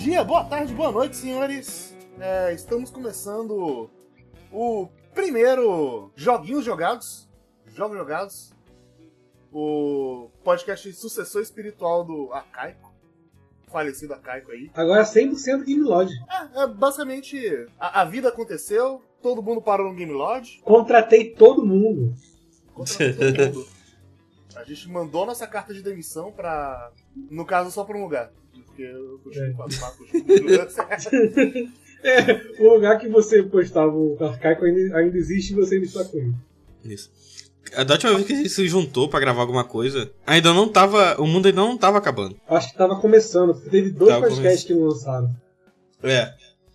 [0.00, 1.94] dia, boa tarde, boa noite, senhores.
[2.18, 3.90] É, estamos começando
[4.50, 7.28] o primeiro Joguinhos Jogados.
[7.66, 8.54] Jogos Jogados.
[9.52, 12.90] O podcast sucessor espiritual do Arcaico.
[13.68, 14.70] Falecido Arcaico aí.
[14.72, 16.14] Agora 100% Game Lodge.
[16.54, 20.62] É, é basicamente, a, a vida aconteceu, todo mundo parou no Game Lodge.
[20.62, 22.14] Contratei todo mundo.
[22.72, 23.68] Contratou todo mundo.
[24.56, 26.90] A gente mandou nossa carta de demissão pra.
[27.30, 28.32] No caso, só pra um lugar.
[28.52, 29.52] Porque eu continuo É.
[29.52, 29.68] com a-
[32.02, 36.02] É, o lugar que você postava o Arcaico ainda, ainda existe e você ainda está
[36.02, 36.32] com ele.
[36.82, 37.10] Isso.
[37.74, 40.66] A da última vez que a gente se juntou pra gravar alguma coisa, ainda não
[40.66, 41.20] tava.
[41.20, 42.36] O mundo ainda não tava acabando.
[42.48, 45.30] Acho que tava começando, porque teve dois Tava podcasts que lançaram.
[46.02, 46.32] É.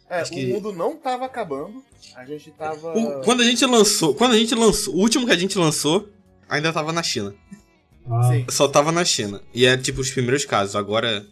[0.07, 1.83] É, Acho o que- mundo não tava acabando.
[2.15, 2.95] A gente tava.
[2.95, 4.13] O- quando a gente lançou.
[4.13, 4.93] Quando a gente lançou.
[4.93, 6.07] O último que a gente lançou
[6.47, 7.33] ainda tava na China.
[8.07, 8.45] Ah, Sim.
[8.49, 9.41] Só tava na China.
[9.55, 10.75] E é tipo os primeiros casos.
[10.75, 11.25] Agora.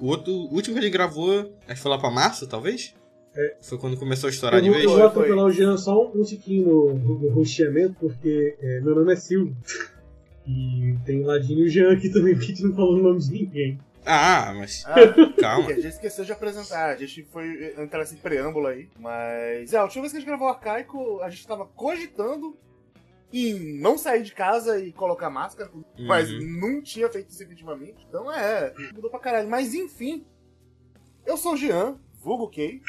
[0.00, 0.32] O outro.
[0.32, 1.52] O último que a gente gravou.
[1.66, 2.94] Acho que foi lá pra março, talvez?
[3.36, 3.56] É.
[3.62, 4.84] Foi quando começou a estourar Eu de vez.
[4.84, 8.94] eu vou atropelar o Jean só um, tiquinho no, no, no rosteamento, porque é, meu
[8.94, 9.56] nome é Silvio.
[10.50, 13.02] E tem o Ladinho e o Jean aqui também, porque a gente não falou o
[13.02, 13.78] nome de ninguém.
[14.02, 14.82] Ah, mas.
[14.86, 14.94] Ah,
[15.38, 15.68] Calma.
[15.68, 16.88] a gente esqueceu de apresentar.
[16.88, 18.88] A gente foi entrar nesse preâmbulo aí.
[18.98, 19.74] Mas.
[19.74, 22.56] É, a última vez que a gente gravou o Arcaico, a gente tava cogitando
[23.32, 25.70] em não sair de casa e colocar máscara.
[25.98, 26.60] Mas Uhum.
[26.60, 28.04] não tinha feito isso efetivamente.
[28.08, 29.48] Então é, mudou pra caralho.
[29.48, 30.24] Mas enfim.
[31.26, 32.80] Eu sou o Jean, vulgo Kay.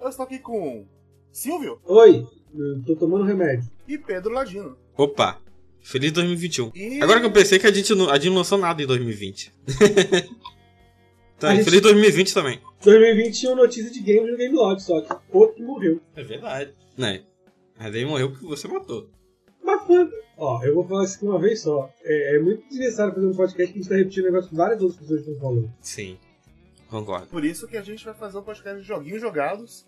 [0.00, 0.86] Eu estou aqui com
[1.32, 3.70] Silvio Oi, eu tô tomando remédio.
[3.88, 4.76] e Pedro Ladino.
[4.96, 5.38] Opa.
[5.82, 6.72] Feliz 2021.
[6.74, 8.86] E Agora que eu pensei que a gente não, a gente não lançou nada em
[8.86, 9.50] 2020.
[11.38, 12.60] tá, A e gente- feliz 2020 também.
[12.84, 16.00] 2020 tinha uma notícia de games no Game Lodge, só que outro morreu.
[16.14, 16.74] É verdade.
[16.98, 17.22] Né?
[17.78, 19.08] Mas aí morreu porque você matou.
[19.62, 20.10] Mas foi.
[20.36, 21.90] Ó, eu vou falar isso aqui uma vez só.
[22.02, 24.56] É, é muito desnecessário fazer um podcast que a gente tá repetindo um negócio que
[24.56, 25.72] várias outras pessoas estão falando.
[25.80, 26.18] Sim.
[26.88, 27.26] Concordo.
[27.28, 29.86] por isso que a gente vai fazer um podcast de joguinhos jogados.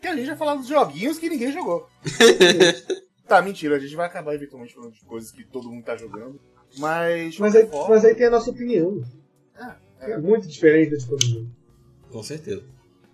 [0.00, 1.86] Que a gente vai falar dos joguinhos que ninguém jogou.
[3.28, 6.40] tá, mentira, a gente vai acabar eventualmente falando de coisas que todo mundo tá jogando.
[6.78, 7.38] Mas.
[7.38, 9.02] Mas aí, forma- mas aí tem a nossa opinião.
[9.54, 11.50] Ah, É muito diferente da de todo mundo.
[12.10, 12.64] Com certeza.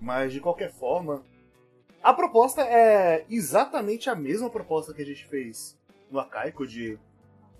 [0.00, 1.22] Mas de qualquer forma,
[2.02, 5.76] a proposta é exatamente a mesma proposta que a gente fez
[6.10, 6.98] no Arcaico de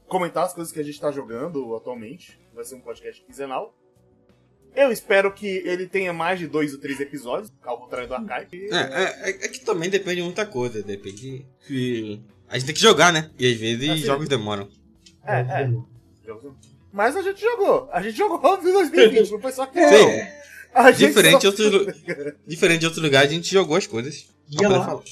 [0.07, 2.39] comentar as coisas que a gente tá jogando atualmente.
[2.55, 3.75] Vai ser um podcast quinzenal.
[4.75, 8.55] Eu espero que ele tenha mais de dois ou três episódios, ao contrário do Arcaico.
[8.55, 10.83] E- É, é, é- é que também depende de muita coisa.
[10.83, 12.21] Depende que.
[12.49, 13.31] A gente tem que jogar, né?
[13.39, 13.99] E às vezes Assim.
[14.03, 14.69] jogos demoram.
[15.25, 15.71] É, é.
[16.93, 17.89] Mas a gente jogou.
[17.93, 20.29] A gente jogou em 2020, não foi só que Sim.
[20.75, 21.97] A gente Diferente só- de outros
[22.47, 24.29] Diferente de outros lugares, a gente jogou as coisas.
[24.61, 24.85] Lá.
[24.87, 25.03] falar.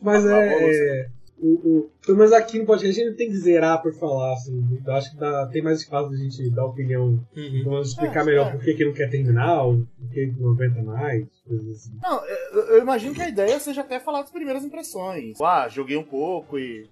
[0.00, 1.08] Mas Ah, é.
[1.44, 4.80] O, o, pelo menos aqui no podcast a gente tem que zerar por falar, assim.
[4.84, 7.20] Eu acho que dá, tem mais espaço da gente dar opinião.
[7.36, 7.62] Uhum.
[7.64, 8.50] Vamos explicar É, melhor é.
[8.52, 11.98] por que, que não quer terminar, por que que não aguenta mais, coisas assim.
[12.02, 15.38] Não, eu, eu imagino que a ideia seja até falar das primeiras impressões.
[15.40, 16.88] Ah, joguei um pouco e.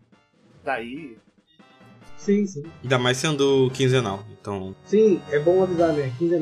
[0.62, 1.16] Daí.
[2.18, 2.62] Sim, sim.
[2.82, 4.22] Ainda mais sendo quinzenal.
[4.38, 4.76] Então.
[4.84, 6.12] Sim, é bom avisar, né?
[6.18, 6.36] 15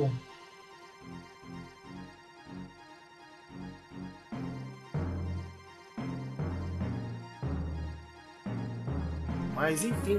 [9.60, 10.18] Mas enfim,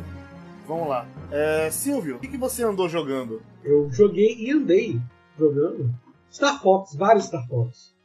[0.67, 1.07] vamos lá.
[1.31, 3.41] É, Silvio, o que, que você andou jogando?
[3.63, 5.01] Eu joguei e andei
[5.35, 5.89] jogando
[6.31, 7.95] Star Fox, vários Star Fox.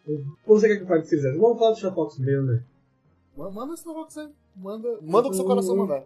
[0.47, 2.63] Você quer que eu fale de Series Vamos falar do Star Fox mesmo, né?
[3.37, 4.29] Ma- Manda esse negócio aí.
[4.57, 6.05] Manda, manda o que seu coração mandar.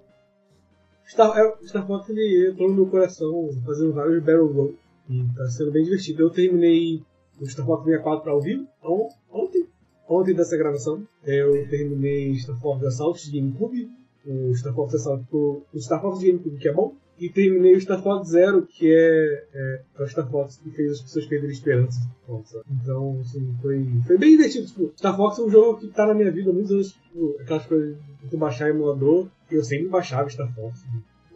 [1.06, 4.74] Star, é, Star Fox ele entrou no meu coração fazendo vários Battle Roll
[5.08, 6.24] e tá sendo bem divertido.
[6.24, 7.04] Eu terminei
[7.40, 9.64] o Star Fox 64 ao vivo on- ontem,
[10.08, 11.06] ontem dessa gravação.
[11.24, 13.88] Eu terminei Star Fox Assault de GameCube,
[14.26, 17.80] o Star Fox Assault, o, o Star Fox GameCube que é bom, e terminei o
[17.80, 21.54] Star Fox Zero, que é, é, é o Star Fox que fez as pessoas perderem
[21.54, 22.00] esperança.
[22.70, 24.66] Então, assim, foi, foi bem divertido.
[24.66, 27.36] Tipo, Star Fox é um jogo que tá na minha vida há muitos anos, tipo,
[27.40, 30.82] aquelas coisas de tu baixar emulador, e eu sempre baixava Star Fox.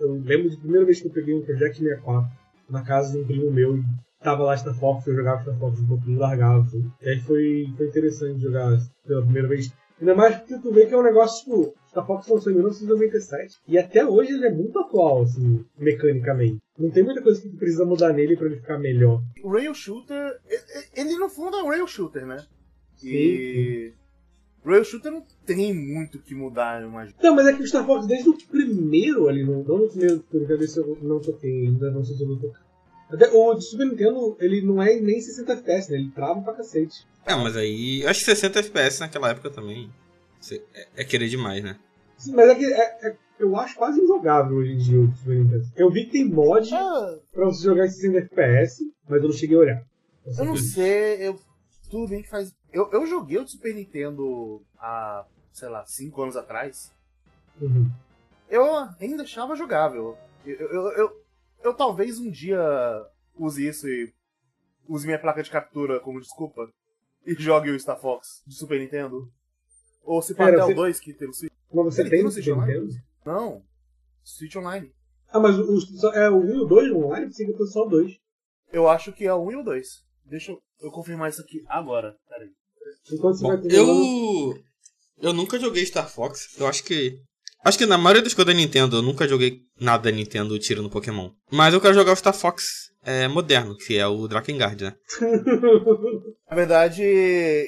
[0.00, 2.30] Eu lembro de primeira vez que eu peguei um Project 64
[2.70, 3.84] na casa de um primo meu e
[4.22, 6.62] tava lá Star Fox, eu jogava Star Fox um pouquinho largado.
[6.62, 6.90] Assim.
[7.02, 8.76] E aí foi, foi interessante jogar
[9.06, 9.70] pela primeira vez.
[10.00, 13.60] Ainda mais porque tu vê que é um negócio, tipo, Star Fox lançou em 1997
[13.68, 16.58] e até hoje ele é muito atual, assim, mecanicamente.
[16.76, 19.22] Não tem muita coisa que tu precisa mudar nele pra ele ficar melhor.
[19.42, 20.40] O Rail Shooter,
[20.96, 22.44] ele no fundo é um Rail Shooter, né?
[23.02, 23.92] E.
[24.64, 27.16] Rail Shooter não tem muito o que mudar, eu imagino.
[27.22, 30.20] Não, mas é que o Star Fox, desde o primeiro ali, no, não no primeiro,
[30.20, 32.64] porque eu não toquei, ainda não sei se eu vou tocar.
[33.14, 35.98] Até o de Super Nintendo, ele não é nem 60 FPS, né?
[35.98, 37.06] Ele trava pra cacete.
[37.26, 38.02] É, mas aí.
[38.02, 39.90] eu Acho que 60 FPS naquela época também.
[40.74, 41.78] É, é querer demais, né?
[42.18, 45.36] Sim, mas é que é- é- eu acho quase injogável hoje em dia o Super
[45.36, 45.64] Nintendo.
[45.76, 49.34] Eu vi que tem mod Ah, pra você jogar em 60 FPS, mas eu não
[49.34, 49.86] cheguei a olhar.
[50.38, 51.38] Eu não sei, eu.
[51.90, 52.52] Tudo bem que faz.
[52.72, 56.92] Eu, eu joguei o Super Nintendo há, sei lá, 5 anos atrás.
[57.60, 57.90] Uhum.
[58.50, 58.64] Eu
[59.00, 60.16] ainda achava jogável.
[60.44, 61.23] Eu, eu, eu,
[61.64, 62.60] eu, talvez um dia
[63.34, 64.12] use isso e
[64.88, 66.70] use minha placa de captura como desculpa
[67.26, 69.32] e jogue o Star Fox de Super Nintendo.
[70.02, 71.52] Ou se for até você- o 2 que tem o Switch.
[71.72, 72.72] Mas você Ele tem tem no no Switch Online?
[72.80, 73.02] Nintendo?
[73.24, 73.64] Não.
[74.22, 74.92] Switch Online.
[75.28, 77.26] Ah, mas o, o- é o 1 e o 2 no online?
[77.26, 78.16] Pensei que fosse só o 2.
[78.72, 80.04] Eu acho que é o 1 e o 2.
[80.26, 82.16] Deixa eu, eu confirmar isso aqui agora.
[82.28, 82.50] Pera aí.
[83.12, 84.62] Enquanto você Bom, vai eu.
[85.18, 86.58] Eu nunca joguei Star Fox.
[86.58, 87.20] Eu acho que.
[87.64, 90.90] Acho que na maioria das coisas da Nintendo, eu nunca joguei nada da Nintendo tirando
[90.90, 91.30] Pokémon.
[91.50, 94.94] Mas eu quero jogar o Star Fox é, moderno, que é o Drakengard, né?
[96.50, 97.02] Na verdade,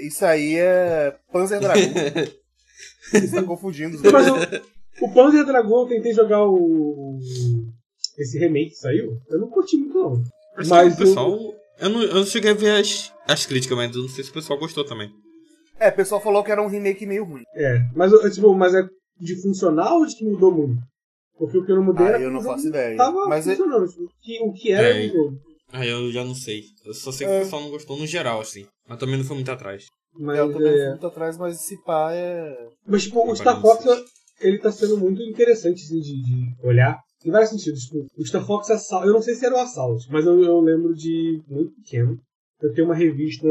[0.03, 1.81] isso aí é Panzer Dragon.
[3.11, 4.63] Você está confundindo os Não, mas dois.
[5.01, 7.19] o, o Panzer Dragon eu tentei jogar o.
[8.19, 9.13] Esse remake que saiu.
[9.31, 10.23] Eu não curti muito, não.
[10.57, 11.39] Mas Mas o pessoal.
[11.79, 14.31] Eu não, eu não cheguei a ver as, as críticas, mas eu não sei se
[14.31, 15.11] o pessoal gostou também.
[15.79, 17.43] É, o pessoal falou que era um remake meio ruim.
[17.55, 17.81] É.
[17.95, 18.83] Mas, tipo, mas é
[19.19, 20.81] de funcional ou de que mudou muito?
[21.39, 22.97] Porque o que eu não mudei Ah, era eu não faço ideia.
[22.97, 23.87] Tava Mas é- funcionando.
[23.89, 25.39] tipo, o que, o que era É, jogo.
[25.73, 26.63] Aí eu já não sei.
[26.85, 27.39] Eu só sei que É.
[27.41, 28.67] o pessoal não gostou no geral, assim.
[28.89, 29.85] Mas também não foi muito atrás.
[30.19, 32.69] Mas, eu também é, fui muito atrás, mas esse pá é.
[32.87, 33.85] mas tipo, o Star Fox,
[34.41, 36.99] ele tá sendo muito interessante, assim, de, de olhar.
[37.25, 37.81] Em vários sentidos.
[37.83, 40.61] Tipo, o Star Fox Assault, eu não sei se era o Assault, mas eu, eu
[40.61, 42.19] lembro de, muito pequeno,
[42.62, 43.47] eu tenho uma revista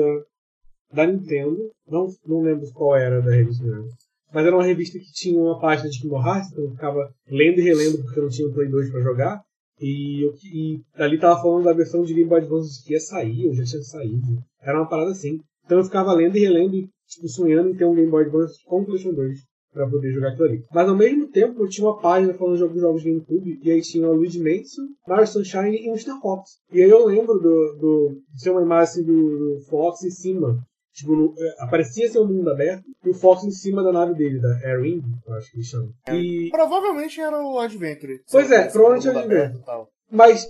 [0.92, 1.58] da Nintendo,
[1.88, 3.90] não, não lembro qual era da revista mesmo.
[4.36, 7.58] Mas era uma revista que tinha uma página de Kingdom Hearts, então eu ficava lendo
[7.58, 9.42] e relendo porque eu não tinha um Play 2 pra jogar.
[9.80, 13.48] E, eu, e ali tava falando da versão de Game Boy Advance que ia sair,
[13.48, 14.44] ou já tinha saído.
[14.62, 15.40] Era uma parada assim.
[15.64, 18.82] Então eu ficava lendo e relendo, tipo, sonhando em ter um Game Boy Advance com
[18.82, 19.40] o PlayStation 2
[19.72, 20.64] pra poder jogar aquilo ali.
[20.74, 23.72] Mas ao mesmo tempo eu tinha uma página falando de alguns jogos de GameCube, e
[23.72, 26.58] aí tinha o Luigi Mansion, Mario Sunshine e o Star Fox.
[26.74, 29.14] E aí eu lembro do, do, de ser uma imagem assim, do,
[29.56, 30.62] do Fox em cima.
[30.96, 34.14] Tipo, no- é, aparecia ser um mundo aberto, e o Fox em cima da nave
[34.16, 35.90] dele, da Air Wing, eu acho que eles chamam.
[36.14, 38.22] E, Provavelmente era o Adventure.
[38.32, 39.42] Pois é, provavelmente é o Adventure.
[39.42, 39.90] aberto tal.
[40.10, 40.48] Mas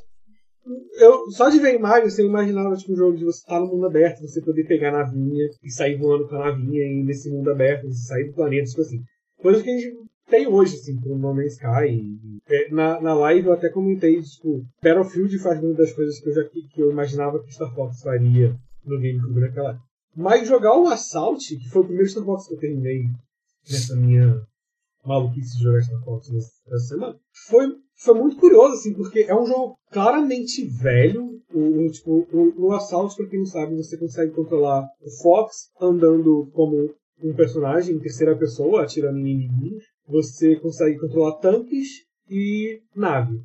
[1.00, 3.86] eu só de ver imagem, você imaginava tipo, um jogo de você estar no mundo
[3.88, 7.30] aberto, você poder pegar a navinha e sair voando com a navinha e ir nesse
[7.30, 9.02] mundo aberto, você sair do planeta, tipo assim.
[9.42, 9.96] Coisa que a gente
[10.30, 11.90] tem hoje, assim, com o No Man's Sky.
[11.92, 16.30] E, é, na, na live eu até comentei, tipo, Battlefield faz uma das coisas que
[16.30, 18.56] eu, já, que eu imaginava que o Star Fox faria
[18.86, 19.86] no GameCube naquela época.
[20.16, 23.04] Mas jogar o Assault, que foi o primeiro Star Fox que eu terminei
[23.70, 24.42] nessa minha
[25.04, 29.36] maluquice de jogar Star Fox nessa nessa semana, foi, foi muito curioso, assim, porque é
[29.36, 31.36] um jogo claramente velho.
[31.54, 35.70] O, o, tipo, o, o Assault, pra quem não sabe, você consegue controlar o Fox
[35.80, 39.84] andando como um personagem em terceira pessoa, atirando em inimigos.
[40.08, 41.88] Você consegue controlar tanques
[42.30, 43.40] e nave.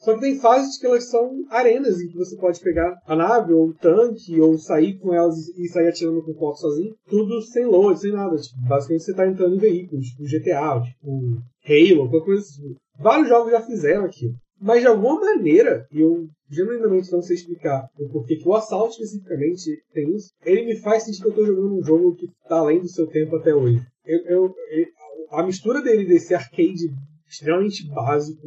[0.00, 3.52] Só que tem fases que elas são arenas em que você pode pegar a nave
[3.52, 6.94] ou o tanque ou sair com elas e sair atirando com o Fox sozinho.
[7.06, 8.34] Tudo sem load, sem nada.
[8.36, 12.74] Tipo, basicamente você tá entrando em veículos, tipo GTA, tipo Halo, qualquer coisa assim.
[12.98, 14.32] Vários jogos já fizeram aqui.
[14.58, 18.90] Mas de alguma maneira, e eu genuinamente não sei explicar o porquê que o Assault
[18.92, 22.58] especificamente tem isso, ele me faz sentir que eu tô jogando um jogo que tá
[22.58, 23.80] além do seu tempo até hoje.
[24.04, 24.86] Eu, eu- eu-
[25.30, 26.90] a mistura dele desse arcade
[27.28, 28.46] extremamente básico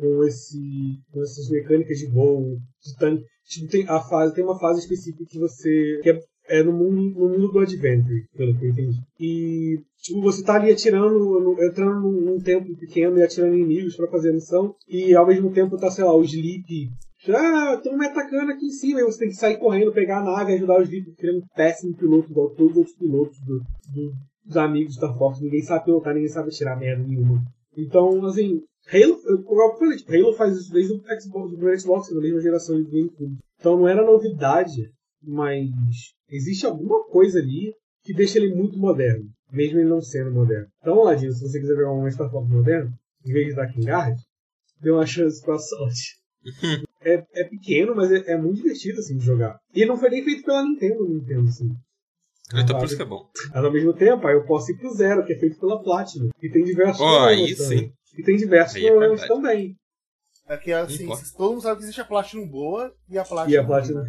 [0.00, 0.58] com, esse,
[1.12, 3.24] com essas mecânicas de voo, de tanque.
[3.46, 6.00] Tipo, tem, a fase, tem uma fase específica que você.
[6.02, 8.98] que é, é no, mundo, no mundo do Adventure, pelo que eu entendi.
[9.18, 14.08] E tipo, você tá ali atirando, entrando num, tempo pequeno e atirando em inimigos pra
[14.10, 16.90] fazer a missão, e ao mesmo tempo tá, sei lá, o Sleep.
[17.28, 20.24] Ah, estão me atacando aqui em cima, e você tem que sair correndo, pegar a
[20.24, 23.38] nave ajudar o Sleep, porque ele é um péssimo piloto, igual todos os outros pilotos
[23.40, 23.58] do,
[23.92, 24.12] do-
[24.44, 25.40] dos amigos da Fox.
[25.40, 27.42] Ninguém sabe pilotar, ninguém sabe tirar merda nenhuma.
[27.76, 31.56] Então, assim, Halo, eu, como eu falei, tipo, Halo faz isso desde o Xbox, do
[31.56, 33.38] primeiro Xbox, na mesma geração de GameCube.
[33.58, 34.90] Então não era novidade,
[35.22, 35.68] mas
[36.28, 40.66] existe alguma coisa ali que deixa ele muito moderno, mesmo ele não sendo moderno.
[40.80, 42.92] Então, Ladino, se você quiser ver um Star Fox moderno,
[43.24, 44.16] em vez de dar Kingard,
[44.80, 46.18] dê uma chance pra sorte.
[47.02, 49.58] é, é pequeno, mas é, é muito divertido assim de jogar.
[49.74, 51.70] E não foi nem feito pela Nintendo, Nintendo, assim.
[52.54, 53.28] Então por isso que é bom.
[53.54, 56.30] Mas ao mesmo tempo, aí eu posso ir pro Zero, que é feito pela Platinum.
[56.42, 57.78] E tem diversos Ó, aí problemas também.
[57.78, 57.92] sim.
[58.16, 59.40] E tem diversos Aí é problemas verdade.
[59.40, 59.76] também.
[60.48, 63.54] É que assim, todo mundo sabe que existe a Platinum boa e a Platinum.
[63.54, 64.04] E a Platinum.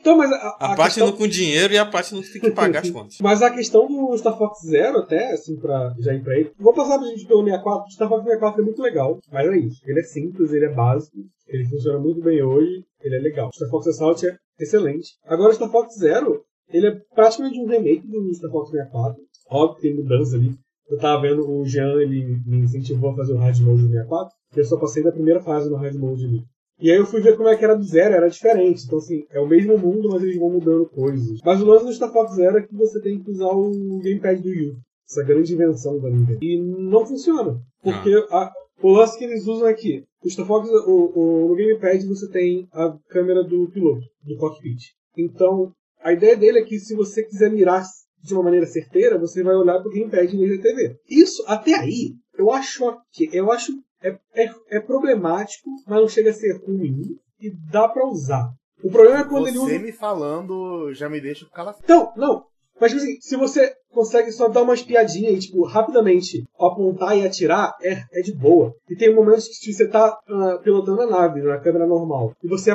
[0.00, 2.50] então, mas a, A, a Platinum questão, com dinheiro e a Platinum que tem que
[2.50, 3.16] pagar as contas.
[3.22, 6.52] mas a questão do Star Fox Zero, até, assim, pra já ir pra ele.
[6.58, 7.86] Vou passar pra gente pelo 64.
[7.86, 9.80] O Star Fox 64 é muito legal, mas é isso.
[9.86, 11.16] Ele é simples, ele é básico,
[11.46, 13.48] ele funciona muito bem hoje, ele é legal.
[13.48, 15.14] O Star Fox Assault é excelente.
[15.24, 19.16] Agora, o Star Fox Zero, ele é praticamente um remake do Star Fox 64.
[19.50, 20.54] Óbvio que tem mudança ali.
[20.88, 24.34] Eu tava vendo o Jean, ele me incentivou a fazer o Hard Mode do 64.
[24.56, 26.44] Eu só passei da primeira fase no Hard Mode ali.
[26.80, 28.84] E aí eu fui ver como é que era do zero, era diferente.
[28.86, 31.40] Então, assim, é o mesmo mundo, mas eles vão mudando coisas.
[31.44, 34.40] Mas o lance do Star Fox Zero é que você tem que usar o gamepad
[34.40, 34.76] do Wii
[35.08, 36.38] Essa grande invenção da Nintendo.
[36.40, 37.60] E não funciona.
[37.82, 42.06] Porque a, o lance que eles usam aqui, o Star Fox, o, o, no gamepad
[42.06, 44.92] você tem a câmera do piloto, do cockpit.
[45.16, 47.82] Então, a ideia dele é que se você quiser mirar
[48.22, 50.96] de uma maneira certeira, você vai olhar para o gamepad em vez da TV.
[51.08, 53.72] Isso, até aí, eu acho que eu acho
[54.02, 58.48] é, é, é, problemático, mas não chega a ser ruim e dá para usar.
[58.82, 59.70] O problema é quando você ele usa.
[59.70, 61.84] Você me falando já me deixa calafrio.
[61.84, 62.44] Então, não.
[62.80, 67.26] Mas, tipo assim, se você consegue só dar umas piadinhas e, tipo, rapidamente apontar e
[67.26, 68.72] atirar, é, é de boa.
[68.88, 72.70] E tem momentos que você tá uh, pilotando a nave na câmera normal e você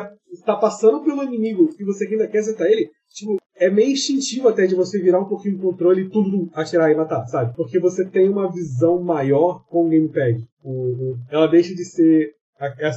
[0.45, 4.65] tá passando pelo inimigo e você ainda quer acertar ele, tipo, é meio instintivo até
[4.65, 7.55] de você virar um pouquinho o controle e tudo atirar e matar, sabe?
[7.55, 10.43] Porque você tem uma visão maior com o gamepad.
[10.63, 12.31] O, ela deixa de ser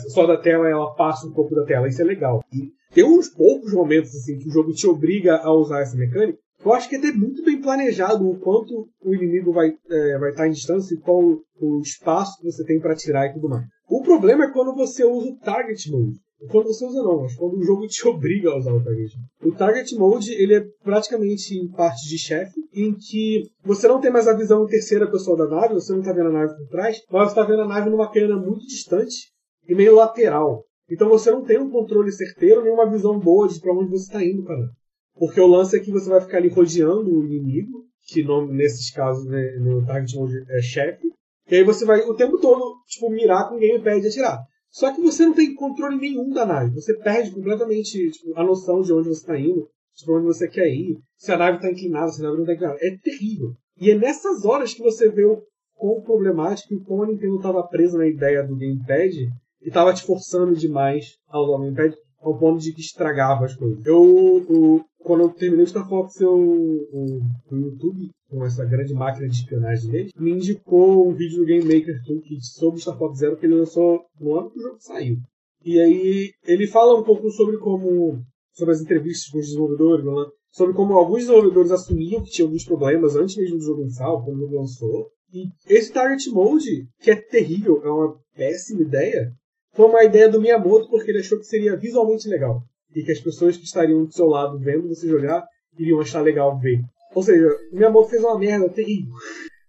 [0.09, 1.89] só da tela, ela passa um pouco da tela.
[1.89, 2.43] Isso é legal.
[2.53, 6.39] E tem uns poucos momentos assim que o jogo te obriga a usar essa mecânica.
[6.65, 10.31] Eu acho que é até muito bem planejado o quanto o inimigo vai é, vai
[10.31, 11.23] estar em distância e qual
[11.61, 13.65] o espaço que você tem para atirar e tudo mais.
[13.89, 16.17] O problema é quando você usa o Target Mode.
[16.51, 19.17] Quando você usa não, mas quando o jogo te obriga a usar o Target.
[19.43, 24.11] O Target Mode ele é praticamente em parte de chefe, em que você não tem
[24.11, 27.01] mais a visão terceira pessoa da nave, você não está vendo a nave por trás,
[27.11, 29.33] mas você está vendo a nave numa câmera muito distante
[29.67, 30.65] e meio lateral.
[30.91, 34.05] Então você não tem um controle certeiro nem uma visão boa de para onde você
[34.05, 34.71] está indo, cara.
[35.19, 38.91] Porque o lance é que você vai ficar ali rodeando o inimigo, que no, nesses
[38.93, 41.09] casos né, no Target Mode é chefe,
[41.51, 44.39] e aí você vai o tempo todo tipo, mirar com o gamepad e atirar.
[44.71, 46.75] Só que você não tem controle nenhum da nave.
[46.75, 50.69] Você perde completamente tipo, a noção de onde você está indo, de onde você quer
[50.69, 52.79] ir, se a nave está inclinada, se a nave não está inclinada.
[52.81, 53.55] É terrível.
[53.81, 55.43] E é nessas horas que você vê o
[55.75, 59.15] quão problemático e como a Nintendo estava presa na ideia do gamepad
[59.63, 63.55] e estava te forçando demais a usar o gamepad ao ponto de que estragava as
[63.55, 63.85] coisas.
[63.87, 67.21] Eu, quando eu terminei o Star Fox, eu, o,
[67.51, 71.63] o YouTube, com essa grande máquina de espionagem dele, me indicou um vídeo do Game
[71.63, 75.17] Maker Toolkit sobre Star Fox Zero que ele lançou no ano que o jogo saiu.
[75.65, 78.21] E aí ele fala um pouco sobre como
[78.53, 80.13] sobre as entrevistas com os desenvolvedores, né?
[80.51, 84.39] sobre como alguns desenvolvedores assumiam que tinham alguns problemas antes mesmo do jogo lançar, quando
[84.39, 85.09] o jogo lançou.
[85.33, 89.31] E esse Target Mode, que é terrível, é uma péssima ideia,
[89.73, 92.63] foi uma ideia do Miyamoto porque ele achou que seria visualmente legal.
[92.97, 95.47] E que as pessoas que estariam do seu lado vendo você jogar
[95.79, 96.81] iriam achar legal ver.
[97.15, 99.15] Ou seja, o Miyamoto fez uma merda terrível.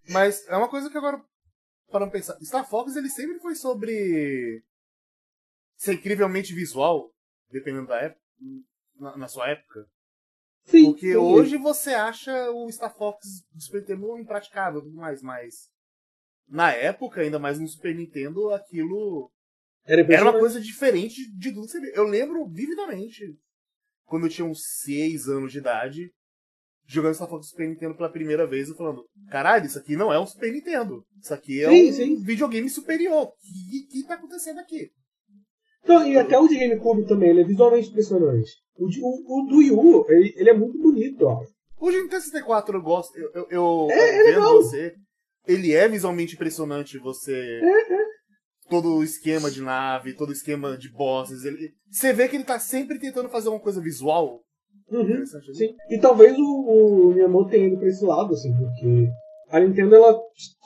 [0.09, 1.21] Mas é uma coisa que agora,
[1.91, 4.63] para pensar, Star Fox ele sempre foi sobre
[5.75, 7.11] ser incrivelmente visual,
[7.51, 8.21] dependendo da época,
[8.97, 9.85] na, na sua época.
[10.63, 11.17] Sim, Porque sim.
[11.17, 13.19] hoje você acha o Star Fox
[13.53, 15.69] do Super Nintendo impraticável e tudo mais, mas
[16.47, 19.29] na época, ainda mais no Super Nintendo, aquilo
[19.87, 21.91] Era, era uma coisa diferente de tudo que você vê.
[21.95, 23.23] Eu lembro vividamente,
[24.05, 26.11] quando eu tinha uns 6 anos de idade,
[26.85, 30.19] jogando Star Fox Super Nintendo pela primeira vez e falando: caralho, isso aqui não é
[30.19, 31.03] um Super Nintendo.
[31.21, 32.23] Isso aqui é Sim, um sim.
[32.23, 33.27] videogame superior.
[33.27, 34.89] O que, que tá acontecendo aqui?
[35.85, 38.51] Não, e até o de GameCube também, ele é visualmente impressionante.
[38.75, 41.41] O, de- o, o do Wii U, ele, ele é muito bonito, ó.
[41.79, 43.17] O Nintendo 64 eu gosto.
[43.17, 44.55] Eu, eu, eu É, é legal.
[44.55, 44.93] você.
[45.47, 46.97] Ele é visualmente impressionante.
[46.99, 47.31] Você.
[47.33, 47.96] É,
[48.69, 51.43] Todo o esquema de nave, todo o esquema de bosses.
[51.45, 54.41] Ele, você vê que ele tá sempre tentando fazer uma coisa visual.
[54.89, 55.53] Uhum, Interessante.
[55.55, 55.73] sim.
[55.89, 59.09] E talvez o, o Miyamoto tenha ido pra esse lado, assim, porque
[59.49, 60.17] a Nintendo ela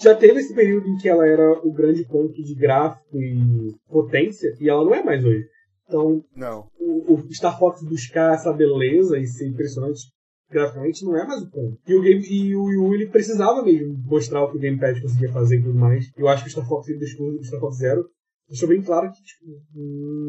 [0.01, 4.49] já teve esse período em que ela era o grande ponto de gráfico e potência,
[4.59, 5.43] e ela não é mais hoje.
[5.87, 6.67] Então, Não.
[6.79, 10.01] o, o Star Fox buscar essa beleza e ser impressionante
[10.51, 11.77] graficamente não é mais o ponto.
[11.87, 15.01] E o, game, e o Wii U ele precisava mesmo mostrar o que o Gamepad
[15.01, 16.11] conseguia fazer e tudo mais.
[16.17, 18.05] Eu acho que o Star Fox, ele deixou, o Star Fox Zero
[18.49, 19.45] deixou bem claro que tipo,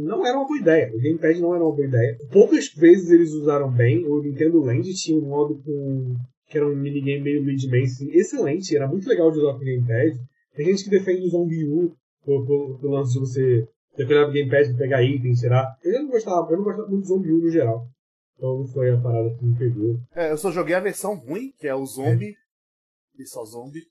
[0.06, 0.92] não era uma boa ideia.
[0.94, 2.16] O Gamepad não era uma boa ideia.
[2.30, 4.06] Poucas vezes eles usaram bem.
[4.06, 6.16] O Nintendo Land tinha um modo com
[6.52, 9.64] que era um minigame meio Luigi assim, excelente, era muito legal de usar com o
[9.64, 10.18] Gamepad.
[10.54, 14.32] Tem gente que defende o Zombie U do, do, do lance de você depender do
[14.32, 15.66] Gamepad pegar itens, tirar.
[15.82, 17.86] Eu não gostava, eu não gostava muito do Zombie U no geral.
[18.36, 20.00] Então foi a parada que me pegou.
[20.14, 22.34] É, eu só joguei a versão ruim, que é o zombie.
[23.18, 23.82] E só zombie.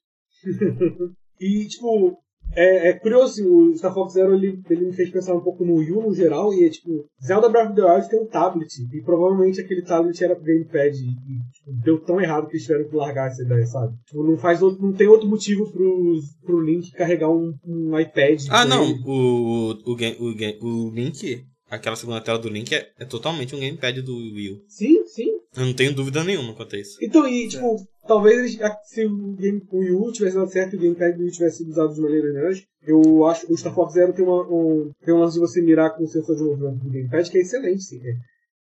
[1.44, 2.22] E, tipo,
[2.54, 5.66] é, é curioso, assim, o Star Fox Zero ele, ele me fez pensar um pouco
[5.66, 8.28] no Wii U no geral, e é tipo, Zelda Breath of the Wild tem um
[8.28, 12.54] tablet, e provavelmente aquele tablet era pro Gamepad, e, e, tipo, deu tão errado que
[12.54, 13.96] eles tiveram que largar essa ideia, sabe?
[14.06, 18.44] Tipo, não, faz outro, não tem outro motivo pro, pro Link carregar um, um iPad.
[18.50, 18.92] Ah, com não.
[19.06, 23.60] O, o, o, game, o Link, aquela segunda tela do Link é, é totalmente um
[23.60, 24.64] gamepad do Wii U.
[24.68, 25.32] Sim, sim.
[25.56, 26.98] Eu não tenho dúvida nenhuma quanto a isso.
[27.02, 27.76] Então, e, tipo,
[28.08, 31.18] talvez eles- a- se o, game, o Wii U tivesse dado certo e o Gamepad
[31.18, 34.14] do Wii tivesse sido usado de maneira melhores, eu acho que o Star Fox Zero
[34.14, 36.90] tem, uma, um, tem um lance de você mirar com o sensor de movimento do
[36.90, 38.00] Gamepad que é excelente, sim.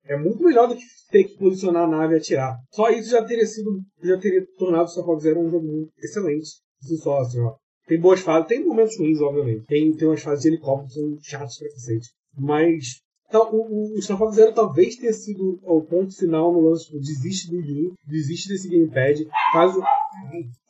[0.05, 2.55] É, é muito melhor do que ter que posicionar a nave e atirar.
[2.71, 6.49] Só isso já teria sido, já teria tornado o Star Fox Zero um jogo excelente.
[6.83, 7.53] Assim só, assim, ó.
[7.87, 9.65] Tem boas fases, tem momentos ruins, obviamente.
[9.65, 12.07] Tem, tem umas fases de helicóptero que são chatas pra cacete.
[12.37, 13.01] Mas
[13.33, 17.57] o, o Fox Zero talvez tenha sido o ponto final no lance, tipo, desiste do
[17.57, 19.73] Wii, U, desiste desse gamepad, faz,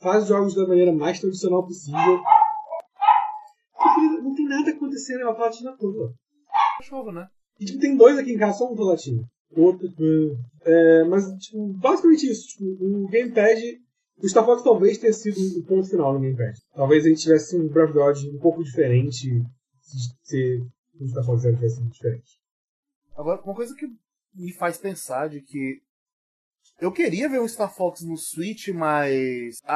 [0.01, 2.19] faz os jogos da maneira mais tradicional possível.
[4.23, 6.13] Não tem nada acontecendo, é uma platina toda.
[6.79, 7.27] Cachorro, né?
[7.59, 9.23] E tipo, tem dois aqui em casa, só um platina.
[9.55, 9.87] Outro.
[10.63, 12.47] É, mas, tipo, basicamente isso.
[12.47, 13.59] Tipo, o gamepad.
[14.21, 16.57] O Star Fox talvez tenha sido o ponto final no gamepad.
[16.73, 19.29] Talvez a gente tivesse um Breath of Wild um pouco diferente
[19.79, 20.67] se, se
[20.99, 22.39] o Star Fox Zero tivesse sido diferente.
[23.15, 23.87] Agora, uma coisa que
[24.33, 25.81] me faz pensar de que
[26.79, 29.75] eu queria ver um Star Fox no Switch, mas a,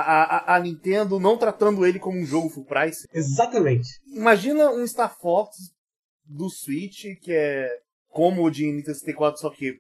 [0.54, 3.08] a, a Nintendo não tratando ele como um jogo full price.
[3.14, 3.88] Exatamente.
[4.08, 5.58] Imagina um Star Fox
[6.26, 7.68] do Switch que é
[8.10, 9.80] como o de Nintendo 64, só que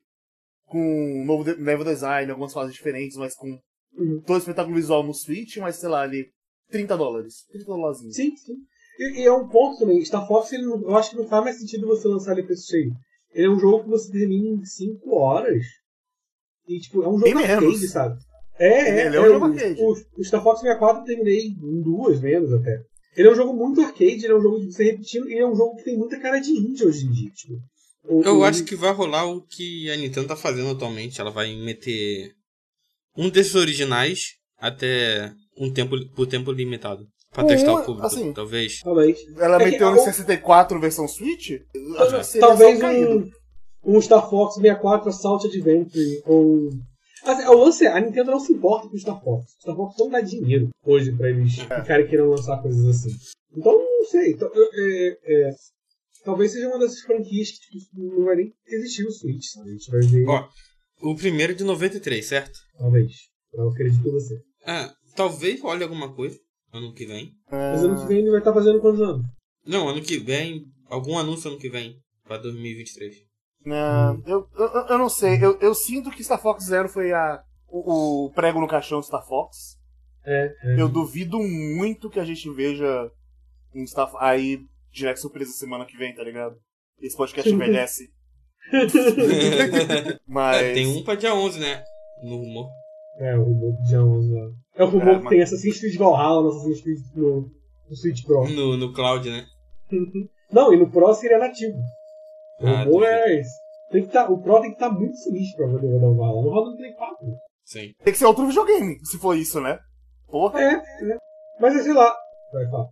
[0.65, 0.79] com
[1.21, 3.59] um novo de- level design, algumas fases diferentes, mas com
[3.93, 4.21] Uhum.
[4.21, 6.31] todo o espetáculo visual no Switch, mas sei lá, ali
[6.69, 7.45] 30 dólares.
[7.51, 7.99] 30 dólares.
[8.15, 8.55] Sim, sim.
[9.01, 10.03] E, e é um ponto também.
[10.05, 12.67] Star Fox, ele não- eu acho que não faz mais sentido você lançar ele preço
[12.69, 12.91] cheio.
[13.33, 15.63] Ele é um jogo que você termina em 5 horas.
[16.67, 17.89] E, tipo, é um jogo Bem arcade, menos.
[17.91, 18.19] sabe?
[18.59, 18.67] É,
[19.01, 19.05] é.
[19.07, 19.81] Ele é um jogo arcade.
[19.81, 22.81] O, o Star Fox 64 eu terminei em duas, menos até.
[23.17, 25.45] Ele é um jogo muito arcade, ele é um jogo de você repetindo, e é
[25.45, 27.29] um jogo que tem muita cara de indie hoje em dia.
[27.31, 27.53] Tipo,
[28.03, 31.19] O- Eu o- acho que vai rolar o que a Nintendo tá fazendo atualmente.
[31.21, 32.31] Ela vai meter
[33.17, 37.05] um desses originais até um tempo por tempo limitado.
[37.31, 38.79] Pra testar o público, assim, talvez.
[38.81, 39.19] Talvez.
[39.37, 41.51] Ela É meteu no 64 versão Switch?
[41.73, 43.31] Eu seria Talvez um,
[43.85, 46.69] um Star Fox 64 Assault Adventure ou.
[47.23, 49.45] Assim, o lance é, a Nintendo não se importa com o Star Fox.
[49.53, 53.11] O Star Fox não dá dinheiro hoje pra eles ficarem querendo lançar coisas assim.
[53.55, 54.31] Então, não sei.
[54.31, 55.49] Então, eu- é, é,
[56.25, 59.69] talvez seja uma dessas franquias que tipo, não vai nem existir no Switch, sabe?
[59.69, 60.27] A gente vai ver.
[60.27, 60.47] Ó,
[61.03, 62.59] o primeiro é de 93, certo?
[62.77, 63.11] Talvez.
[63.53, 64.35] Eu acredito em você.
[64.65, 66.37] É, talvez role alguma coisa
[66.73, 67.33] ano que vem.
[67.49, 69.25] Mas ano que vem ele vai estar fazendo quantos anos?
[69.65, 73.15] Não, ano que vem, algum anúncio ano que vem, pra 2023.
[73.65, 75.37] Não, eu, eu, eu não sei.
[75.43, 79.05] Eu, eu sinto que Star Fox Zero foi a, o, o prego no caixão do
[79.05, 79.77] Star Fox.
[80.25, 80.81] É, é.
[80.81, 83.11] Eu duvido muito que a gente veja
[83.75, 84.59] um Star aí
[84.91, 86.55] direct surpresa semana que vem, tá ligado?
[86.99, 88.11] Esse podcast envelhece.
[90.27, 90.61] Mas.
[90.61, 91.83] É, tem um pra dia 11, né?
[92.23, 92.69] No rumor.
[93.19, 94.51] É, o rumor de dia 11 lá.
[94.75, 97.41] É o rumor É, que mas- tem Assassin's Creed Valhalla no Assassin's Creed no,
[97.89, 98.47] no Switch Pro.
[98.49, 99.45] No, no cloud, né?
[100.51, 101.77] Não, e no Pro seria nativo.
[102.61, 103.51] O Ah, rumor é esse.
[103.91, 106.41] Tem que tá, o Pro tem que estar muito sinistro pra poder rodar o Valhalla.
[106.41, 107.17] Não roda no Play 4.
[107.65, 107.93] Sim.
[108.03, 109.79] Tem que ser outro videogame, se for isso, né?
[110.29, 110.61] Porra.
[110.61, 111.17] É, é.
[111.59, 112.15] Mas sei lá.
[112.53, 112.89] Vai falar.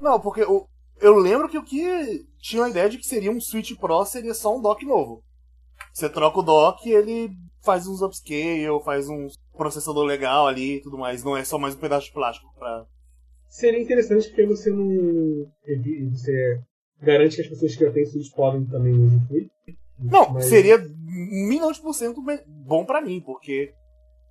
[0.00, 0.66] Não, porque o,
[1.00, 4.34] eu lembro que o que tinha a ideia de que seria um Switch Pro seria
[4.34, 5.22] só um dock novo.
[5.92, 7.30] Você troca o dock e ele
[7.62, 11.24] faz uns upscale, faz um processador legal ali e tudo mais.
[11.24, 12.84] Não é só mais um pedaço de plástico pra.
[13.48, 15.46] Seria interessante porque você não.
[16.12, 16.60] Você
[17.02, 19.48] garante que as pessoas que já têm Switch podem também usufruir.
[19.98, 23.72] Não, Mas- seria um milhão de por cento bom pra mim, porque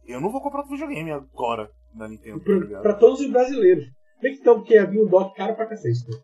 [0.07, 2.81] eu não vou comprar outro videogame agora da Nintendo, tá Pra, ligado?
[2.83, 3.85] pra todos os brasileiros.
[4.21, 5.99] Bem que então, porque havia um dock caro pra cacete.
[6.09, 6.17] Né?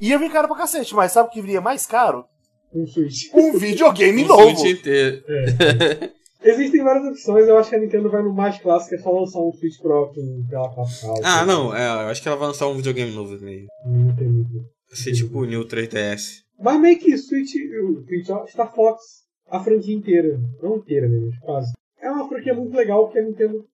[0.00, 2.24] Ia vir caro pra cacete, mas sabe o que viria mais caro?
[2.72, 3.32] Um Switch.
[3.34, 4.56] Um videogame O novo.
[4.56, 5.22] Switch inteiro.
[6.46, 9.40] Existem várias opções, eu acho que a Nintendo vai no mais clássico, é só lançar
[9.40, 11.20] um Switch Pro com tela 4K.
[11.24, 13.66] Ah, não, é, eu acho que ela vai lançar um videogame novo meio.
[13.84, 14.52] Não tem muito.
[14.88, 16.42] Vai ser tipo o New 3DS.
[16.58, 19.02] Mas meio que Switch, o Switch Star Fox,
[19.48, 20.38] a franquia inteira.
[20.62, 21.72] Não inteira, né, mas quase.
[22.00, 23.64] É uma franquia muito legal que a Nintendo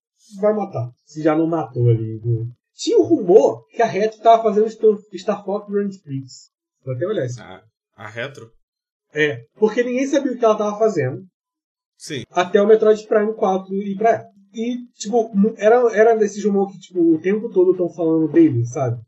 [0.40, 0.90] vai matar.
[1.04, 2.20] Se já não matou ali.
[2.24, 2.46] né?
[2.74, 6.48] Tinha um rumor que a Retro tava fazendo Star- Star Fox Grand Prix.
[6.84, 7.40] Vou até olhar isso.
[7.40, 7.62] A,
[7.96, 8.50] a retro?
[9.14, 11.22] É, porque ninguém sabia o que ela tava fazendo.
[12.02, 12.24] Sim.
[12.32, 14.24] até o Metroid Prime 4 ir pra ela.
[14.52, 19.00] E, tipo, era, era desse rumor que, tipo, o tempo todo estão falando dele, sabe?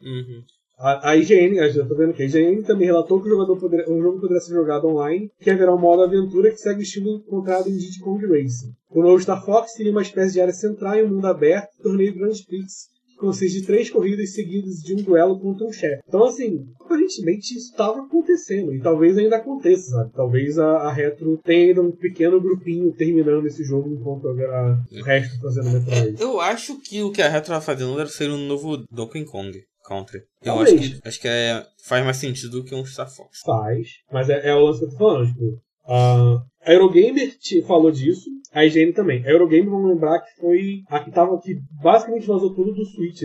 [0.00, 0.42] Uhum.
[0.78, 3.58] A, a IGN, eu já tô vendo que a IGN também relatou que o, jogador
[3.58, 6.82] poderia, o jogo poderia ser jogado online, que haverá um modo aventura que segue o
[6.82, 8.72] estilo encontrado em Diddy Kong Racing.
[8.90, 12.14] O novo Star Fox teria uma espécie de área central em um mundo aberto, torneio
[12.14, 16.02] Grand Prix, consiste de três corridas seguidas de um duelo contra um chefe.
[16.06, 20.12] Então, assim, aparentemente isso estava acontecendo, e talvez ainda aconteça, sabe?
[20.12, 25.02] Talvez a, a Retro tenha ainda um pequeno grupinho terminando esse jogo enquanto a, o
[25.02, 26.20] resto fazendo Metroid.
[26.20, 29.52] Eu acho que o que a retro tá fazendo deve ser um novo Donkey Kong
[29.86, 30.22] Country.
[30.42, 30.72] Eu Talvez.
[30.72, 33.40] acho que, acho que é, faz mais sentido do que um Star Fox.
[33.44, 35.60] Faz, mas é, é o lance que eu tô falando, tipo.
[35.86, 39.24] A Eurogamer te falou disso, a IGN também.
[39.26, 43.22] A Eurogamer, vamos lembrar que foi a que tava que basicamente vazou tudo do Switch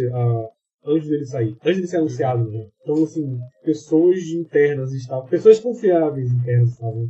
[0.84, 1.56] antes dele sair.
[1.64, 2.68] Antes dele ser anunciado, né?
[2.82, 5.28] Então, assim, pessoas internas estavam.
[5.28, 7.08] Pessoas confiáveis internas estavam.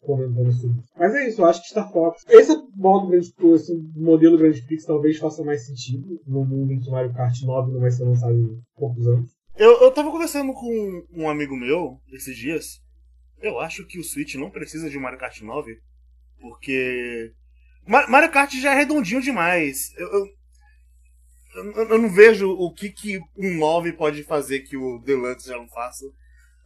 [0.00, 0.90] Comentando sobre isso.
[0.98, 2.22] Mas é isso, eu acho que Star Fox.
[2.28, 6.90] Esse modo grande, esse modelo Grande Prix talvez faça mais sentido no mundo em que
[6.90, 9.30] Mario Kart 9 não vai ser lançado em poucos anos.
[9.56, 12.82] Eu, eu tava conversando com um amigo meu esses dias.
[13.40, 15.74] Eu acho que o Switch não precisa de Mario Kart 9.
[16.38, 17.32] Porque.
[17.86, 19.92] Ma- Mario Kart já é redondinho demais.
[19.96, 20.26] Eu, eu,
[21.88, 25.68] eu- não vejo o que, que um 9 pode fazer que o Deluxe já não
[25.68, 26.04] faça.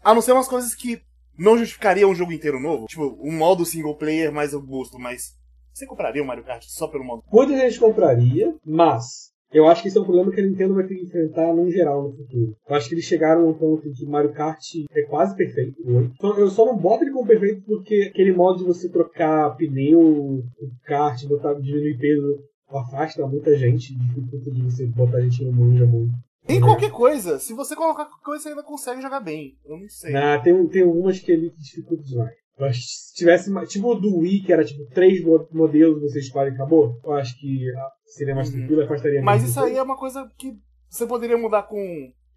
[0.03, 1.03] A não ser umas coisas que
[1.37, 2.87] não justificariam um jogo inteiro novo.
[2.87, 5.37] Tipo, um modo single player mais robusto, mas.
[5.73, 7.23] Você compraria o Mario Kart só pelo modo?
[7.31, 10.87] Muita gente compraria, mas eu acho que esse é um problema que a Nintendo vai
[10.87, 12.55] ter que enfrentar num geral no futuro.
[12.69, 15.81] Eu acho que eles chegaram a um ponto em que Mario Kart é quase perfeito.
[15.81, 20.01] Então, Eu só não boto ele como perfeito porque aquele modo de você trocar pneu,
[20.01, 20.43] o
[20.85, 26.13] kart, botar, diminuir peso, afasta muita gente, dificulta de você botar gente no manja muito.
[26.49, 27.39] Em qualquer coisa.
[27.39, 29.55] Se você colocar qualquer coisa, você ainda consegue jogar bem.
[29.67, 30.17] Eu não sei.
[30.17, 32.35] Ah, tem, tem algumas que ele dificulta demais.
[32.59, 35.47] Eu acho que se tivesse mais- tipo o do Wii, que era tipo três mo-
[35.53, 37.67] modelos, você escolhe e acabou, eu acho que
[38.07, 38.59] seria mais Uhum.
[38.59, 40.53] tranquilo, afastaria Mas isso aí é uma coisa que
[40.89, 41.77] você poderia mudar com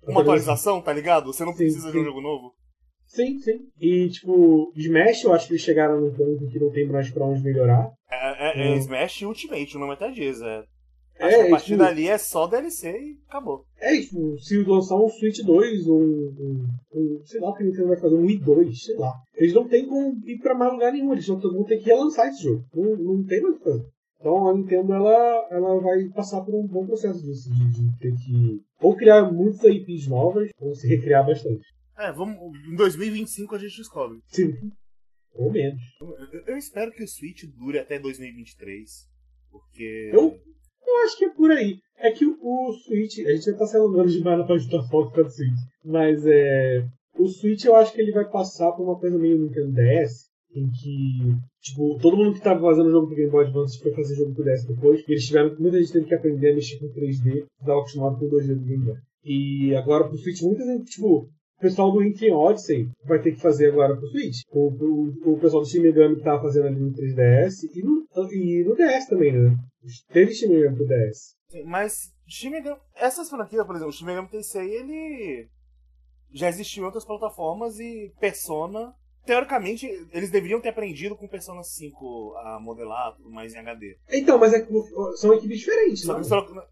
[0.07, 0.81] uma Atualização.
[0.81, 1.33] tá ligado?
[1.33, 2.05] Você não Sim, precisa de um sim.
[2.05, 2.53] jogo novo.
[3.07, 3.59] Sim, sim.
[3.79, 7.25] E, tipo, Smash, eu acho que eles chegaram num ponto que não tem mais pra
[7.25, 7.89] onde melhorar.
[8.09, 8.77] É, é- é.
[8.77, 10.41] Smash Ultimate, o nome até diz.
[10.41, 10.63] É.
[11.21, 13.65] É, a é, partir tipo- dali é só DLC e acabou.
[13.79, 16.05] É, tipo, se lançar um Switch 2 ou um,
[16.39, 19.13] um, um- sei lá o que a Nintendo vai fazer, um Wii 2, sei lá.
[19.35, 22.43] Eles não tem como ir pra mais lugar nenhum, eles vão, ter que relançar esse
[22.43, 22.63] jogo.
[22.73, 23.85] Não, não tem mais o que fazer.
[24.19, 28.13] Então a Nintendo, ela, ela vai passar por um bom processo disso, de, de ter
[28.13, 31.63] que ou criar muitas IPs novas, ou se recriar bastante.
[31.97, 32.35] É, vamos.
[32.67, 34.19] Em 2025 a gente descobre.
[34.27, 34.53] Sim.
[35.35, 35.81] Ou menos.
[36.33, 39.07] Eu, eu espero que o Switch dure até 2023.
[39.51, 40.09] Porque.
[40.13, 40.35] Eu,
[40.91, 41.77] eu acho que é por aí.
[41.97, 44.81] É que o, o Switch, a gente já tá se alongando demais na parte da
[44.83, 46.85] foto para Switch, mas é.
[47.17, 50.69] O Switch eu acho que ele vai passar por uma coisa meio Nintendo DS, em
[50.71, 54.33] que, tipo, todo mundo que tava fazendo jogo pro Game Boy Advance foi fazer jogo
[54.33, 57.45] pro DS depois, e eles tiveram, muita gente teve que aprender a mexer com 3D,
[57.59, 58.95] estava acostumado com 2D do Game Boy.
[59.23, 61.29] E agora pro Switch, muita gente, tipo,
[61.61, 64.41] o pessoal do Infinite Odyssey vai ter que fazer agora pro Switch.
[64.49, 68.03] O, o, o pessoal do Shin Megami que tava fazendo ali no 3DS e no,
[68.31, 69.55] e no DS também, né?
[70.11, 71.35] Teve Shin Megami pro DS.
[71.65, 75.47] Mas Shin Megami, essas franquias, por exemplo, o Shin Megami Tensei, ele
[76.33, 82.35] já existiu em outras plataformas e Persona, teoricamente, eles deveriam ter aprendido com Persona 5
[82.37, 83.99] a modelar tudo mais em HD.
[84.09, 84.73] Então, mas é que
[85.17, 86.15] são equipes diferentes, né?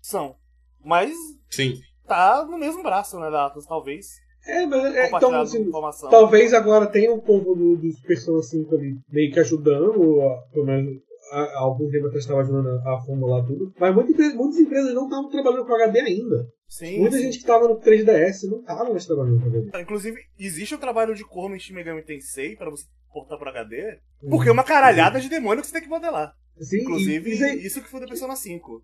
[0.01, 0.35] são.
[0.83, 1.13] Mas
[1.51, 1.79] Sim.
[2.07, 4.07] tá no mesmo braço, né, da Atlas, talvez.
[4.49, 6.09] É, mas é, então, assim, informação.
[6.09, 10.65] talvez agora tenha um povo do, dos Persona 5 ali meio que ajudando, ó, pelo
[10.65, 10.97] menos
[11.31, 13.71] há algum tempo atrás estava ajudando a, formular tudo.
[13.79, 16.47] Mas muita empresa- muitas empresas não estavam trabalhando com HD ainda.
[16.67, 17.23] Sim, Muita sim.
[17.23, 19.81] gente que estava no 3DS não estava mais trabalhando com HD.
[19.81, 23.97] Inclusive, existe o trabalho de corno em Shin Megami Tensei pra você portar pro HD,
[24.29, 26.31] porque é uma caralhada de demônio que você tem que modelar.
[26.59, 28.83] Sim, Inclusive, e, isso aí- isso que foi da Persona 5.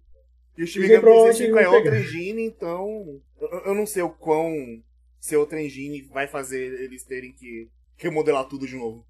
[0.57, 2.87] E o Shin aí Megami Tensei 5 é outra engine, então.
[3.39, 4.51] Eu, eu não sei o quão
[5.25, 9.03] ser outra engine vai fazer eles terem que remodelar tudo de novo.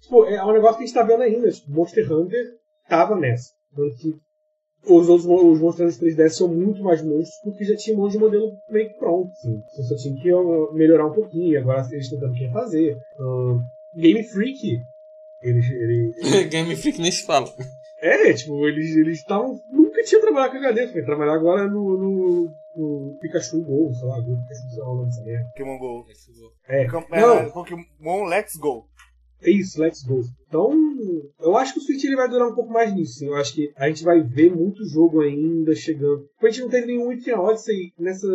[0.00, 1.50] Tipo, é um negócio que a gente tá vendo ainda.
[1.50, 2.44] Tipo, Monster Hunter
[2.88, 3.52] tava nessa.
[3.74, 4.14] Tanto que
[4.86, 8.12] os outros os Monster Hunter 3DS são muito mais monstros porque já tinha um monte
[8.12, 9.30] de modelo meio que pronto.
[9.30, 9.60] Assim.
[9.74, 11.58] Você só tinha que melhorar um pouquinho.
[11.60, 12.96] Agora eles estão tentando refazer.
[13.18, 13.60] Ahn,
[13.96, 14.80] Game Freak,
[15.42, 17.46] eles, eles, Game Freak nem se fala.
[18.04, 19.58] É, tipo, eles eles estavam.
[19.72, 24.20] Nunca tinham trabalhado com HD, foi trabalhar agora no, no, no Pikachu Go, sei lá,
[24.20, 25.48] Go Pikachu, o nome dessa merda.
[25.48, 26.06] Pokémon Go.
[26.68, 26.86] É,
[27.20, 28.86] não, é, Pokémon Let's Go.
[29.44, 30.20] É isso, let's go.
[30.48, 30.70] Então,
[31.40, 33.18] eu acho que o Switch ele vai durar um pouco mais nisso.
[33.18, 33.26] sim.
[33.26, 36.24] Eu acho que a gente vai ver muito jogo ainda chegando.
[36.40, 38.26] A gente não teve nenhum Infinite Odyssey nessa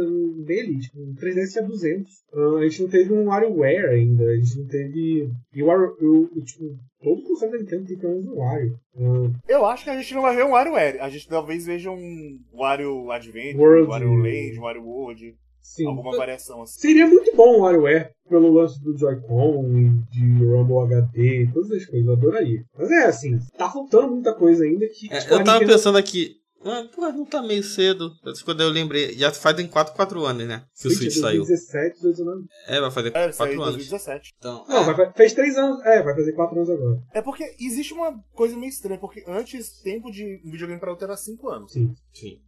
[0.45, 0.79] dele.
[0.79, 2.11] Tipo, o 3DS tinha 200.
[2.33, 4.25] Ah, a gente não teve um WarioWare ainda.
[4.25, 5.29] A gente não teve.
[5.53, 8.75] E o tipo, todo console da Nintendo tem pelo menos um Wario.
[8.97, 10.99] Ah, Eu acho que a gente não vai ver um WarioWare.
[10.99, 13.85] A gente talvez veja um Wario Adventure, World.
[13.87, 15.35] um Wario Land, um Wario World.
[15.61, 15.85] Sim.
[15.85, 16.79] Alguma variação assim.
[16.79, 21.85] Seria muito bom o WarioWare pelo lance do Joy-Con e de Rumble HD, todas as
[21.85, 22.63] coisas, eu adoraria.
[22.77, 25.11] Mas é assim, tá faltando muita coisa ainda que.
[25.11, 26.35] É, tipo, a eu tava Nintendo- pensando aqui.
[26.61, 28.11] Ah, pô, não tá meio cedo.
[28.43, 30.61] Quando eu lembrei, já fazem 4, 4 anos, né?
[30.77, 31.45] Que o Switch saiu.
[31.45, 32.47] 2017, 2019.
[32.67, 33.75] É, vai fazer É, ele saiu 4 em anos.
[33.87, 34.31] 2017.
[34.37, 35.81] Então, Não, vai, fa- fez 3 anos.
[35.85, 36.99] É, vai fazer 4 anos agora.
[37.13, 41.05] É porque existe uma coisa meio estranha, porque antes, tempo de um videogame pra outro
[41.05, 41.71] era 5 anos.
[41.71, 41.93] Sim.
[42.11, 42.41] sim.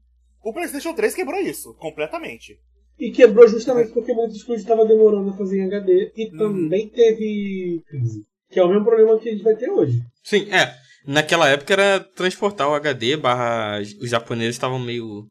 [0.44, 2.60] O PlayStation 3 quebrou isso, completamente.
[3.04, 6.38] E quebrou justamente porque muito estúdio estava demorando a fazer em HD e Uhum.
[6.38, 8.22] também teve crise.
[8.50, 10.00] Que é o mesmo problema que a gente vai ter hoje.
[10.24, 10.76] Sim, é.
[11.08, 13.80] Naquela época era transportar o HD, barra.
[13.82, 15.26] Os japoneses estavam meio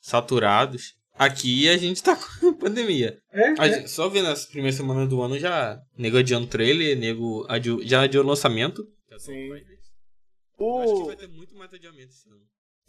[0.00, 0.94] saturados.
[1.14, 3.16] Aqui a gente tá com pandemia.
[3.32, 3.72] É, A é.
[3.72, 5.78] gente- só vendo as primeiras semanas do ano já.
[5.96, 8.84] Nego adiando trailer, nego adiou- já adiou o lançamento.
[9.18, 9.50] Sim.
[9.54, 12.40] Acho que vai ter muito mais adiamento esse ano.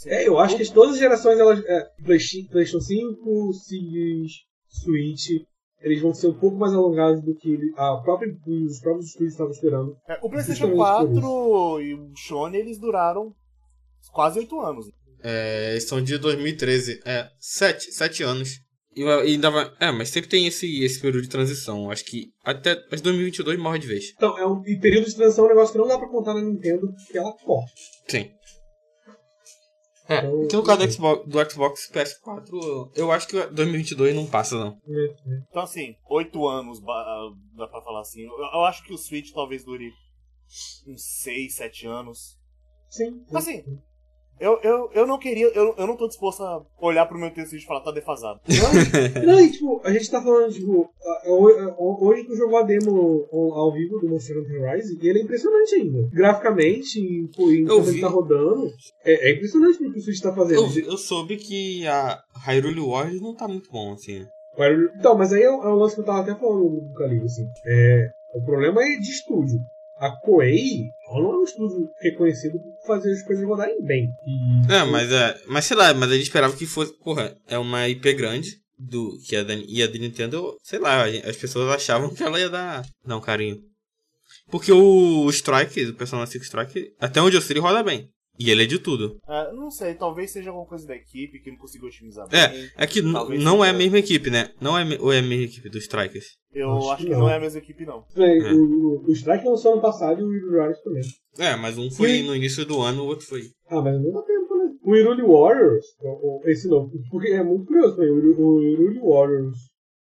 [0.05, 4.31] É, eu acho que todas as gerações, elas, é, Playsta- PlayStation 5, Series,
[4.69, 5.41] Switch,
[5.81, 8.31] eles vão ser um pouco mais alongados do que a própria,
[8.65, 9.95] os próprios estúdios estavam esperando.
[10.07, 13.33] é, o PlayStation Justamente por 4 e o Sony, eles duraram
[14.11, 14.85] quase 8 anos.
[15.23, 16.99] É, eles são de 2013.
[17.03, 18.49] É, sete, sete anos.
[18.95, 19.71] E e ainda vai.
[19.79, 21.89] É, mas sempre tem esse, esse período de transição.
[21.91, 24.11] Acho que até mas 2022 morre de vez.
[24.15, 26.33] Então, é um e período de transição é um negócio que não dá pra contar
[26.33, 27.71] na Nintendo, porque ela corta.
[28.07, 28.29] Sim.
[30.09, 34.25] É, Então, então no caso do Xbox, do Xbox PS4, eu acho que 2022 não
[34.25, 34.77] passa, não.
[35.49, 38.23] Então, assim, 8 anos, dá pra falar assim.
[38.23, 39.91] Eu, acho que o Switch talvez dure
[40.87, 42.37] uns 6, 7 anos.
[42.89, 43.25] Sim.
[43.33, 43.63] Assim,
[44.39, 47.55] eu, eu, eu não queria, eu, eu não tô disposto a olhar pro meu texto
[47.55, 48.39] e falar, tá defasado.
[48.47, 50.89] Não, não, e, tipo, a gente tá falando, tipo,
[51.77, 55.75] hoje tu jogou a demo ao vivo do Monster Hunter Rise e ele é impressionante
[55.75, 56.09] ainda.
[56.11, 58.71] Graficamente, e, pô, e Eu como ele tá rodando,
[59.03, 60.79] é, é impressionante o que o Switch tá fazendo.
[60.79, 64.25] Eu, eu soube que a Hyrule Warriors não tá muito bom, assim.
[64.99, 66.93] Então, mas aí é um é um lance que eu tava até falando com o
[66.95, 67.45] Calil, assim.
[67.65, 69.59] É, o problema é de estúdio.
[69.99, 74.07] A Koei, ela não é um estúdio reconhecido por fazer as coisas rodarem bem.
[74.25, 75.41] E, É, mas é.
[75.47, 76.93] Mas sei lá, mas a gente esperava que fosse.
[76.99, 78.49] Porra, é uma IP grande.
[78.79, 82.39] Do, que é da, e a da Nintendo, sei lá, as pessoas achavam que ela
[82.39, 83.57] ia dar, dar um carinho.
[84.51, 88.07] Porque o Strike, o Persona 5 Strike, até onde eu sei, ele roda bem.
[88.39, 89.17] E ele é de tudo.
[89.27, 92.69] É, não sei, talvez seja alguma coisa da equipe que não conseguiu otimizar É, bem.
[92.77, 94.49] É que n- Talvez não é a seja- mesma equipe, né?
[94.61, 96.25] Não é, ou é a mesma equipe dos Strikers.
[96.53, 97.19] Eu Acho acho, que que não.
[97.21, 98.03] não é a mesma equipe, não.
[98.15, 98.53] Bem, É.
[98.53, 101.01] o, o, o Strike lançou ano passado e o Hero Rise também.
[101.39, 103.41] É, mas um foi E- no início do ano, o outro foi.
[103.69, 104.71] Ah, mas não dá tempo, né?
[104.83, 105.85] O Irule Warriors,
[106.45, 108.11] esse não, porque é muito curioso também.
[108.11, 109.57] O, Iru- o Irule Warriors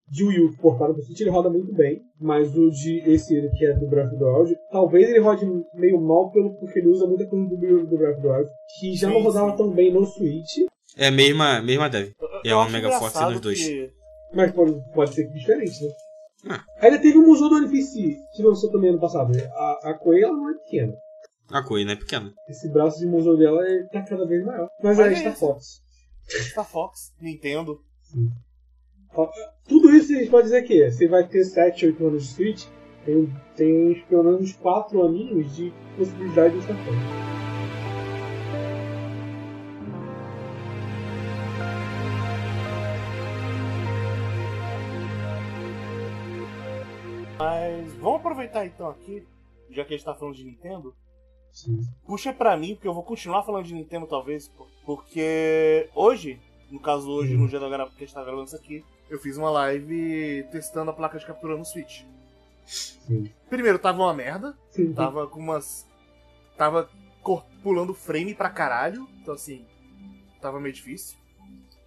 [0.09, 3.67] de Wii U portado pro Switch ele roda muito bem, mas o de esse que
[3.67, 7.07] é do Breath of the Wild, talvez ele rode meio mal pelo, porque ele usa
[7.07, 9.57] muita coisa do, do Breath of the Wild, que já não Sim, rodava sim.
[9.57, 10.59] tão bem no Switch,
[10.97, 12.11] É a mesma, mesma dev.
[12.45, 13.59] É uma Mega Force nos dois.
[13.63, 13.91] que-
[14.35, 15.91] mas pode, pode ser que diferente, né?
[16.49, 16.65] Ah.
[16.81, 19.33] Ainda teve o Museu do NPC, que lançou também ano passado.
[19.33, 19.43] né?
[19.53, 20.93] A, a Koei ela não é pequena.
[21.51, 21.97] A coisa, né?
[21.97, 22.33] Pequena.
[22.49, 24.69] Esse braço de museu dela é, tá cada vez maior.
[24.83, 25.37] Mas, Mas é é Star.
[25.37, 25.65] Fox.
[26.29, 27.79] Star Fox, Nintendo.
[29.69, 32.65] Tudo isso a gente pode dizer que você vai ter 7, 8 anos de Switch,
[33.05, 36.79] tem, tem pelo menos 4 aninhos de possibilidade de Fox.
[47.39, 49.27] Mas vamos aproveitar então aqui,
[49.71, 50.95] já que a gente tá falando de Nintendo.
[51.53, 51.81] Sim.
[52.07, 54.51] Puxa pra mim, porque eu vou continuar falando de Nintendo talvez,
[54.85, 56.39] porque hoje,
[56.71, 57.43] no caso hoje, Uhum.
[57.43, 60.45] no dia da gra- que a gente tá gravando isso aqui, eu fiz uma live
[60.51, 62.03] testando a placa de captura no Switch.
[62.65, 63.31] Sim.
[63.49, 64.93] Primeiro, tava uma merda, Sim.
[64.93, 65.87] tava com umas...
[66.57, 66.89] Tava
[67.23, 69.65] cor- pulando frame pra caralho, então assim,
[70.41, 71.17] tava meio difícil.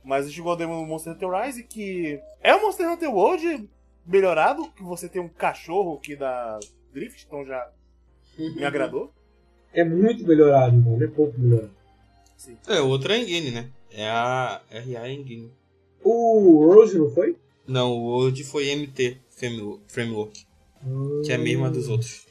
[0.04, 3.12] Mas a gente jogou a demo do Monster Hunter Rise, que é o Monster Hunter
[3.14, 3.70] World
[4.06, 6.60] melhorado, que você tem um cachorro que dá
[6.94, 7.70] drift, então já
[8.38, 9.14] me agradou.
[9.74, 11.72] É muito melhorado, não é pouco melhorado.
[12.38, 12.58] Sim.
[12.68, 13.70] É, outra é Engine, né?
[13.92, 15.52] É a RA Engine.
[16.04, 17.36] O Rose não foi?
[17.68, 20.46] Não, o World foi MT Frame- Framework,
[21.24, 22.26] que é a mesma dos outros.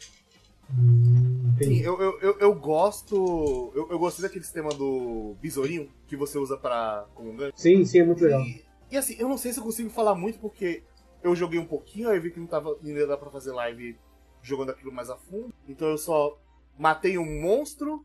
[0.71, 3.73] Hum, Sim, eu, eu, eu, eu gosto.
[3.75, 7.53] Eu, eu gostei daquele sistema do besourinho que você usa pra como um gancho.
[7.57, 8.41] Sim, sim, é muito legal.
[8.43, 10.83] E, e assim, eu não sei se eu consigo falar muito porque
[11.23, 13.97] eu joguei um pouquinho, aí vi que não tava ia dar pra fazer live
[14.43, 15.53] jogando aquilo mais a fundo.
[15.69, 16.39] Então eu só
[16.79, 18.05] matei um monstro,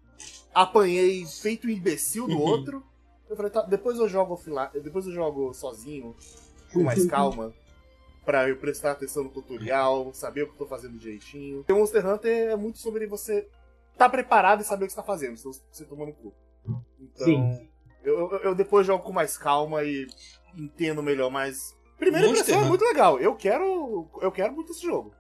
[0.54, 2.42] apanhei feito um imbecil do Uhum.
[2.42, 2.84] outro.
[3.30, 6.16] Eu falei, tá, depois eu jogo offline, depois eu jogo sozinho,
[6.72, 7.54] com mais calma.
[8.26, 11.66] Pra eu prestar atenção no tutorial, saber o que eu tô fazendo direitinho.
[11.68, 13.46] O Monster Hunter é muito sobre você
[13.98, 16.34] tá preparado e saber o que você tá fazendo, senão você toma no cu.
[17.00, 17.70] Então, Sim.
[18.04, 20.08] Eu, eu, eu depois jogo com mais calma e
[20.58, 21.76] entendo melhor, mas.
[21.98, 23.20] Primeira Monster impressão é muito legal.
[23.20, 24.10] Eu quero.
[24.22, 25.14] Eu quero muito esse jogo.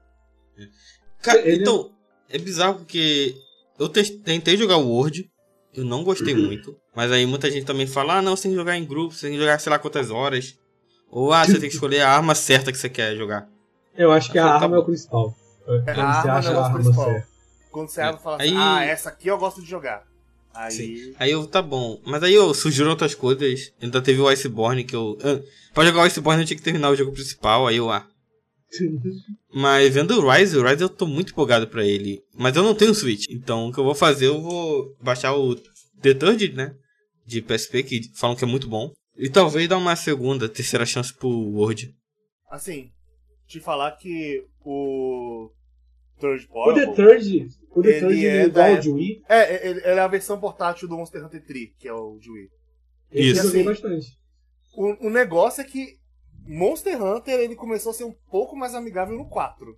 [1.21, 1.93] Cara, Ele- então,
[2.29, 3.35] é bizarro porque
[3.79, 5.31] eu tentei jogar o Word,
[5.73, 8.57] eu não gostei muito, mas aí muita gente também fala, ah não, você tem que
[8.57, 10.57] jogar em grupo, você tem que jogar sei lá quantas horas,
[11.09, 13.47] ou ah, você tem que escolher a arma certa que você quer jogar.
[13.97, 14.75] Eu acho que a Tá arma bom.
[14.75, 15.35] é o principal.
[15.65, 17.23] Quando a você arma é o acha a negócio arma principal.
[17.71, 20.03] Quando você abre e fala Aí- assim, ah, essa aqui eu gosto de jogar.
[20.55, 20.71] Aí.
[20.71, 21.15] Sim.
[21.19, 24.95] Aí eu, tá bom, mas aí eu surgiram outras coisas, ainda teve o Iceborne que
[24.95, 25.17] eu...
[25.23, 25.41] ah,
[25.73, 28.05] pra jogar o Iceborne eu tinha que terminar o jogo principal, aí eu, ah,
[29.53, 32.23] Mas vendo o Rise, o Rise eu tô muito empolgado pra ele.
[32.35, 33.25] Mas eu não tenho Switch.
[33.29, 35.55] Então o que eu vou fazer, eu vou baixar o
[36.01, 36.73] The Third, né?
[37.25, 38.91] De PSP, que falam que é muito bom.
[39.17, 41.93] E talvez dar uma segunda, terceira chance pro Word.
[42.49, 42.91] Assim,
[43.47, 45.49] te falar que o
[46.19, 46.85] Third O Portable...
[46.87, 49.21] The Third, o The Ele Third é é da igual de Wii.
[49.29, 52.29] É, ele ele é a versão portátil do Monster Hunter 3, que é o de
[52.31, 52.49] Wii.
[53.11, 53.39] Isso.
[53.39, 54.07] eu joguei Assim, bastante.
[54.75, 55.97] O, o negócio é que
[56.47, 59.77] Monster Hunter ele começou a ser um pouco mais amigável no 4.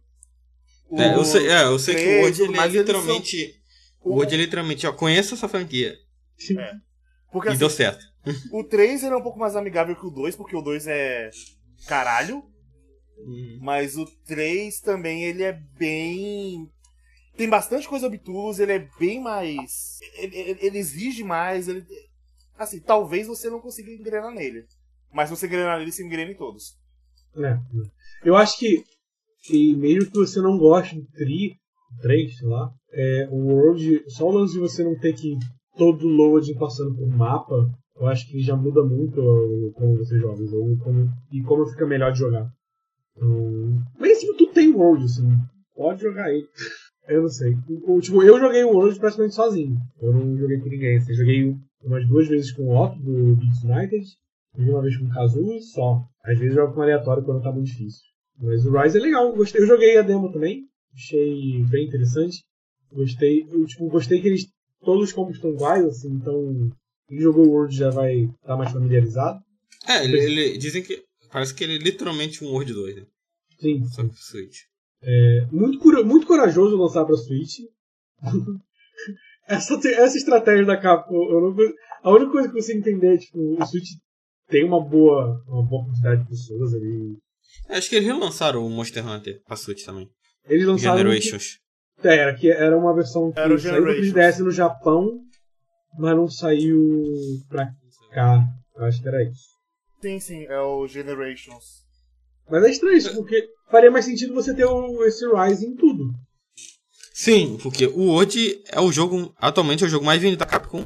[0.89, 3.37] O É, eu sei, é, eu sei que o Word ele é literalmente.
[3.51, 5.95] são- O Word é literalmente, ó, conheça essa franquia.
[7.35, 8.01] Porque e assim, deu certo.
[8.53, 11.29] o 3 ele é um pouco mais amigável que o 2, porque o 2 é
[11.85, 12.41] caralho.
[13.59, 16.69] Mas o 3 também ele é bem.
[17.35, 19.99] Tem bastante coisa obtusa, ele é bem mais.
[20.17, 21.67] Ele, ele- ele exige mais.
[21.67, 21.85] Ele...
[22.57, 24.65] Assim, talvez você não consiga engrenar nele.
[25.13, 26.77] Mas se você engrenar nele, você engrena em todos.
[27.37, 27.57] É.
[28.23, 28.81] Eu acho que,
[29.43, 31.57] que mesmo que você não goste do Tri,
[32.01, 35.35] 3, sei lá, é, o World, só o lance de você não ter que
[35.77, 39.21] todo load passando por mapa, eu acho que já muda muito
[39.75, 42.49] como você joga o jogo como- e como fica melhor de jogar.
[43.15, 45.27] Então, mas em cima tu tem World, assim,
[45.75, 46.47] pode jogar ele.
[47.07, 47.53] Eu não sei.
[48.01, 49.77] Tipo, eu joguei o World praticamente sozinho.
[50.01, 50.97] Eu não joguei com ninguém.
[50.97, 54.03] Assim, eu joguei umas duas vezes com o Otto do Beats United,
[54.57, 56.03] e uma vez com o Kazu e só.
[56.23, 58.01] Às vezes eu jogo com aleatório quando tá muito difícil.
[58.41, 59.61] Mas o Rise é legal, eu gostei.
[59.61, 60.63] Eu joguei a demo também,
[60.95, 62.43] achei bem interessante.
[62.91, 64.47] Gostei, eu tipo, gostei que eles.
[64.83, 66.71] Todos os combos estão iguais, assim, então.
[67.07, 69.39] Quem jogou o World já vai estar mais familiarizado.
[69.87, 71.03] É, ele, ele- dizem que.
[71.31, 73.03] Parece que ele é literalmente um Word 2, né?
[73.59, 74.57] Sim, Só que Switch.
[75.51, 77.59] muito, cura- muito corajoso lançar pra Switch.
[79.47, 81.55] essa, essa estratégia da Capcom, eu não,
[82.03, 83.89] a única coisa que eu consigo entender é tipo, o Switch
[84.47, 87.17] tem uma boa, uma boa quantidade de pessoas ali.
[87.69, 90.09] É, Acho que eles relançaram o Monster Hunter pra Switch também.
[90.47, 90.97] Eles lançaram.
[90.97, 91.59] Generations.
[92.03, 94.13] É, era, que era uma versão que Era saiu pro Generations.
[94.13, 95.19] 3DS no Japão,
[95.97, 97.03] mas não saiu
[97.49, 97.67] pra
[98.13, 98.43] cá.
[98.75, 99.45] Eu acho que era isso.
[100.01, 101.83] Sim, sim, é o Generations.
[102.49, 106.13] Mas é estranho isso, porque faria mais sentido você ter o, esse Rise em tudo.
[107.13, 109.33] Sim, porque o Word é o jogo.
[109.37, 110.85] Atualmente é o jogo mais vendido da Capcom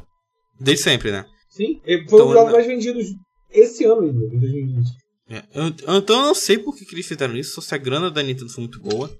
[0.58, 1.26] desde sempre, né?
[1.50, 3.06] Sim, foi um Então, dos jogos mais vendidos
[3.50, 4.88] esse ano ainda, em 2020.
[5.28, 7.78] É, eu- Então eu não sei por que, que eles fizeram isso, só se a
[7.78, 9.10] grana da Nintendo foi muito boa.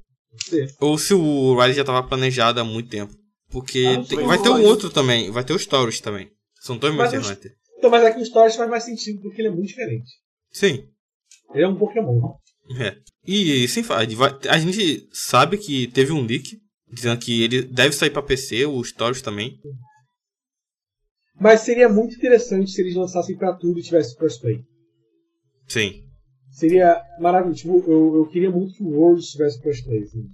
[0.49, 0.67] Sim.
[0.81, 3.13] Ou se o Rise já tava planejado há muito tempo.
[3.51, 6.31] Porque Ah, tem- vai ter um outro também, vai ter os Stories também.
[6.61, 7.53] São dois Monster os- Hunter.
[7.79, 10.11] Então, mas aqui o Stories faz mais sentido porque ele é muito diferente.
[10.53, 10.85] Sim.
[11.55, 12.35] Ele é um Pokémon.
[12.79, 12.97] É.
[13.27, 14.07] E sem falar,
[14.49, 16.59] a gente sabe que teve um leak
[16.93, 19.59] dizendo que ele deve sair pra PC, o Stories também.
[21.41, 24.63] Mas seria muito interessante se eles lançassem pra tudo e tivesse crossplay.
[25.67, 26.05] Sim.
[26.51, 27.63] Seria maravilhoso.
[27.63, 30.03] Tipo, eu, eu queria muito que o World tivesse crossplay.
[30.03, 30.29] Assim.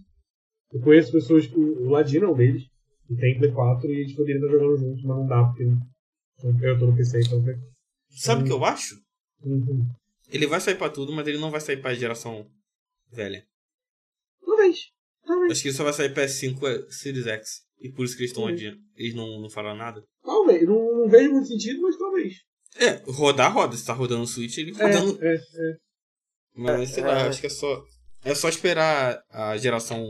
[0.72, 2.64] Eu conheço pessoas, o, o Ladino é um deles,
[3.06, 6.78] que tem Play 4 e eles poderiam estar jogando juntos, mas não dá porque eu
[6.78, 7.42] tô no PC, então.
[8.10, 8.94] Sabe o que eu acho?
[9.42, 9.86] Uhum.
[10.28, 12.46] Ele vai sair pra tudo, mas ele não vai sair pra geração
[13.12, 13.44] velha.
[14.44, 14.90] Talvez.
[15.24, 15.52] Talvez.
[15.52, 17.66] Acho que ele só vai sair PS5 é Series X.
[17.80, 18.78] E por isso que eles estão adiando.
[18.96, 20.02] Eles não, não falaram nada.
[20.22, 20.66] Talvez.
[20.66, 22.34] Não, não vejo muito sentido, mas talvez.
[22.76, 23.76] É, rodar, roda.
[23.76, 25.18] Se tá rodando o Switch, ele rodando.
[25.22, 25.76] É, é,
[26.56, 26.60] é.
[26.60, 27.28] Mas sei É, lá, é.
[27.28, 27.82] acho que é só.
[28.24, 30.04] É só esperar a geração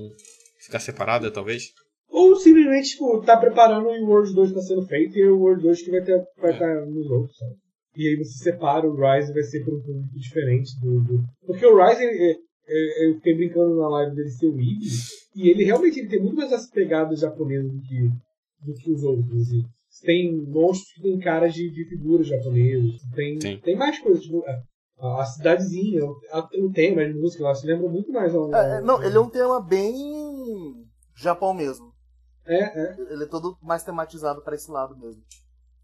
[0.65, 1.65] ficar separada, talvez.
[2.09, 5.39] Ou simplesmente, tipo, tá preparando e o World 2 tá sendo feito e é o
[5.39, 6.59] World 2 que vai estar vai É.
[6.59, 7.55] tá nos outros, sabe?
[7.97, 11.01] E aí você separa o Rise vai ser para um público diferente do.
[11.01, 12.37] do- Porque o Rise, ele- é-
[12.69, 14.95] é- eu fiquei brincando na live dele ser o híbrido,
[15.35, 18.09] e ele realmente ele tem muito mais essa pegada japonesa do que,
[18.67, 19.43] do que os outros.
[19.43, 19.63] Assim.
[20.05, 23.61] Tem monstros que tem caras de, de figuras japonesas, tem, Tem.
[23.61, 24.43] tem mais coisas, tipo,
[24.99, 29.03] a, cidadezinha, o tema de música lá se lembra muito mais ao, É, é, não,
[29.03, 30.85] ele é um tema bem.
[31.15, 31.93] Japão mesmo.
[32.45, 32.97] É, é.
[33.11, 35.23] Ele é todo mais tematizado pra esse lado mesmo.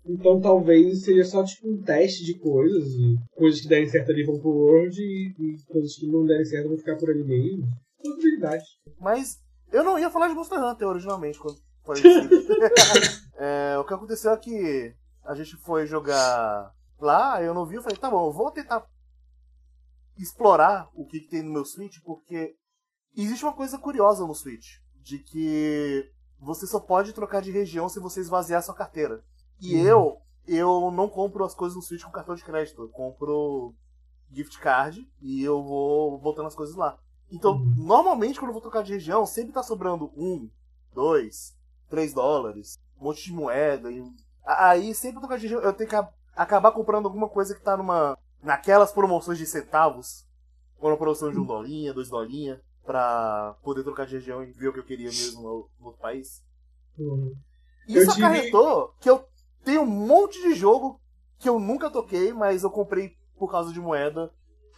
[0.04, 4.24] Então talvez seja só tipo um teste de coisas, e coisas que derem certo ali
[4.24, 7.66] vão pro World e, e coisas que não derem certo vão ficar por ali mesmo.
[8.02, 8.64] Possibilidade.
[8.98, 9.38] Mas
[9.72, 13.22] eu não ia falar de Monster Hunter originalmente quando foi isso.
[13.34, 17.82] É, o que aconteceu é que a gente foi jogar lá, eu não vi, eu
[17.82, 18.86] falei, tá bom, eu vou tentar
[20.22, 22.54] explorar o que, que tem no meu Switch, porque
[23.16, 28.00] existe uma coisa curiosa no Switch, de que você só pode trocar de região se
[28.00, 29.22] você esvaziar sua carteira.
[29.60, 29.86] E Uhum.
[29.86, 33.74] eu, eu não compro as coisas no Switch com cartão de crédito, eu compro
[34.30, 36.98] gift card e eu vou botando as coisas lá.
[37.30, 37.74] Então, Uhum.
[37.76, 40.50] normalmente, quando eu vou trocar de região, sempre tá sobrando um,
[40.94, 41.56] dois,
[41.88, 43.90] três dólares, um monte de moeda.
[43.90, 44.02] E...
[44.44, 47.62] a- Aí, sempre trocar de região, eu tenho que a- acabar comprando alguma coisa que
[47.62, 48.16] tá numa.
[48.42, 50.26] Naquelas promoções de centavos.
[50.80, 54.68] ou na produção de um dolinha, dois dolinha, pra poder trocar de região e ver
[54.68, 56.42] o que eu queria mesmo no, no outro país.
[56.98, 57.32] Uhum.
[57.86, 59.24] Isso Eu tive- acarretou que eu
[59.64, 61.00] tenho um monte de jogo
[61.38, 64.32] que eu nunca toquei, mas eu comprei por causa de moeda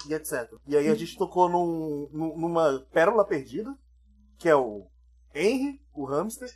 [0.09, 0.53] e etc.
[0.67, 3.75] E aí a gente tocou num- numa pérola perdida,
[4.39, 4.87] que é o
[5.35, 6.51] Henry, o hamster.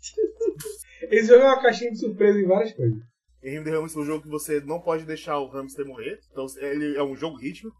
[1.10, 2.98] Esse jogo é uma caixinha de surpresa em várias coisas.
[3.48, 6.18] Henry the Hamster é um jogo que você não pode deixar o hamster morrer.
[6.30, 7.72] Então ele é um jogo ritmo.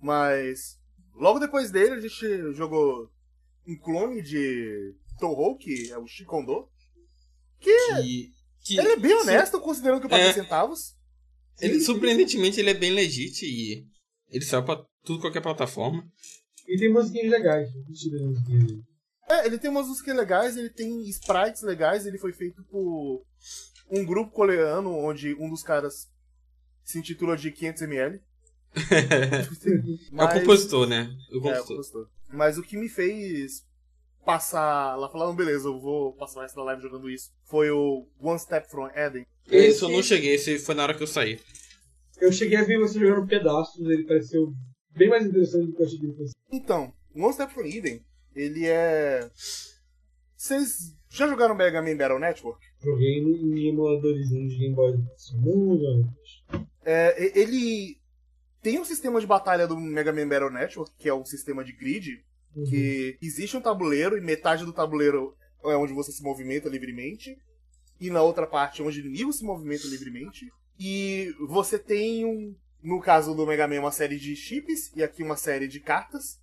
[0.00, 0.78] Mas
[1.14, 3.10] logo depois dele a gente jogou
[3.66, 6.68] um clone de Toho, que é o Shikondo.
[7.60, 8.32] Que,
[8.62, 10.32] que Ele é bem honesto, considerando que eu paguei É.
[10.32, 10.94] centavos.
[11.60, 13.86] Ele, surpreendentemente, ele é bem legit e
[14.28, 16.04] ele saiu pra tudo qualquer plataforma.
[16.66, 17.70] E tem musiquinhas legais.
[17.88, 18.80] Musiquinhas.
[19.30, 23.24] É, ele tem umas músicas legais, ele tem sprites legais, ele foi feito por
[23.94, 26.08] um grupo coreano, onde um dos caras
[26.82, 28.20] se intitula de 500ml.
[30.18, 31.16] É o compositor, né?
[31.30, 31.66] O É, o compositor.
[31.68, 32.08] compositor.
[32.28, 33.64] Mas o que me fez
[34.24, 37.70] passar lá, falar, não, beleza, eu vou passar o resto da live jogando isso, foi
[37.70, 39.26] o One Step From Eden.
[39.50, 41.38] Esse eu não cheguei, esse foi na hora que eu saí.
[42.20, 44.52] Eu cheguei a ver você jogando pedaços, ele pareceu
[44.90, 46.32] bem mais interessante do que eu achei que ele fosse.
[46.50, 48.02] Então, One Step From Eden,
[48.34, 49.30] ele é...
[50.44, 52.62] Vocês já jogaram Mega Man Battle Network?
[52.82, 54.92] Joguei em emuladorzinho de Game Boy.
[54.92, 56.44] Antes.
[56.84, 57.98] É, ele
[58.60, 61.72] tem um sistema de batalha do Mega Man Battle Network, que é um sistema de
[61.72, 62.22] grid,
[62.54, 62.64] Uhum.
[62.66, 65.34] que existe um tabuleiro e metade do tabuleiro
[65.64, 67.36] é onde você se movimenta livremente
[67.98, 70.46] e na outra parte é onde o inimigo se movimenta livremente
[70.78, 75.20] e você tem um no caso do Mega Man uma série de chips e aqui
[75.24, 76.38] uma série de cartas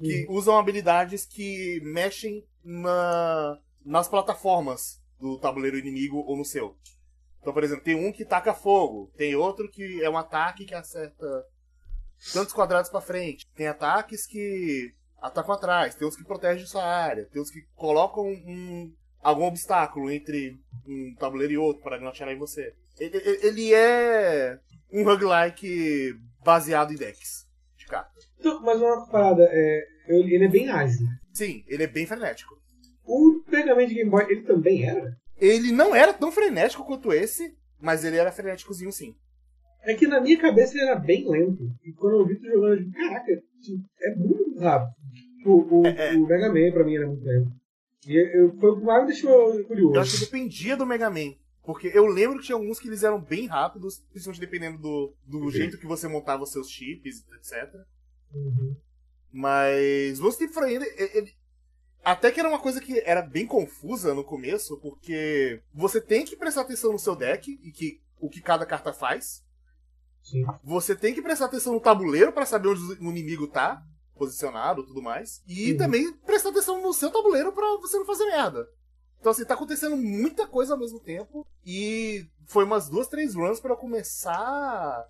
[0.00, 6.76] que usam habilidades que mexem na, nas plataformas do tabuleiro inimigo ou no seu.
[7.40, 10.74] Então, por exemplo, tem um que taca fogo, tem outro que é um ataque que
[10.74, 11.26] acerta
[12.32, 13.46] tantos quadrados pra frente.
[13.54, 18.24] Tem ataques que atacam atrás, tem uns que protegem sua área, tem uns que colocam
[18.26, 22.74] um, algum obstáculo entre um tabuleiro e outro para não atirar em você.
[22.98, 24.58] Ele, ele- é
[24.92, 27.46] um roguelike baseado em decks.
[28.40, 31.06] Então, mas uma parada, é, ele é bem ágil.
[31.32, 32.54] Sim, ele é bem frenético.
[33.04, 35.14] O Mega Man de Game Boy, ele também era?
[35.38, 39.14] Ele não era tão frenético quanto esse, mas ele era frenéticozinho sim.
[39.82, 41.70] É que na minha cabeça ele era bem lento.
[41.84, 44.92] E quando eu vi tu jogando, eu digo, caraca, tipo, é muito rápido.
[45.46, 46.16] O, o, É, é.
[46.16, 47.50] o Mega Man pra mim era muito lento.
[48.06, 49.94] E eu, foi o que mais me deixou curioso.
[49.94, 51.34] Eu acho que dependia do Mega Man.
[51.62, 55.50] Porque eu lembro que tinha alguns que eles eram bem rápidos, principalmente dependendo do, do
[55.50, 57.74] jeito que você montava os seus chips, etc.
[58.34, 58.76] Uhum.
[59.32, 61.34] Mas o Steve Freire, ele,
[62.04, 66.36] até que era uma coisa que era bem confusa no começo, porque você tem que
[66.36, 69.42] prestar atenção no seu deck e que o que cada carta faz.
[70.22, 70.44] Sim.
[70.64, 73.82] Você tem que prestar atenção no tabuleiro pra saber onde o inimigo tá
[74.14, 75.42] posicionado, e tudo mais.
[75.46, 75.78] E Uhum.
[75.78, 78.68] também prestar atenção no seu tabuleiro pra você não fazer merda.
[79.18, 83.62] Então assim, tá acontecendo muita coisa ao mesmo tempo e foi umas duas, três runs
[83.64, 85.06] eu começar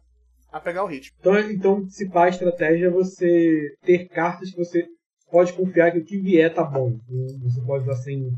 [0.52, 1.16] a pegar o ritmo.
[1.20, 4.86] Então, então, se pá, a estratégia é você ter cartas que você
[5.30, 6.98] pode confiar que o que vier tá bom.
[7.42, 8.30] Você pode usar sem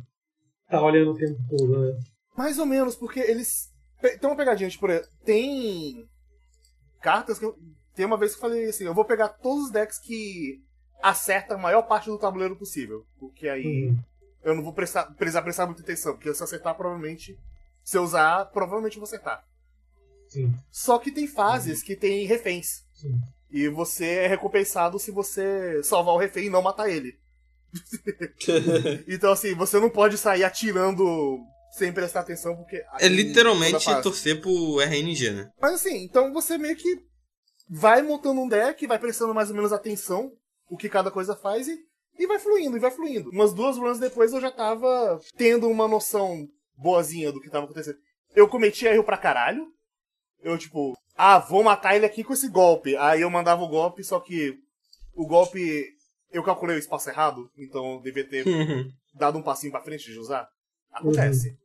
[0.69, 1.99] tá olhando o tempo todo, né?
[2.37, 3.71] Mais ou menos, porque eles.
[4.01, 4.87] Tem uma pegadinha, tipo,
[5.25, 6.05] tem.
[7.01, 7.55] Cartas que eu.
[7.95, 10.59] Tem uma vez que eu falei assim: eu vou pegar todos os decks que
[11.03, 13.05] acertam a maior parte do tabuleiro possível.
[13.19, 13.99] Porque aí Uhum.
[14.45, 16.15] eu não vou prestar, precisar prestar muita atenção.
[16.15, 17.37] Porque se eu acertar, provavelmente.
[17.85, 19.43] Se eu usar, provavelmente eu vou acertar.
[20.33, 22.85] Sim, Só que tem fases que tem reféns.
[22.95, 23.21] sim.
[23.51, 27.19] E você é recompensado se você salvar o refém e não matar ele.
[29.07, 31.39] Então, assim, você não pode sair atirando
[31.73, 32.83] sem prestar atenção, porque.
[32.99, 35.51] É literalmente torcer pro RNG, né?
[35.61, 36.99] Mas assim, então você meio que
[37.69, 40.33] vai montando um deck, vai prestando mais ou menos atenção
[40.69, 41.79] o que cada coisa faz e,
[42.19, 43.31] e vai fluindo, e vai fluindo.
[43.31, 47.99] Umas duas runs depois eu já tava tendo uma noção boazinha do que tava acontecendo.
[48.35, 49.67] Eu cometi erro pra caralho.
[50.43, 52.97] Eu, tipo, ah, vou matar ele aqui com esse golpe.
[52.97, 54.59] Aí eu mandava o golpe, só que
[55.15, 55.87] o golpe.
[56.31, 58.45] Eu calculei o espaço errado, então eu devia ter
[59.15, 60.49] dado um passinho pra frente de usar.
[60.91, 61.59] Acontece.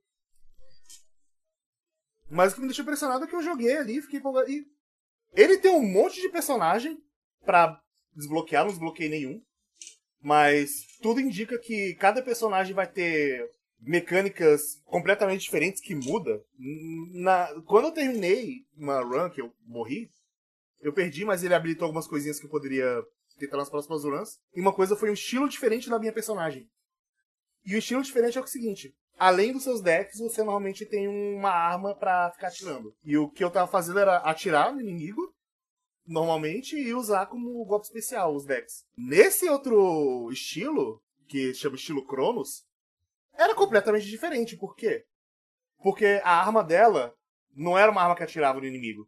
[2.29, 4.49] Mas o que me deixou impressionado é que eu joguei ali, fiquei empolgado.
[4.49, 4.65] E
[5.33, 6.97] ele tem um monte de personagem
[7.45, 7.79] pra
[8.13, 9.41] desbloquear, não desbloqueei nenhum.
[10.21, 10.69] Mas
[11.01, 13.47] tudo indica que cada personagem vai ter
[13.79, 16.41] mecânicas completamente diferentes que muda.
[17.13, 20.09] Na, quando eu terminei uma run que eu morri,
[20.81, 23.03] eu perdi, mas ele habilitou algumas coisinhas que eu poderia
[23.37, 24.39] tentar nas próximas runs.
[24.55, 26.69] E uma coisa foi um estilo diferente da minha personagem.
[27.65, 31.51] E o estilo diferente é o seguinte: além dos seus decks, você normalmente tem uma
[31.51, 32.95] arma pra ficar atirando.
[33.03, 35.33] E o que eu tava fazendo era atirar no inimigo,
[36.05, 38.85] normalmente e usar como golpe especial os decks.
[38.97, 42.65] Nesse outro estilo, que chama estilo Cronos,
[43.37, 44.57] era completamente diferente.
[44.57, 45.05] Por quê?
[45.81, 47.13] Porque a arma dela
[47.55, 49.07] não era uma arma que atirava no inimigo.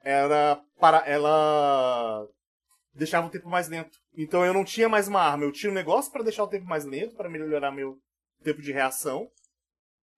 [0.00, 2.28] Era para ela
[2.94, 3.98] deixava o tempo mais lento.
[4.16, 6.66] Então eu não tinha mais uma arma, eu tinha um negócio para deixar o tempo
[6.66, 7.98] mais lento, para melhorar meu
[8.42, 9.28] tempo de reação.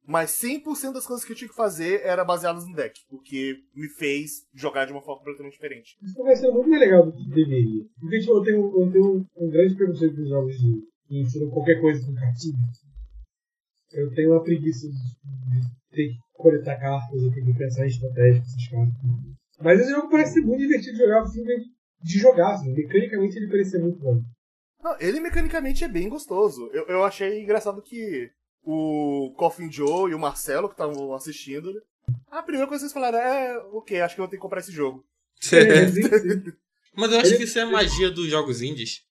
[0.09, 3.89] Mas 100% das coisas que eu tinha que fazer era baseadas no deck, porque me
[3.89, 5.97] fez jogar de uma forma completamente diferente.
[6.01, 7.85] Isso vai ser muito legal do que deveria.
[7.99, 11.81] Porque tipo, eu tenho, eu tenho um, grande preconceito com jogos de, que ensinam qualquer
[11.81, 12.57] coisa com cartinha.
[13.93, 14.97] Eu tenho uma preguiça de,
[15.91, 18.95] ter que coletar cartas, eu tenho que pensar em estratégia com essas cartas.
[19.61, 21.71] Mas esse jogo parece ser muito divertido de jogar, simplesmente
[22.03, 22.73] de jogar, assim.
[22.73, 24.23] Mecanicamente ele parece ser muito bom.
[24.83, 26.69] Não, ele mecanicamente é bem gostoso.
[26.73, 28.31] Eu, eu achei engraçado que
[28.63, 31.73] o Coffin Joe e o Marcelo, que estavam assistindo,
[32.31, 34.61] a primeira coisa que vocês falaram é: ok, acho que eu vou ter que comprar
[34.61, 35.05] esse jogo.
[35.53, 36.53] É, sim, sim.
[36.95, 39.03] Mas eu acho que isso é a magia dos jogos indies.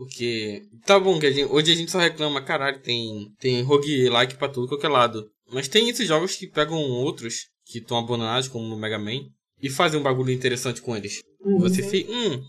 [0.00, 0.62] Porque.
[0.86, 4.48] Tá bom, que a gente- hoje a gente só reclama, caralho, tem, tem roguelike pra
[4.48, 5.30] tudo qualquer lado.
[5.52, 9.20] Mas tem esses jogos que pegam outros que estão abandonados, como no Mega Man,
[9.62, 11.20] e fazem um bagulho interessante com eles.
[11.42, 11.58] Uhum.
[11.58, 12.10] Você fica.
[12.10, 12.42] Hum,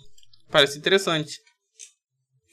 [0.50, 1.42] parece interessante.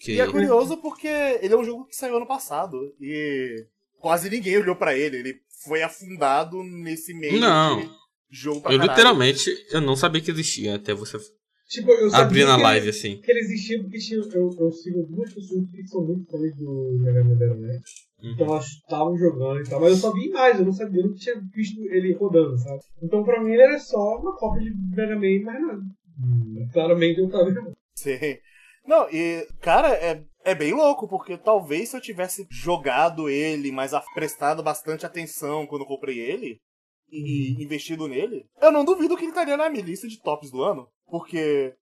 [0.00, 0.14] Que...
[0.14, 3.66] E é curioso porque ele é um jogo que saiu ano passado e
[4.00, 5.16] quase ninguém olhou pra ele.
[5.18, 5.34] Ele
[5.64, 7.82] foi afundado nesse meio Não.
[7.82, 7.90] de
[8.32, 8.96] jogo pra Eu caralho.
[8.96, 11.18] literalmente eu não sabia que existia até você
[11.68, 13.20] Tipo, eu na que live Ele, assim.
[13.20, 16.98] que ele existia porque tinha, eu, eu sigo duas pessoas que são muito fãs do
[17.02, 17.58] Mega Man Battle.
[17.60, 18.32] Uhum.
[18.32, 21.08] Então elas estavam jogando e tal, mas eu só vi imagens, eu não sabia, eu
[21.08, 22.80] não tinha visto ele rodando, sabe?
[23.02, 25.82] Então pra mim ele era só uma cópia de Mega Man e mais nada.
[26.20, 27.72] Hum, Claramente eu tava errado.
[27.94, 28.38] Sim.
[28.86, 33.92] Não, e, cara, é, é bem louco, porque talvez se eu tivesse jogado ele, mas
[33.92, 36.58] a- prestado bastante atenção quando eu comprei ele,
[37.12, 40.62] e investido nele, eu não duvido que ele estaria na minha lista de tops do
[40.62, 41.74] ano, porque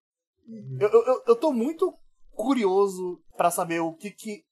[0.81, 1.93] eu, eu, eu- eu tô muito
[2.33, 4.45] curioso pra saber o que que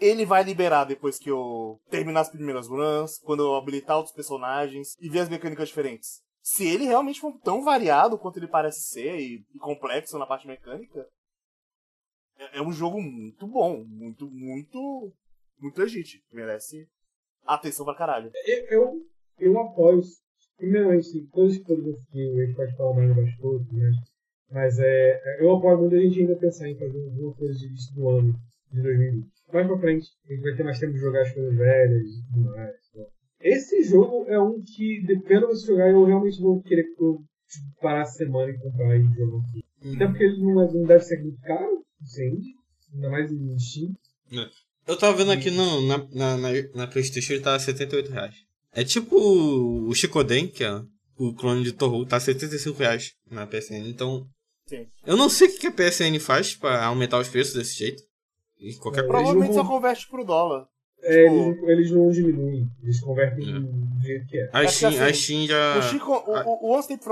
[0.00, 4.96] ele vai liberar depois que eu terminar as primeiras runs, quando eu habilitar outros personagens
[5.00, 6.20] e ver as mecânicas diferentes.
[6.40, 10.46] Se ele realmente for tão variado quanto ele parece ser e, e complexo na parte
[10.46, 11.06] mecânica,
[12.36, 15.12] é, é um jogo muito bom, muito, muito,
[15.60, 16.22] muito legítimo.
[16.32, 16.88] Merece
[17.44, 18.32] atenção pra caralho.
[18.44, 19.06] Eu, eu,
[19.38, 20.00] eu apoio,
[20.62, 23.90] primeiramente, assim, coisas que poderiam que a gente pode falar mais das coisas, né?
[24.52, 27.94] Mas é, eu apoio muito a gente ainda pensar em fazer alguma coisa de lista
[27.94, 28.34] do ano
[28.72, 29.26] de 2020.
[29.52, 32.22] Mais pra frente, a gente vai ter mais tempo de jogar as coisas velhas e
[32.32, 32.74] tudo mais.
[32.94, 33.04] né?
[33.40, 37.24] Esse jogo é um que, dependendo de você jogar, eu realmente vou querer tipo,
[37.80, 39.42] parar a semana e comprar e jogar.
[39.84, 39.94] Uhum.
[39.96, 42.46] Até porque ele não, é- não deve ser muito caro, entende?
[42.94, 43.92] Ainda mais em Steam.
[44.86, 48.34] Eu tava vendo aqui no, na, na, na, na Playstation ele tá 78 reais.
[48.74, 50.80] É tipo o Shicoden, que é
[51.16, 53.88] o clone de Torro, tá 75 reais na PSN.
[53.88, 54.26] Então,
[54.66, 54.86] Sim.
[55.06, 58.02] eu não sei o que a PSN faz pra aumentar os preços desse jeito.
[58.58, 59.18] E qualquer É, coisa.
[59.22, 60.66] Provavelmente não só converte pro dólar.
[61.04, 63.58] É, Tipo- eles, eles não diminuem, eles convertem É.
[63.60, 64.50] do jeito que é.
[64.52, 65.78] A É Steam, a assim, já.
[65.78, 67.02] O, Chico, o, o, o One Step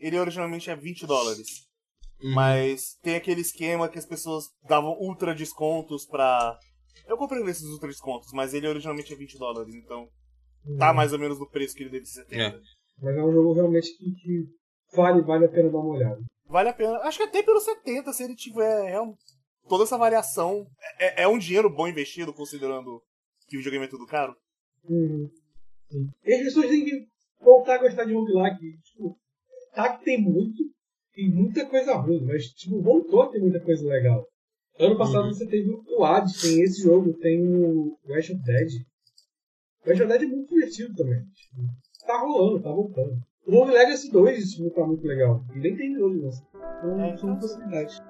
[0.00, 1.46] ele originalmente é 20 dólares.
[2.22, 2.34] Uhum.
[2.34, 6.56] Mas tem aquele esquema que as pessoas davam ultra descontos pra.
[7.08, 10.06] Eu comprei nesses ultra descontos, mas ele originalmente é 20 dólares, então
[10.78, 12.26] tá mais ou menos no preço que ele deve ser.
[12.30, 12.58] É.
[13.00, 14.44] Mas é um jogo realmente que, que
[14.94, 16.20] vale, vale a pena dar uma olhada.
[16.46, 16.98] Vale a pena.
[16.98, 19.14] Acho que até pelo 70, se ele tiver real-
[19.68, 20.66] toda essa variação.
[20.98, 23.00] É, é um dinheiro bom investido, considerando
[23.48, 24.34] que o videogame é tudo caro.
[24.88, 25.28] Uhum.
[25.90, 26.08] Sim.
[26.24, 27.06] E as pessoas têm que
[27.40, 28.78] voltar a gostar de roguelike.
[28.82, 29.16] Tipo,
[29.74, 30.62] tá que tem muito,
[31.14, 34.26] tem muita coisa ruim, mas tipo, voltou a ter muita coisa legal.
[34.78, 35.32] Ano passado Uhum.
[35.34, 38.68] você teve o Hades, tem esse jogo, tem o West of Dead.
[39.84, 41.20] O West of Dead é muito divertido também.
[41.34, 41.62] Tipo,
[42.06, 43.16] tá rolando, tá voltando.
[43.46, 45.44] O Rogue Legacy 2 tipo, tá muito legal.
[45.54, 46.42] E nem tem hoje, nossa.
[46.54, 48.00] Então É, são então- possibilidades.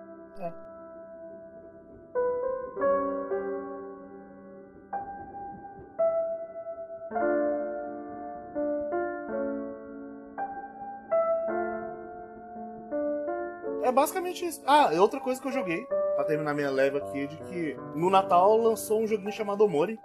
[13.82, 14.62] É basicamente isso.
[14.66, 18.10] Ah, outra coisa que eu joguei, pra terminar minha leva aqui, é de que no
[18.10, 19.98] Natal lançou um joguinho chamado Omori,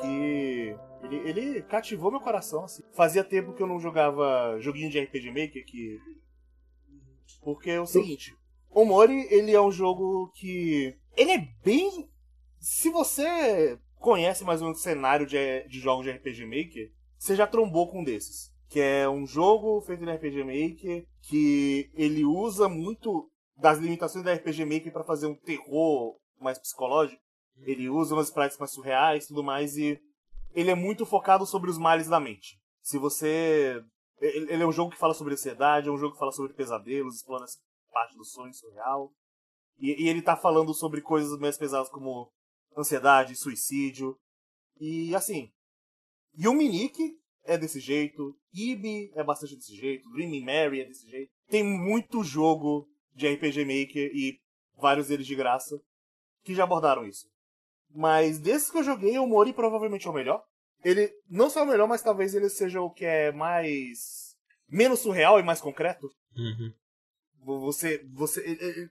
[0.00, 2.82] que ele, ele cativou meu coração, assim.
[2.92, 5.98] Fazia tempo que eu não jogava joguinho de RPG Maker, que...
[7.42, 8.34] Porque é o seguinte,
[8.70, 10.96] Omori, ele é um jogo que...
[11.16, 12.08] Ele é bem...
[12.58, 17.90] Se você conhece mais o cenário de, de jogos de RPG Maker, você já trombou
[17.90, 18.50] com um desses.
[18.68, 24.34] Que é um jogo feito no RPG Maker, que ele usa muito das limitações da
[24.34, 27.20] RPG Maker para fazer um terror mais psicológico.
[27.58, 30.00] Ele usa umas sprites mais surreais e tudo mais, e
[30.54, 32.58] ele é muito focado sobre os males da mente.
[32.80, 33.82] Se você.
[34.20, 37.16] Ele é um jogo que fala sobre ansiedade, é um jogo que fala sobre pesadelos,
[37.16, 37.44] explora
[37.92, 39.12] parte do sonho surreal.
[39.78, 42.30] E, e ele tá falando sobre coisas mais pesadas como
[42.76, 44.16] ansiedade, suicídio.
[44.80, 45.50] E assim.
[46.36, 46.98] E o Minik
[47.44, 51.30] é desse jeito, Ibi é bastante desse jeito, Dreaming Mary é desse jeito.
[51.48, 54.40] Tem muito jogo de RPG Maker e
[54.76, 55.80] vários deles de graça
[56.42, 57.28] que já abordaram isso.
[57.94, 60.42] Mas desses que eu joguei, o Mori provavelmente é o melhor.
[60.84, 64.34] Ele não só é o melhor, mas talvez ele seja o que é mais.
[64.68, 66.08] menos surreal e mais concreto.
[66.36, 66.72] Uhum.
[67.44, 68.04] Você.
[68.12, 68.90] você ele,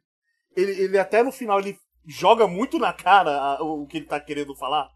[0.55, 4.55] ele, ele até no final ele joga muito na cara o que ele tá querendo
[4.55, 4.89] falar.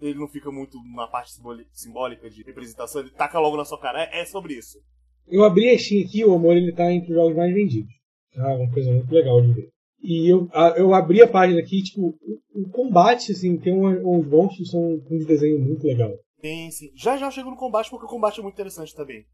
[0.00, 1.32] Ele não fica muito na parte
[1.72, 4.04] simbólica de representação, ele taca logo na sua cara.
[4.04, 4.78] É, é sobre isso.
[5.26, 7.92] Eu abri a Steam aqui, o Amor ele tá entre os jogos mais vendidos.
[8.32, 8.54] Tá?
[8.54, 9.72] Uma coisa muito legal de ver.
[10.00, 14.70] E eu, eu abri a página aqui, tipo, o, o combate, assim, tem uns, monstros
[14.70, 16.12] são um desenho muito legal.
[16.40, 16.92] Sim, sim.
[16.94, 19.26] Já já chego no combate porque o combate é muito interessante também.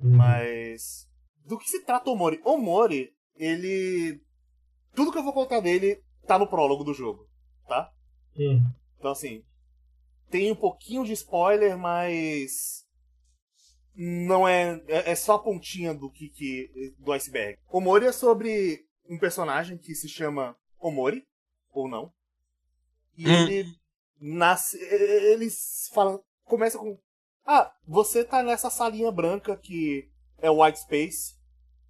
[0.00, 0.16] Uhum.
[0.16, 1.08] Mas.
[1.44, 2.40] Do que se trata o Mori?
[2.44, 4.20] O Mori, ele.
[4.94, 7.26] Tudo que eu vou contar dele tá no prólogo do jogo,
[7.66, 7.90] tá?
[8.36, 8.62] Uhum.
[8.98, 9.42] Então, assim.
[10.30, 12.84] Tem um pouquinho de spoiler, mas.
[13.94, 14.80] Não é.
[14.86, 17.58] É, é só a pontinha do que, que do iceberg.
[17.70, 21.26] O Mori é sobre um personagem que se chama Omori,
[21.72, 22.12] ou não.
[23.16, 23.48] E hum.
[23.48, 23.76] ele
[24.20, 24.78] nasce.
[24.78, 26.22] Eles falam.
[26.44, 26.98] Começa com.
[27.44, 31.36] Ah, você tá nessa salinha branca que é o White Space.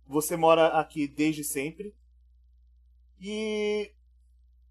[0.07, 1.95] Você mora aqui desde sempre.
[3.21, 3.93] E.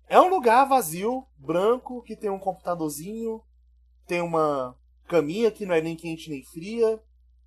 [0.07, 3.41] É um lugar vazio, branco, que tem um computadorzinho,
[4.05, 4.77] tem uma
[5.07, 7.01] caminha que não é nem quente nem fria.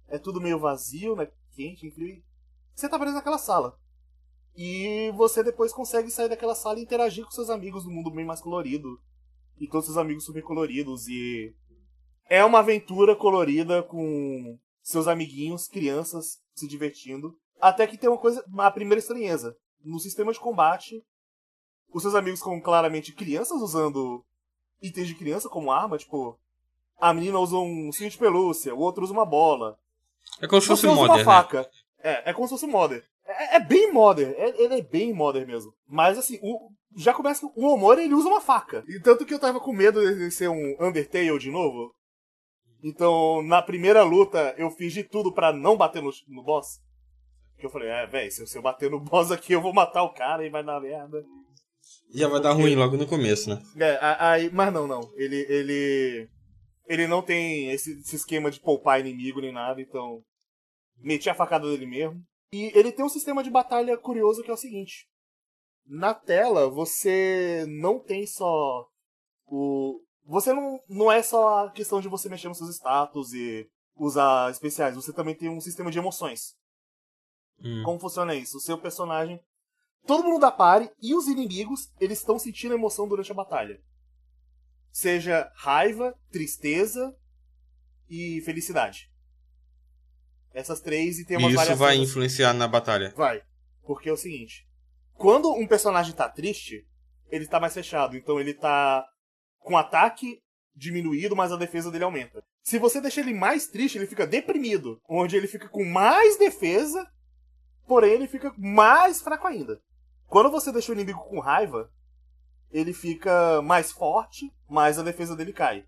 [0.08, 1.30] É tudo meio vazio, né?
[1.52, 2.22] Quente, nem frio.
[2.74, 3.78] Você tá preso naquela sala.
[4.60, 8.24] E você depois consegue sair daquela sala e interagir com seus amigos no mundo bem
[8.24, 9.00] mais colorido.
[9.56, 11.06] E todos seus amigos super coloridos.
[11.06, 11.54] E
[12.28, 17.38] é uma aventura colorida com seus amiguinhos, crianças, se divertindo.
[17.60, 19.56] Até que tem uma coisa, a primeira estranheza.
[19.84, 21.04] No sistema de combate,
[21.94, 24.24] os seus amigos são claramente crianças usando
[24.82, 26.36] itens de criança como arma, tipo,
[26.98, 29.78] a menina usa um cinto de pelúcia, o outro usa uma bola.
[30.40, 31.24] É como se fosse modern, uma né?
[31.24, 31.62] faca.
[31.62, 31.68] Né?
[32.00, 33.04] É, é como se fosse modern.
[33.28, 35.72] É, é bem modern, é, ele é bem modern mesmo.
[35.86, 38.82] Mas assim, o, já começa o Omori ele usa uma faca.
[38.88, 41.92] E tanto que eu tava com medo de ser um Undertale de novo.
[42.82, 46.80] Então, na primeira luta, eu fiz de tudo para não bater no, no boss.
[47.58, 50.04] Que eu falei, é, velho, se, se, eu bater no boss aqui, eu vou matar
[50.04, 51.24] o cara e vai dar merda.
[52.14, 53.60] Já vai dar ruim logo no começo, né?
[53.76, 55.00] É, aí, mas não, não.
[55.16, 56.28] Ele, ele,
[56.86, 60.22] ele não tem esse, esse esquema de poupar inimigo nem nada, então
[60.98, 62.22] meti a facada dele mesmo.
[62.52, 65.08] E ele tem um sistema de batalha curioso que é o seguinte:
[65.86, 68.86] na tela você não tem só
[69.46, 70.02] o.
[70.24, 74.50] Você não, não é só a questão de você mexer nos seus status e usar
[74.50, 76.54] especiais, você também tem um sistema de emoções.
[77.60, 77.82] Hum.
[77.84, 78.58] Como funciona isso?
[78.58, 79.40] O seu personagem.
[80.06, 83.82] Todo mundo da party e os inimigos, eles estão sentindo emoção durante a batalha.
[84.90, 87.14] Seja raiva, tristeza
[88.08, 89.07] e felicidade.
[90.58, 93.14] Essas três e tem umas e isso vai influenciar na batalha?
[93.16, 93.40] Vai.
[93.86, 94.66] Porque é o seguinte:
[95.14, 96.84] quando um personagem tá triste,
[97.30, 98.16] ele tá mais fechado.
[98.16, 99.06] Então ele tá
[99.60, 100.40] com ataque
[100.74, 102.42] diminuído, mas a defesa dele aumenta.
[102.60, 107.06] Se você deixa ele mais triste, ele fica deprimido, onde ele fica com mais defesa,
[107.86, 109.80] porém ele fica mais fraco ainda.
[110.26, 111.88] Quando você deixa o inimigo com raiva,
[112.72, 115.86] ele fica mais forte, mas a defesa dele cai.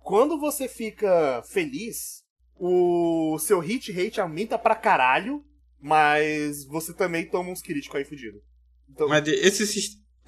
[0.00, 2.23] Quando você fica feliz,
[2.56, 5.44] o seu hit rate aumenta pra caralho,
[5.80, 8.38] mas você também toma uns críticos aí fudido.
[8.88, 9.08] Então...
[9.08, 9.62] Mas esse,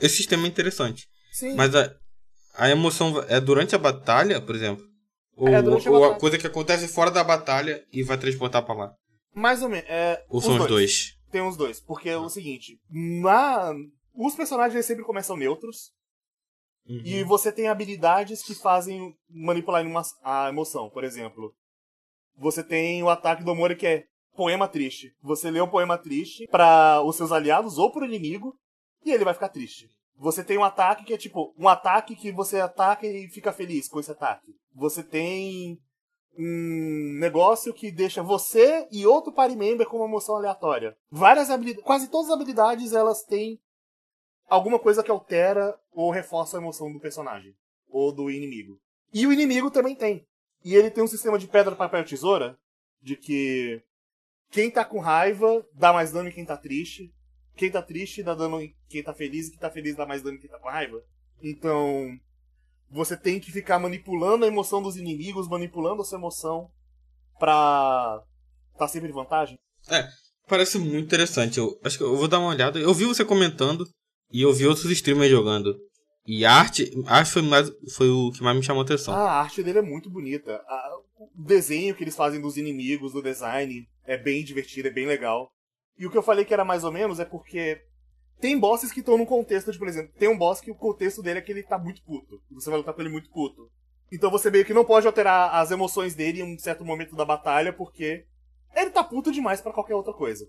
[0.00, 1.08] esse sistema é interessante.
[1.32, 1.54] Sim.
[1.54, 1.94] Mas a,
[2.54, 4.84] a emoção é durante a batalha, por exemplo?
[5.36, 8.74] Ou, é, a, ou a coisa que acontece fora da batalha e vai transportar pra
[8.74, 8.94] lá?
[9.34, 9.88] Mais ou menos.
[9.88, 10.70] É, ou são os dois.
[10.70, 11.16] dois?
[11.30, 11.80] Tem os dois.
[11.80, 13.74] Porque é o seguinte: na...
[14.14, 15.94] os personagens sempre começam neutros.
[16.88, 17.02] Uhum.
[17.04, 19.84] E você tem habilidades que fazem manipular
[20.22, 20.88] a emoção.
[20.88, 21.52] Por exemplo,
[22.36, 25.14] você tem o ataque do Omori que é poema triste.
[25.22, 28.54] Você lê um poema triste para os seus aliados ou pro inimigo
[29.04, 29.88] e ele vai ficar triste.
[30.18, 33.88] Você tem um ataque que é tipo um ataque que você ataca e fica feliz
[33.88, 34.54] com esse ataque.
[34.74, 35.78] Você tem
[36.38, 40.96] um negócio que deixa você e outro party member com uma emoção aleatória.
[41.10, 43.58] Várias habilidades, quase todas as habilidades elas têm
[44.46, 47.54] alguma coisa que altera ou reforça a emoção do personagem
[47.88, 48.78] ou do inimigo.
[49.12, 50.26] E o inimigo também tem.
[50.66, 52.58] E ele tem um sistema de pedra, papel tesoura,
[53.00, 53.80] de que
[54.50, 57.14] quem tá com raiva dá mais dano em quem tá triste.
[57.54, 60.22] Quem tá triste dá dano em quem tá feliz, e quem tá feliz dá mais
[60.22, 61.00] dano em quem tá com raiva.
[61.40, 62.18] Então,
[62.90, 66.68] você tem que ficar manipulando a emoção dos inimigos, manipulando a sua emoção
[67.38, 68.20] pra
[68.76, 69.56] tá sempre em vantagem.
[69.88, 70.08] É,
[70.48, 71.58] Parece muito interessante.
[71.58, 72.78] Eu acho que eu vou dar uma olhada.
[72.78, 73.84] Eu vi você comentando
[74.32, 75.76] e eu vi outros streamers jogando.
[76.26, 79.14] E a arte, a arte foi, mais, foi o que mais me chamou a atenção.
[79.14, 80.56] A arte dele é muito bonita.
[80.66, 85.06] A- o desenho que eles fazem dos inimigos, do design, é bem divertido, é bem
[85.06, 85.50] legal.
[85.98, 87.80] E o que eu falei que era mais ou menos é porque
[88.40, 91.22] tem bosses que estão num contexto de, por exemplo, tem um boss que o contexto
[91.22, 92.42] dele é que ele tá muito puto.
[92.50, 93.70] Você vai lutar com ele muito puto.
[94.12, 97.24] Então você meio que não pode alterar as emoções dele em um certo momento da
[97.24, 98.24] batalha, porque
[98.74, 100.46] ele tá puto demais pra qualquer outra coisa.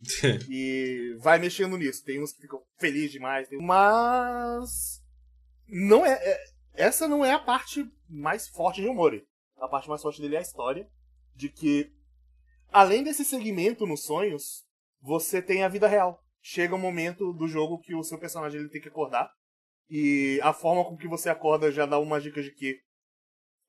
[0.48, 2.04] E vai mexendo nisso.
[2.04, 3.48] Tem uns que ficam felizes demais.
[3.48, 5.02] tem- Mas.
[5.68, 6.44] Não é, é-
[6.74, 9.24] Essa não é a parte mais forte de Omori.
[9.58, 10.88] A parte mais forte dele é a história.
[11.34, 11.92] De que,
[12.70, 14.64] além desse segmento nos sonhos,
[15.00, 16.22] você tem a vida real.
[16.42, 19.30] Chega um momento do jogo que o seu personagem ele tem que acordar.
[19.88, 22.78] E a forma com que você acorda já dá uma dica de que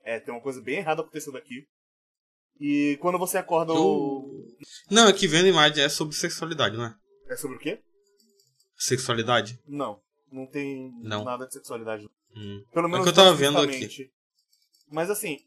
[0.03, 1.67] é, tem uma coisa bem errada acontecendo aqui.
[2.63, 4.45] E quando você acorda, o...
[4.91, 6.95] Não, é que vendo imagem é sobre sexualidade, não é?
[7.27, 7.81] é sobre o quê?
[8.77, 9.59] Sexualidade?
[9.67, 9.99] Não,
[10.31, 11.23] não tem Não.
[11.23, 12.07] nada de sexualidade.
[12.35, 12.63] Hum.
[12.71, 14.11] Pelo É menos que eu tava vendo aqui.
[14.91, 15.39] Mas assim,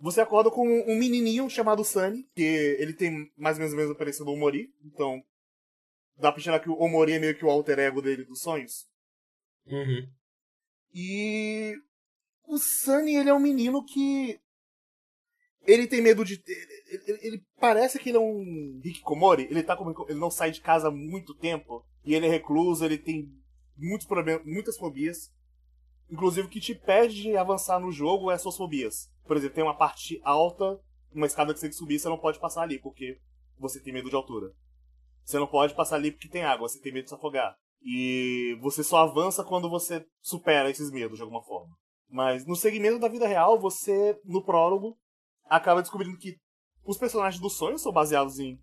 [0.00, 3.92] você acorda com um menininho chamado Sunny, que ele tem mais ou menos a mesma
[3.92, 5.22] aparência do Omori, então
[6.16, 8.86] dá pra tirar que o Omori é meio que o alter ego dele dos sonhos.
[9.66, 10.08] Uhum.
[10.94, 11.74] E
[12.44, 14.40] o Sunny, ele é um menino que
[15.66, 19.76] ele tem medo de ele, ele- ele parece que ele é um hikikomori, ele tá
[19.76, 23.28] como ele não sai de casa há muito tempo e ele é recluso, ele tem
[23.76, 25.30] muitos problemas, muitas fobias.
[26.10, 29.08] Inclusive o que te impede de avançar no jogo é as suas fobias.
[29.26, 30.78] Por exemplo, tem uma parte alta,
[31.12, 33.18] uma escada que você tem que subir, você não pode passar ali porque
[33.58, 34.52] você tem medo de altura.
[35.24, 37.54] Você não pode passar ali porque tem água, você tem medo de se afogar.
[37.80, 41.74] E você só avança quando você supera esses medos de alguma forma.
[42.08, 44.98] Mas no segmento da vida real, você, no prólogo,
[45.48, 46.38] acaba descobrindo que
[46.84, 48.60] os personagens dos sonhos são baseados em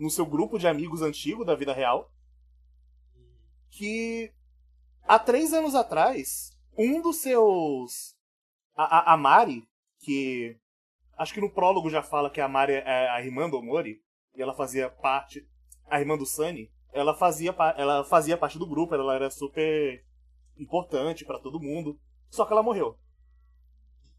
[0.00, 2.10] no seu grupo de amigos antigo da vida real.
[3.70, 4.32] Que
[5.04, 8.16] há três anos atrás, um dos seus.
[8.74, 10.56] A, a, a Mari, que.
[11.16, 14.02] Acho que no prólogo já fala que a Mari é a irmã do Omori,
[14.34, 15.46] e ela fazia parte.
[15.86, 20.02] A irmã do Sunny, ela fazia, ela fazia parte do grupo, ela era super
[20.56, 22.00] importante pra todo mundo.
[22.30, 22.96] Só que ela morreu.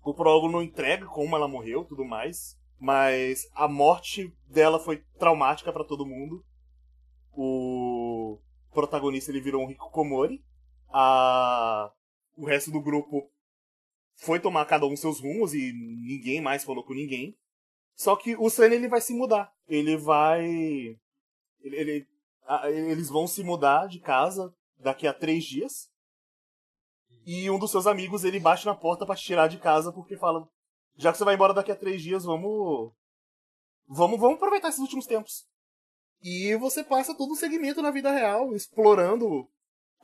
[0.03, 5.71] O prólogo não entrega como ela morreu, tudo mais, mas a morte dela foi traumática
[5.71, 6.43] pra todo mundo.
[7.33, 8.39] O
[8.73, 10.43] protagonista ele virou um hikikomori.
[10.89, 11.91] A
[12.37, 13.29] o resto do grupo
[14.15, 17.37] foi tomar cada um seus rumos e ninguém mais falou com ninguém.
[17.95, 19.53] Só que o Sunny ele vai se mudar.
[19.67, 20.43] Ele vai
[21.61, 22.07] ele, ele-
[22.89, 25.90] eles vão se mudar de casa daqui a três dias.
[27.25, 30.17] E um dos seus amigos ele bate na porta pra te tirar de casa porque
[30.17, 30.47] fala:
[30.97, 32.91] já que você vai embora daqui a três dias, vamos,
[33.87, 35.45] vamos, vamos aproveitar esses últimos tempos.
[36.21, 39.47] E você passa todo o segmento na vida real, explorando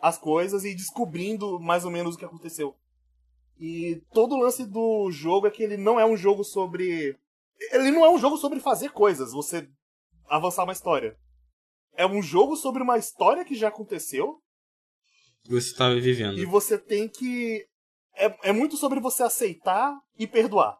[0.02, 2.76] as coisas e descobrindo mais ou menos o que aconteceu.
[3.60, 7.18] E todo o lance do jogo é que ele não é um jogo sobre.
[7.72, 9.68] Ele não é um jogo sobre fazer coisas, você
[10.28, 11.18] avançar uma história.
[11.96, 14.40] É um jogo sobre uma história que já aconteceu
[15.50, 16.38] Você tá vivendo.
[16.40, 17.66] e você tem que.
[18.16, 20.78] É, é muito sobre você aceitar e perdoar.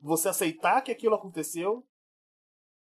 [0.00, 1.84] Você aceitar que aquilo aconteceu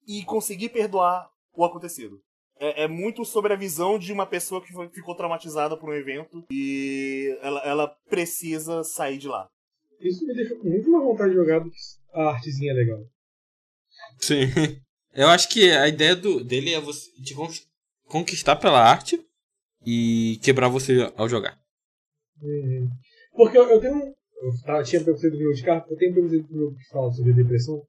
[0.06, 2.20] e conseguir perdoar o acontecido.
[2.58, 5.94] É, é muito sobre a visão de uma pessoa que foi- ficou traumatizada por um
[5.94, 9.48] evento e ela, ela precisa sair de lá.
[10.00, 11.76] Isso me deixou com muito mais vontade de jogar do que
[12.12, 13.00] a artezinha é legal.
[14.20, 14.42] Sim.
[15.14, 17.66] Eu acho que a ideia do, dele é você conquis-
[18.04, 19.18] conquistar pela arte
[19.86, 21.56] e quebrar você ao jogar.
[22.42, 22.88] Uhum.
[23.34, 24.12] Porque eu, eu tenho um.
[24.42, 27.12] Eu tava- tinha preconceito do jogo de carro, eu tenho preconceito do jogo que fala
[27.12, 27.82] sobre depressão.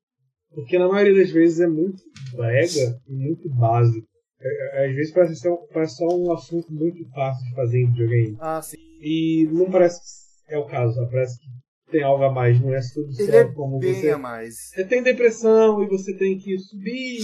[0.53, 2.01] Porque na maioria das vezes é muito
[2.33, 4.07] brega e muito básico.
[4.39, 7.87] É- é- Às vezes parece só, parece só um assunto muito fácil de fazer em
[7.91, 8.37] videogame.
[8.39, 8.77] Ah, sim.
[9.01, 9.99] E não parece
[10.47, 11.47] que é o caso, só parece que
[11.91, 14.11] tem algo a mais, não é tudo Ele só é como bem você.
[14.11, 14.55] a mais.
[14.73, 17.19] Você tem depressão e você tem que subir,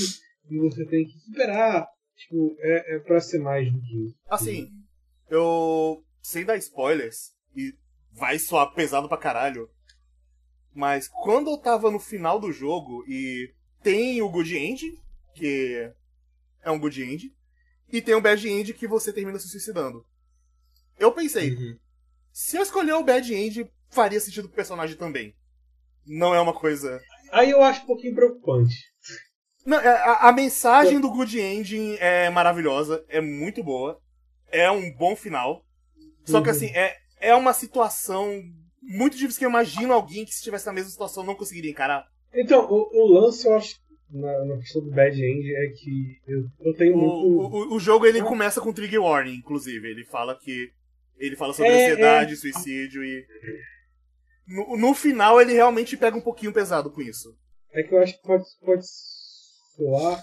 [0.50, 1.88] e você tem que superar.
[2.24, 4.16] Tipo, é, é pra ser mais do que.
[4.30, 4.70] Assim,
[5.30, 6.04] eu.
[6.22, 7.74] Sem dar spoilers, e
[8.12, 9.70] vai soar pesado pra caralho.
[10.74, 14.86] Mas quando eu tava no final do jogo e tem o Good End,
[15.36, 15.92] que
[16.62, 17.36] é um Good End,
[17.92, 20.06] e tem o Bad End que você termina se suicidando.
[20.98, 21.78] Eu pensei, Uhum.
[22.32, 25.36] se eu escolher o Bad End, faria sentido pro personagem também.
[26.06, 27.02] Não é uma coisa.
[27.32, 28.76] Aí eu acho um pouquinho preocupante.
[29.66, 34.00] Não, é- a, a mensagem do Good Ending é maravilhosa, é muito boa,
[34.52, 35.64] é um bom final.
[36.26, 36.56] Só que Uhum.
[36.56, 38.42] assim, é, é uma situação
[38.82, 42.06] muito difícil que eu imagino alguém que se estivesse na mesma situação não conseguiria encarar.
[42.34, 43.76] Então, o, o lance eu acho
[44.10, 47.56] na, na questão do Bad End é que eu, eu tenho O, muito.
[47.74, 48.26] o, o jogo ele Ah.
[48.26, 49.88] começa com trigger warning, inclusive.
[49.88, 50.70] Ele fala que.
[51.18, 53.26] Ele fala sobre É, ansiedade, suicídio e.
[54.48, 57.34] No, no final ele realmente pega um pouquinho pesado com isso.
[57.72, 58.86] É que eu acho que pode, pode
[59.76, 60.22] soar.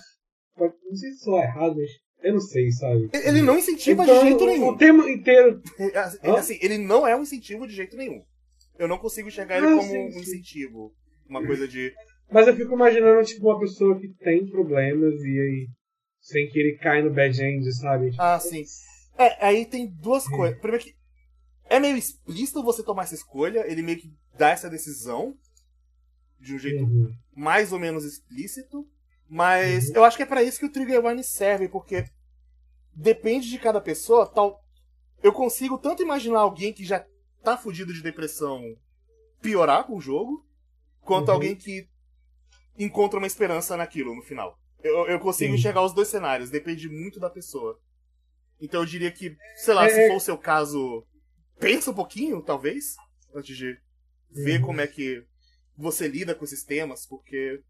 [0.57, 1.90] Pode, não sei se soar errado, mas
[2.22, 3.09] eu não sei, sabe?
[3.12, 4.68] Ele não incentiva Então, de jeito nenhum.
[4.68, 5.62] O tema inteiro.
[5.78, 6.34] É, assim, Hã?
[6.38, 8.22] assim, ele não é um incentivo de jeito nenhum.
[8.78, 10.18] Eu não consigo enxergar ele Não, como sim, um sim.
[10.20, 10.92] incentivo.
[11.28, 11.92] Uma coisa de.
[12.30, 15.68] Mas eu fico imaginando, tipo, uma pessoa que tem problemas e aí.
[16.22, 18.11] Sem que ele caia no bad end, sabe?
[18.11, 18.62] Tipo, Ah, sim.
[19.16, 20.30] É, aí tem duas Hum.
[20.36, 20.59] coisas.
[20.61, 20.94] Primeiro que.
[21.64, 25.34] É meio explícito você tomar essa escolha, ele meio que dá essa decisão
[26.38, 27.11] de um jeito uhum.
[27.34, 28.86] mais ou menos explícito.
[29.33, 29.97] Mas Uhum.
[29.97, 32.05] eu acho que é pra isso que o Trigger Warning serve, porque
[32.93, 34.61] depende de cada pessoa, tal.
[35.22, 37.07] Eu consigo tanto imaginar alguém que já
[37.43, 38.61] tá fudido de depressão
[39.41, 40.45] piorar com o jogo,
[41.03, 41.35] quanto Uhum.
[41.35, 41.89] alguém que
[42.76, 44.59] encontra uma esperança naquilo no final.
[44.83, 45.59] Eu, eu consigo Sim.
[45.59, 47.78] enxergar os dois cenários, depende muito da pessoa.
[48.61, 50.09] Então eu diria que, sei lá, É, se é.
[50.09, 51.07] for o seu caso,
[51.59, 52.97] pensa um pouquinho, talvez,
[53.35, 53.78] antes de
[54.31, 54.66] ver Uhum.
[54.66, 55.22] como é que
[55.76, 57.62] você lida com esses temas, porque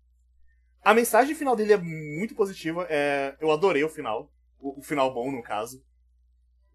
[0.82, 2.86] a mensagem final dele é muito positiva.
[2.88, 5.82] É, eu adorei o final, o, o final bom no caso.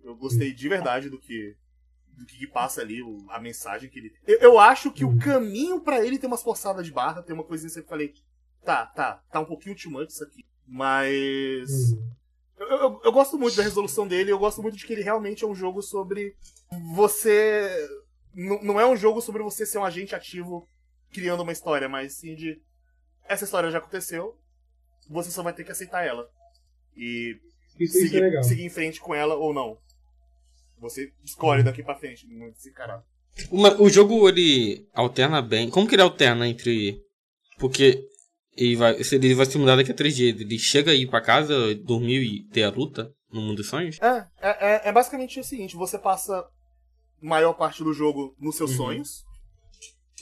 [0.03, 1.55] Eu gostei de verdade do que
[2.07, 4.13] do que, passa ali, o- a mensagem que ele.
[4.25, 5.17] Eu, eu acho que o Uhum.
[5.19, 8.13] caminho pra ele tem umas forçadas de barra, tem uma coisinha que eu falei,
[8.63, 12.11] tá, tá, tá um pouquinho too much isso aqui, mas Uhum.
[12.57, 15.43] eu, eu, eu gosto muito da resolução dele, eu gosto muito de que ele realmente
[15.43, 16.37] é um jogo sobre
[16.93, 17.69] você.
[18.33, 20.69] N- não é um jogo sobre você ser um agente ativo
[21.11, 22.61] criando uma história, mas sim de.
[23.27, 24.37] Essa história já aconteceu,
[25.09, 26.29] você só vai ter que aceitar ela.
[26.95, 27.37] E
[27.79, 28.43] Isso, isso é seguir, legal.
[28.43, 29.77] seguir em frente com ela ou não.
[30.79, 33.03] Você escolhe daqui pra frente, muito se encarar.
[33.51, 35.69] Uma- o jogo ele alterna bem.
[35.69, 37.01] Como que ele alterna entre.
[37.57, 38.07] Porque
[38.55, 40.39] ele vai, se ele vai se mudar daqui a três dias.
[40.39, 43.99] Ele chega aí pra casa, dormir e ter a luta no mundo dos sonhos?
[44.01, 44.49] É, é,
[44.87, 46.45] é- é basicamente o seguinte: você passa
[47.21, 48.77] maior parte do jogo nos seus Uhum.
[48.77, 49.25] sonhos,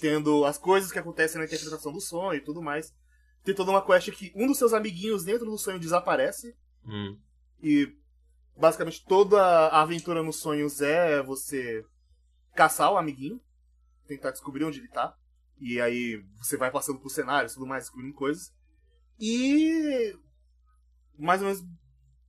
[0.04, 2.94] tendo as coisas que acontecem na interpretação do sonho e tudo mais.
[3.42, 6.54] Tem toda uma quest que um dos seus amiguinhos dentro do sonho desaparece,
[6.86, 7.18] Hum.
[7.62, 7.88] e
[8.58, 11.86] basicamente toda a aventura nos sonhos é você
[12.54, 13.40] caçar o amiguinho,
[14.06, 15.16] tentar descobrir onde ele tá.
[15.58, 18.52] E aí você vai passando por cenários e tudo mais, descobrindo coisas.
[19.18, 20.14] E
[21.18, 21.64] mais ou menos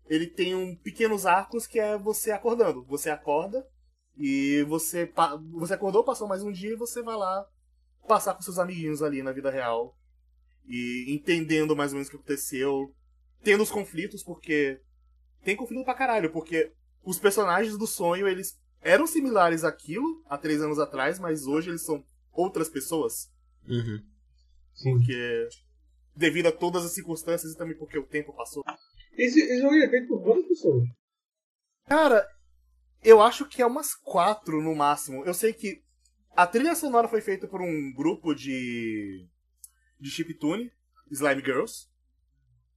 [0.07, 2.85] ele tem um pequenos arcos que é você acordando.
[2.85, 3.67] Você acorda
[4.17, 5.13] e você
[5.51, 7.45] você acordou, passou mais um dia e você vai lá
[8.07, 9.97] passar com seus amiguinhos ali na vida real
[10.67, 12.95] e entendendo mais ou menos o que aconteceu,
[13.43, 14.81] tendo os conflitos porque
[15.43, 20.61] tem conflito pra caralho, porque os personagens do sonho eles eram similares àquilo há três
[20.63, 23.31] anos atrás, mas hoje eles são outras pessoas
[23.67, 24.03] Uhum.
[24.75, 24.93] Sim.
[24.99, 25.49] porque
[26.17, 28.63] devido a todas as circunstâncias e também porque o tempo passou.
[29.17, 30.89] Esse, esse jogo é feito por quantas pessoas?
[31.87, 32.27] Cara,
[33.03, 35.25] eu acho que é umas quatro no máximo.
[35.25, 35.84] Eu sei que
[36.37, 39.27] a trilha sonora foi feita por um grupo de.
[40.01, 40.71] de chiptune,
[41.11, 41.87] Slime Girls.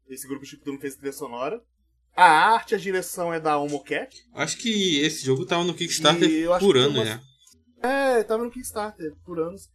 [0.10, 1.62] Esse grupo de chiptune fez a trilha sonora.
[2.16, 4.10] A arte, a direção é da Homocat.
[4.34, 7.22] Acho que esse jogo tava no Kickstarter eu acho por que tem ano, umas- né?
[8.20, 9.70] É, tava no Kickstarter por anos.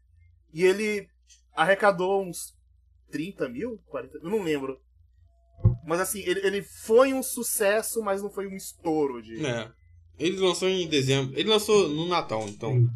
[0.53, 1.09] E ele
[1.55, 2.53] arrecadou uns
[3.11, 3.79] 30 mil?
[3.87, 4.81] 40, eu não lembro.
[5.87, 9.45] Mas assim, ele, ele foi um sucesso, mas não foi um estouro de.
[9.47, 9.71] É.
[10.19, 11.39] Ele lançou em dezembro.
[11.39, 12.89] Ele lançou no Natal, então.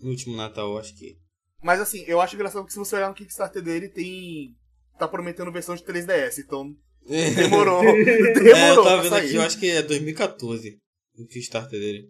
[0.00, 1.16] No último Natal, acho que.
[1.62, 4.54] Mas assim, eu acho engraçado que se você olhar no Kickstarter dele, tem.
[4.98, 6.74] tá prometendo versão de 3DS, então
[7.36, 7.82] demorou.
[7.84, 9.26] É, eu demorou tava vendo sair.
[9.26, 10.78] aqui, eu acho que é 2014
[11.18, 12.08] o Kickstarter dele.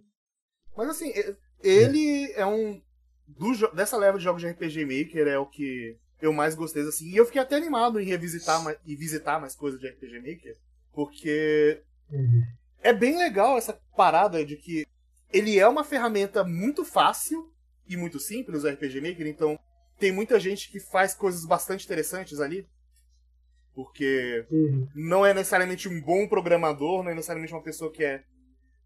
[0.77, 1.13] Mas assim,
[1.63, 2.81] ele é um.
[3.27, 7.07] do dessa leva de jogos de RPG Maker é o que eu mais gostei, assim.
[7.11, 10.57] E eu fiquei até animado em revisitar mais, e visitar mais coisas de RPG Maker,
[10.93, 12.43] porque Uhum.
[12.83, 14.87] é bem legal essa parada de que
[15.33, 17.53] ele é uma ferramenta muito fácil
[17.89, 19.59] e muito simples, o RPG Maker, então
[19.99, 22.67] tem muita gente que faz coisas bastante interessantes ali.
[23.75, 24.89] Porque Uhum.
[24.95, 28.25] não é necessariamente um bom programador, não é necessariamente uma pessoa que é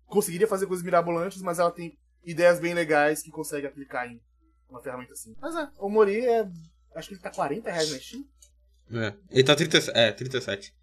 [0.07, 4.21] conseguiria fazer coisas mirabolantes, mas ela tem ideias bem legais que consegue aplicar em
[4.69, 5.35] uma ferramenta assim.
[5.41, 6.47] Mas é, o Mori é.
[6.95, 8.25] Acho que ele tá 40 reais na Steam.
[8.93, 9.15] É.
[9.31, 10.75] Ele tá 30, é, 37.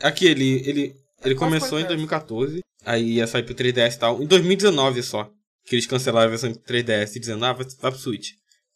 [0.00, 0.94] Aqui, ele, ele,
[1.24, 1.88] ele Quase começou em 40.
[1.88, 4.22] 2014, aí ia sair pro 3DS e tal.
[4.22, 5.32] Em 2019 só,
[5.66, 8.30] que eles cancelaram a versão de 3DS dizendo, ah, vai, vai pro Switch.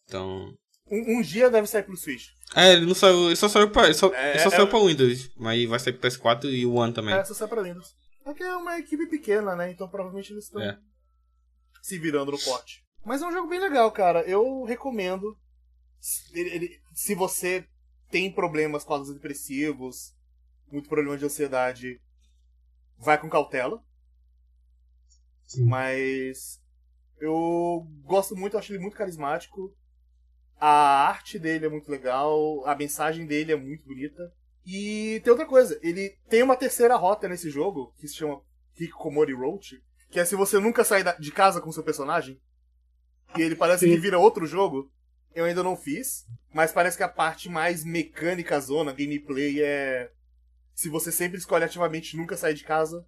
[0.04, 0.52] Então...
[0.90, 2.26] Um, um dia deve sair pro Switch.
[2.56, 4.68] É, ele não saiu, ele só saiu pra, ele só, É, ele só é- saiu
[4.68, 7.14] pra Windows, mas vai sair pro PS4 e o One também.
[7.14, 7.94] É, só sai pra Windows.
[8.26, 9.70] É que é uma equipe pequena, né?
[9.70, 10.76] Então provavelmente eles estão É.
[11.80, 12.84] se virando no porte.
[13.04, 14.22] Mas é um jogo bem legal, cara.
[14.22, 15.38] Eu recomendo.
[16.00, 17.64] Se- ele- ele- se você
[18.10, 20.12] tem problemas quadros depressivos,
[20.72, 22.00] muito problema de ansiedade,
[22.98, 23.80] vai com cautela.
[25.46, 25.64] Sim.
[25.66, 26.59] Mas
[27.20, 29.74] eu gosto muito, acho ele muito carismático.
[30.58, 34.32] A arte dele é muito legal, a mensagem dele é muito bonita.
[34.66, 38.42] E tem outra coisa, ele tem uma terceira rota nesse jogo, que se chama
[38.78, 42.40] Hikikomori Road, que é se você nunca sair de casa com seu personagem.
[43.36, 43.92] E ele parece Sim.
[43.92, 44.90] que vira outro jogo.
[45.34, 50.10] Eu ainda não fiz, mas parece que a parte mais mecânica zona, gameplay, é.
[50.74, 53.06] Se você sempre escolhe ativamente nunca sair de casa,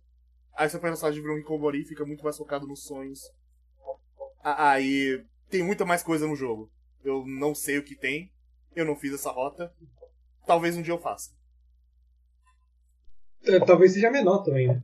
[0.55, 3.21] aí seu personagem vira um Hikikomori e fica muito mais focado nos sonhos.
[4.43, 6.71] Ah, Aí tem muita mais coisa no jogo.
[7.05, 8.31] Eu não sei o que tem,
[8.75, 9.73] eu não fiz essa rota.
[10.47, 11.31] Talvez um dia eu faça.
[13.45, 14.83] É, Talvez seja menor também, né?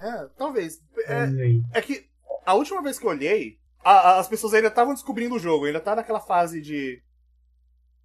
[0.00, 0.78] É, talvez.
[1.06, 1.62] É, aí.
[1.72, 2.06] É que
[2.44, 5.64] a última vez que eu olhei, a- a- as pessoas ainda estavam descobrindo o jogo,
[5.64, 7.02] ainda tá naquela fase de.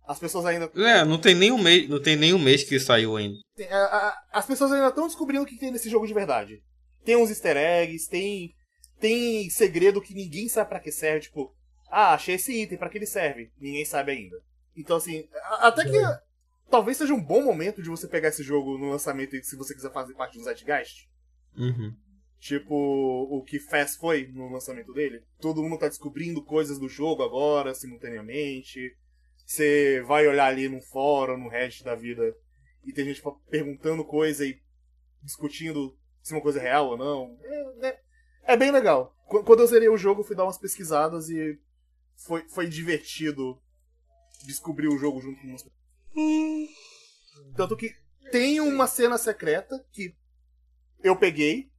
[0.08, 0.72] As pessoas ainda.
[0.76, 3.38] É, não tem nem um mês, não tem nem um mês que saiu ainda.
[3.56, 6.62] tem- a- a- As pessoas ainda estão descobrindo o que tem nesse jogo de verdade.
[7.04, 8.56] Tem uns easter eggs, tem.
[9.02, 11.54] Tem segredo que ninguém sabe pra que serve, tipo,
[11.90, 13.52] ah, achei esse item, pra que ele serve?
[13.60, 14.42] Ninguém sabe ainda.
[14.78, 15.28] Então, assim,
[15.60, 15.98] até que.
[16.70, 19.92] Talvez seja um bom momento de você pegar esse jogo no lançamento se você quiser
[19.92, 21.10] fazer parte do Zeitgeist.
[21.58, 21.94] Uhum.
[22.40, 25.22] Tipo o que Fast foi no lançamento dele.
[25.40, 28.96] Todo mundo tá descobrindo coisas do jogo agora, simultaneamente.
[29.46, 32.34] Você vai olhar ali num fórum, no Reddit da vida,
[32.86, 34.58] e tem gente perguntando coisa e
[35.22, 37.38] discutindo se uma coisa é real ou não.
[37.44, 38.00] É, é-
[38.44, 39.16] é bem legal.
[39.28, 41.60] Qu- Quando eu zerei o jogo, fui dar umas pesquisadas e
[42.16, 43.62] foi, foi divertido
[44.44, 45.64] descobrir o jogo junto com umas
[47.56, 47.96] Tanto que
[48.32, 50.16] tem uma cena secreta que
[51.04, 51.72] eu peguei,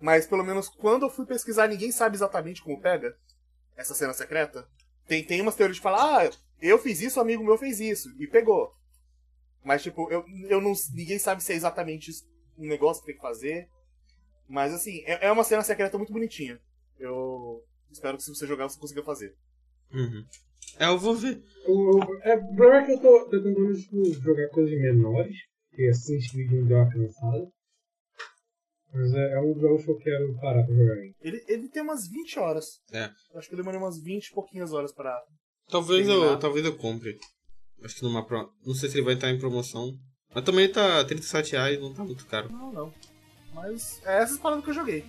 [0.00, 3.16] mas pelo menos quando eu fui pesquisar, ninguém sabe exatamente como pega
[3.76, 4.68] essa cena secreta.
[5.06, 6.30] Tem, tem umas teorias de falar, ah,
[6.60, 8.74] eu fiz isso, amigo meu fez isso, e pegou.
[9.62, 12.10] Mas, tipo, eu, eu não, ninguém sabe se é exatamente
[12.56, 13.68] um negócio que tem que fazer.
[14.48, 16.60] Mas, assim, é, é uma cena secreta muito bonitinha.
[16.98, 19.34] Eu espero que se você jogar, você consiga fazer.
[19.92, 20.24] Uhum.
[20.78, 21.42] É, eu vou ver.
[21.66, 25.36] O, o- é, o problema é que eu tô, tô tentando tipo, jogar coisas menores,
[25.70, 27.48] porque Assassin's Creed me deu uma cansada.
[28.92, 31.14] Mas é, é um dos jogos que eu quero parar pra jogar ainda.
[31.20, 32.80] Ele, ele tem umas 20 horas.
[32.92, 33.10] É.
[33.32, 35.20] Eu acho que eu demorei umas 20 e pouquinhas horas pra.
[35.68, 37.18] Talvez eu, talvez eu compre.
[37.82, 38.50] Acho que numa pro...
[38.64, 39.92] Não sei se ele vai estar em promoção.
[40.34, 42.50] Mas também ele tá 37 reais, não tá muito caro.
[42.52, 42.94] Não, não.
[43.66, 45.04] Mas é essas paradas que eu joguei.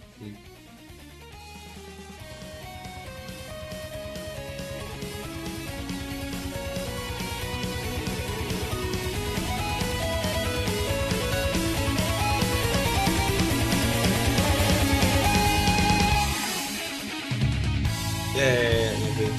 [18.38, 18.96] É.
[18.98, 19.32] vamos ver.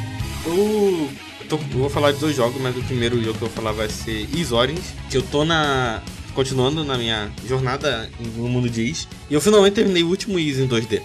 [0.45, 1.11] Eu,
[1.51, 3.89] eu, vou falar de dois jogos, mas o primeiro jogo que eu vou falar vai
[3.89, 6.03] ser Is Origins, que eu tô na.
[6.37, 9.09] Continuando na minha jornada no mundo de Is.
[9.29, 11.03] E eu finalmente terminei o último Is em 2D.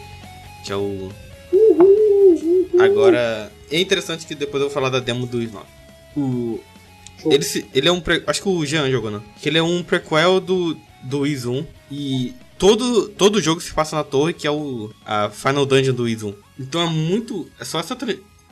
[0.64, 1.10] Que é o.
[2.80, 3.52] Agora.
[3.72, 5.66] É interessante que depois eu vou falar da demo do Is 9.
[6.18, 6.60] O.
[7.26, 8.02] Ele, se- ele é um.
[8.02, 8.24] Pre...
[8.28, 9.24] Acho que o Jean jogou, não?
[9.42, 11.66] Que ele é um prequel do, do Is 1.
[11.92, 16.08] E todo, todo jogo se passa na torre, que é o, a Final Dungeon do
[16.10, 16.34] Is 1.
[16.60, 17.48] Então é muito.
[17.60, 17.98] É só essa.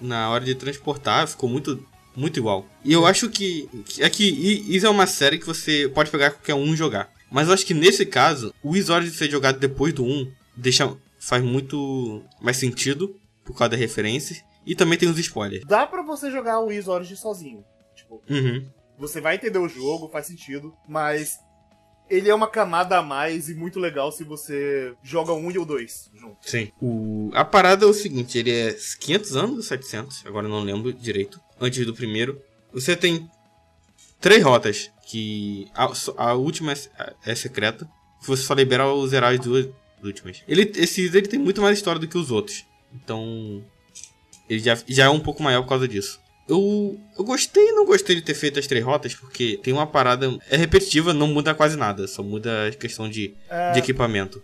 [0.02, 1.84] Na hora de transportar, ficou muito.
[2.20, 2.66] Muito igual.
[2.84, 3.70] E eu acho que.
[4.00, 7.10] É que I- Is é uma série que você pode pegar qualquer um e jogar.
[7.32, 10.94] Mas eu acho que nesse caso, o Is Origins ser jogado depois do 1 deixa,
[11.20, 13.16] faz muito mais sentido
[13.46, 14.40] por causa das referências.
[14.66, 15.64] E também tem os spoilers.
[15.66, 17.64] Dá pra você jogar o Is Origins sozinho.
[17.96, 18.66] Tipo, Uhum.
[18.98, 21.38] você vai entender o jogo, faz sentido, mas
[22.10, 25.66] ele é uma camada a mais e muito legal se você joga um e o
[25.66, 26.38] dois junto.
[26.42, 26.72] Sim.
[26.82, 30.92] O, a parada é o seguinte, ele é 500 anos ou 700, agora não lembro
[30.92, 32.42] direito, antes do primeiro.
[32.74, 33.30] Você tem
[34.20, 36.78] três rotas, que a, a última é,
[37.26, 37.90] é secreta,
[38.22, 39.68] você só libera zerar as duas
[40.04, 40.44] últimas.
[40.48, 43.64] Ele, esse ele tem muito mais história do que os outros, então
[44.48, 46.20] ele já, já é um pouco maior por causa disso.
[46.50, 49.86] Eu, eu gostei e não gostei de ter feito as três rotas, porque tem uma
[49.86, 54.42] parada, é repetitiva, não muda quase nada, só muda a questão de, É, de equipamento.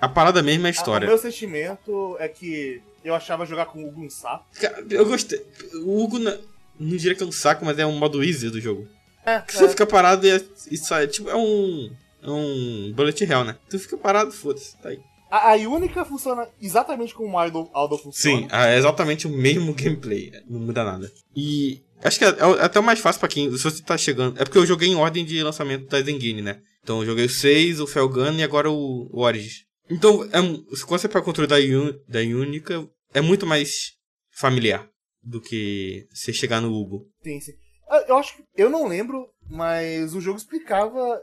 [0.00, 1.06] A parada mesmo é a história.
[1.06, 4.46] O meu sentimento é que eu achava jogar com o Hugo um saco.
[4.58, 5.44] Cara, Eu gostei.
[5.84, 6.38] O Hugo na-
[6.78, 8.88] não diria que é um saco, mas é um modo easy do jogo.
[9.26, 9.68] É, você é.
[9.68, 11.06] fica parado e, é- e sai.
[11.06, 11.92] Tipo, é um.
[12.22, 13.56] É um bullet hell, né?
[13.68, 14.98] Tu fica parado, foda-se, tá aí.
[15.30, 18.42] A, a única funciona exatamente como o Aldo, Aldo funciona.
[18.42, 20.32] Sim, é exatamente o mesmo gameplay.
[20.48, 21.10] Não muda nada.
[21.36, 21.82] E.
[22.02, 23.50] Acho que é, é até o mais fácil pra quem.
[23.56, 24.40] Se você tá chegando.
[24.40, 26.60] É porque eu joguei em ordem de lançamento da Zengine, né?
[26.82, 29.64] Então eu joguei o 6, o Felgun e agora o, o Origins.
[29.88, 30.40] Então, é,
[30.86, 33.92] quando você pega o controle da, Un, da Unica, é muito mais
[34.36, 34.88] familiar
[35.22, 37.06] do que você chegar no Hugo.
[37.22, 37.52] Sim, sim.
[37.88, 38.44] Ah, Eu acho que.
[38.56, 41.20] Eu não lembro, mas o jogo explicava.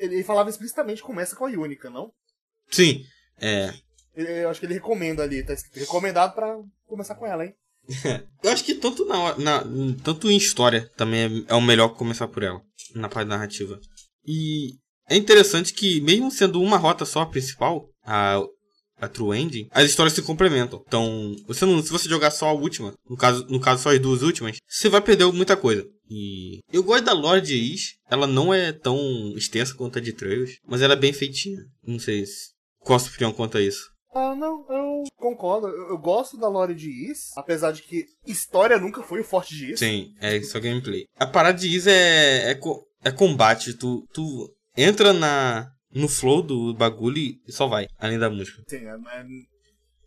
[0.00, 2.10] Ele falava explicitamente começa com a Unica, não?
[2.70, 3.04] Sim,
[3.40, 3.72] é.
[4.14, 6.56] Eu acho que ele recomenda ali, tá escrito recomendado pra
[6.86, 7.54] começar com ela, hein?
[8.42, 9.64] Eu acho que tanto na, na-
[10.02, 12.60] tanto em história também é, é o melhor começar por ela,
[12.94, 13.78] na parte narrativa.
[14.26, 14.70] E
[15.08, 18.40] é interessante que, mesmo sendo uma rota só a principal, a,
[18.98, 20.82] a True Ending, as histórias se complementam.
[20.86, 24.00] Então, você não, se você jogar só a última, no caso, no caso só as
[24.00, 25.86] duas últimas, você vai perder muita coisa.
[26.10, 28.98] E eu gosto da lore de Is, ela não é tão
[29.36, 31.58] extensa quanto a de Trails, mas ela é bem feitinha.
[31.86, 32.50] Não sei se,
[32.86, 33.90] qual a sua opinião quanto a isso.
[34.14, 35.68] Ah, não, eu concordo.
[35.68, 39.54] Eu, eu gosto da lore de Is, apesar de que história nunca foi o forte
[39.54, 39.78] de Is.
[39.78, 41.04] Sim, é só gameplay.
[41.16, 42.60] A parada de Is é, é,
[43.04, 43.74] é combate.
[43.74, 48.62] Tu, tu entra na, no flow do bagulho e só vai, além da música.
[48.68, 49.56] Sim, é- é-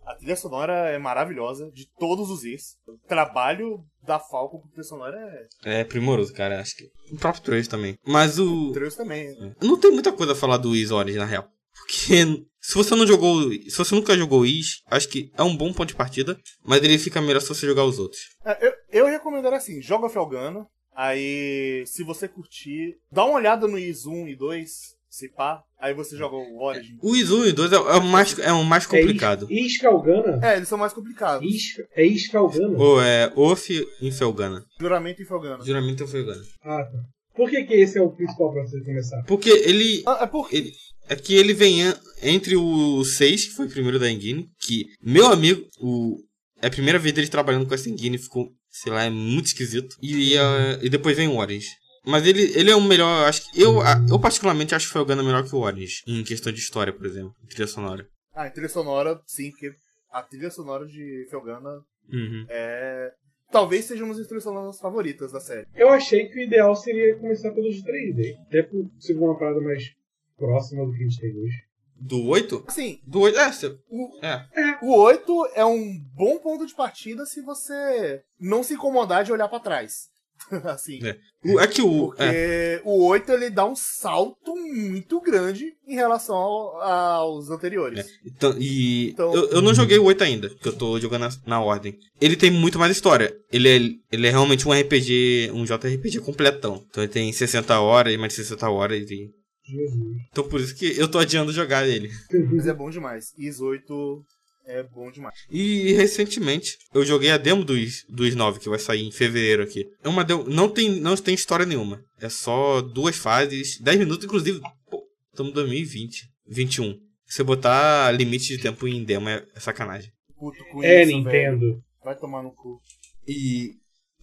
[0.07, 2.77] a trilha sonora é maravilhosa, de todos os Is.
[2.87, 5.15] O trabalho da Falcon com trilha sonora
[5.63, 5.81] é.
[5.81, 6.85] É primoroso, cara, acho que.
[7.13, 7.95] O próprio Trails também.
[8.07, 8.71] Mas o.
[8.71, 9.27] Trails também.
[9.37, 9.53] né?
[9.61, 11.47] Não tem muita coisa a falar do Is Origin, na real.
[11.75, 13.51] Porque se você não jogou.
[13.51, 16.37] Se você nunca jogou Is, acho que é um bom ponto de partida.
[16.63, 18.21] Mas ele fica melhor se você jogar os outros.
[18.45, 20.65] É, eu, eu recomendaria assim: joga Felgano.
[20.95, 24.69] Aí, se você curtir, dá uma olhada no Is 1 e 2,
[25.09, 25.63] se pá.
[25.79, 26.97] Aí você joga o Origin.
[27.01, 29.47] O Is 1 e 2 é, é o mais, é o mais complicado.
[29.49, 30.45] É Is- Iscalgana?
[30.45, 31.49] É, eles são mais complicados.
[31.49, 32.77] Is- É Iscalgana?
[32.77, 34.61] Ou é Off em Felgana.
[34.77, 35.65] Juramento e Felgano.
[35.65, 36.41] Juramento em Felgana.
[36.63, 36.99] Ah, tá.
[37.39, 39.23] Por que, que esse é o principal pra você começar?
[39.23, 40.03] Porque ele.
[40.05, 40.55] Ah, é porque.
[40.57, 40.71] ele
[41.07, 44.85] é que ele vem an- entre o 6, que foi o primeiro da Engine, que,
[45.01, 46.17] meu amigo, o,
[46.61, 49.95] é a primeira vez dele trabalhando com essa Engine, ficou, sei lá, é muito esquisito.
[50.03, 51.69] E, ah, e depois vem o Orange.
[52.05, 53.61] Mas ele, ele é o melhor, acho que.
[53.61, 56.51] Eu, ah, eu particularmente acho que foi o Gana melhor que o Orange, em questão
[56.51, 58.05] de história, por exemplo, em trilha sonora.
[58.35, 59.71] Ah, em trilha sonora, sim, porque
[60.11, 61.69] a trilha sonora de Felgana
[62.11, 62.45] Uhum.
[62.49, 63.11] é.
[63.51, 65.65] Talvez seja uma das trilhas sonoras favoritas da série.
[65.75, 68.37] Eu achei que o ideal seria começar pelos 3D.
[68.47, 69.91] Até por ser uma parada mais
[70.37, 71.63] próxima do que a gente tem hoje.
[72.01, 72.63] Do 8?
[72.67, 74.45] Assim, Do 8, é, cê- o, é.
[74.81, 79.49] o 8 é um bom ponto de partida se você não se incomodar de olhar
[79.49, 80.09] pra trás.
[80.65, 80.99] assim.
[81.05, 81.17] É.
[81.45, 82.07] O- é que o.
[82.07, 87.99] Porque É, o 8 ele dá um salto muito grande em relação ao- aos anteriores.
[87.99, 88.05] É.
[88.25, 91.29] Então, e Então- eu, eu não joguei o 8 ainda, que eu tô jogando na,
[91.45, 91.97] na ordem.
[92.19, 93.33] Ele tem muito mais história.
[93.51, 93.75] Ele é,
[94.11, 96.83] ele é realmente um RPG, um JRPG completão.
[96.89, 99.09] Então ele tem 60 horas, mais de 60 horas.
[99.09, 99.29] E...
[99.63, 100.17] Jesus.
[100.31, 102.09] Então por isso que eu tô adiando jogar ele.
[102.51, 103.33] Mas é bom demais.
[103.37, 104.23] Is 8
[104.69, 105.35] é bom demais.
[105.49, 109.11] E recentemente eu joguei a demo do Is, do Is 9, que vai sair em
[109.11, 109.85] fevereiro aqui.
[110.03, 112.01] É uma demo, não tem, não tem história nenhuma.
[112.19, 114.59] É só duas fases, 10 minutos, inclusive.
[114.89, 116.93] Pô, estamos em 2020, 21.
[117.25, 120.11] Se você botar limite de tempo em demo é, é sacanagem.
[120.37, 121.59] Puto com É, isso, Nintendo.
[121.59, 121.83] velho.
[122.03, 122.79] Vai tomar no cu.
[123.27, 123.71] E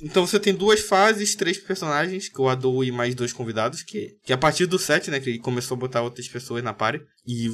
[0.01, 4.17] então você tem duas fases, três personagens, que eu adoro e mais dois convidados, que,
[4.25, 7.03] que a partir do 7, né, que ele começou a botar outras pessoas na party.
[7.27, 7.49] E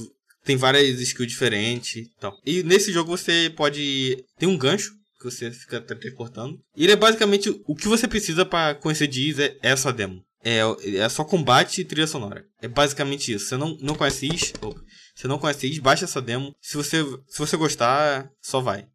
[0.45, 2.37] tem várias skills diferentes e tal.
[2.45, 4.25] E nesse jogo você pode.
[4.39, 6.61] Tem um gancho que você fica teleportando.
[6.77, 10.23] E ele é basicamente o que você precisa pra conhecer de Is é essa demo.
[10.45, 10.61] É,
[10.97, 12.45] é só combate e trilha sonora.
[12.61, 13.47] É basicamente isso.
[13.47, 14.53] Você não, não conhece Is,
[15.15, 16.53] você não conhece Is, baixa essa demo.
[16.61, 18.87] Se você, se você gostar, só vai.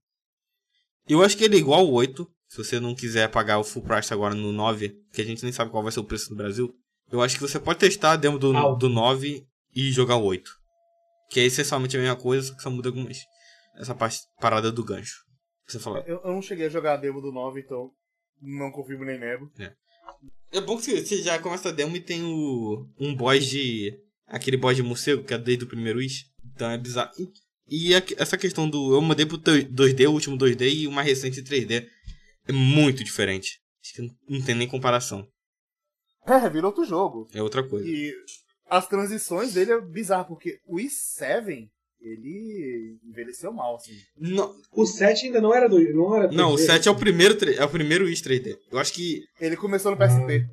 [1.08, 2.28] Eu acho que ele é igual ao 8.
[2.50, 5.52] Se você não quiser pagar o full price agora no 9, que a gente nem
[5.52, 6.74] sabe qual vai ser o preço no Brasil.
[7.10, 10.57] Eu acho que você pode testar a demo do, do 9 e jogar o 8.
[11.30, 13.18] Que é essencialmente a mesma coisa, só que só muda algumas.
[13.80, 15.16] Essa parte parada do gancho.
[15.66, 16.00] que Você falou.
[16.08, 17.92] Eu, eu não cheguei a jogar a demo do 9, então
[18.42, 19.52] não confirmo nem nego.
[20.52, 22.88] É bom que você- já começa a demo e tem o.
[23.00, 23.94] um boss de.
[24.26, 26.26] aquele boss de morcego, que é desde o primeiro Wish.
[26.56, 27.12] Então é bizarro.
[27.68, 28.94] E, e a- essa questão do.
[28.94, 31.86] Eu mandei pro 2D, o último 2D e o mais recente 3D.
[32.48, 33.60] É muito diferente.
[33.84, 35.28] Acho que não, não tem nem comparação.
[36.26, 37.28] É, virou outro jogo.
[37.34, 37.86] É outra coisa.
[37.88, 38.14] E
[38.70, 41.68] as transições dele é bizarro, porque o i7,
[42.02, 43.94] ele envelheceu mal, assim.
[44.18, 45.80] Não, O 7 ainda não era do.
[45.94, 46.66] Não, era não o 3D.
[46.66, 48.58] 7 é o primeiro, é o primeiro Wish 3D.
[48.72, 49.24] Eu acho que.
[49.40, 50.46] Ele começou no PSP.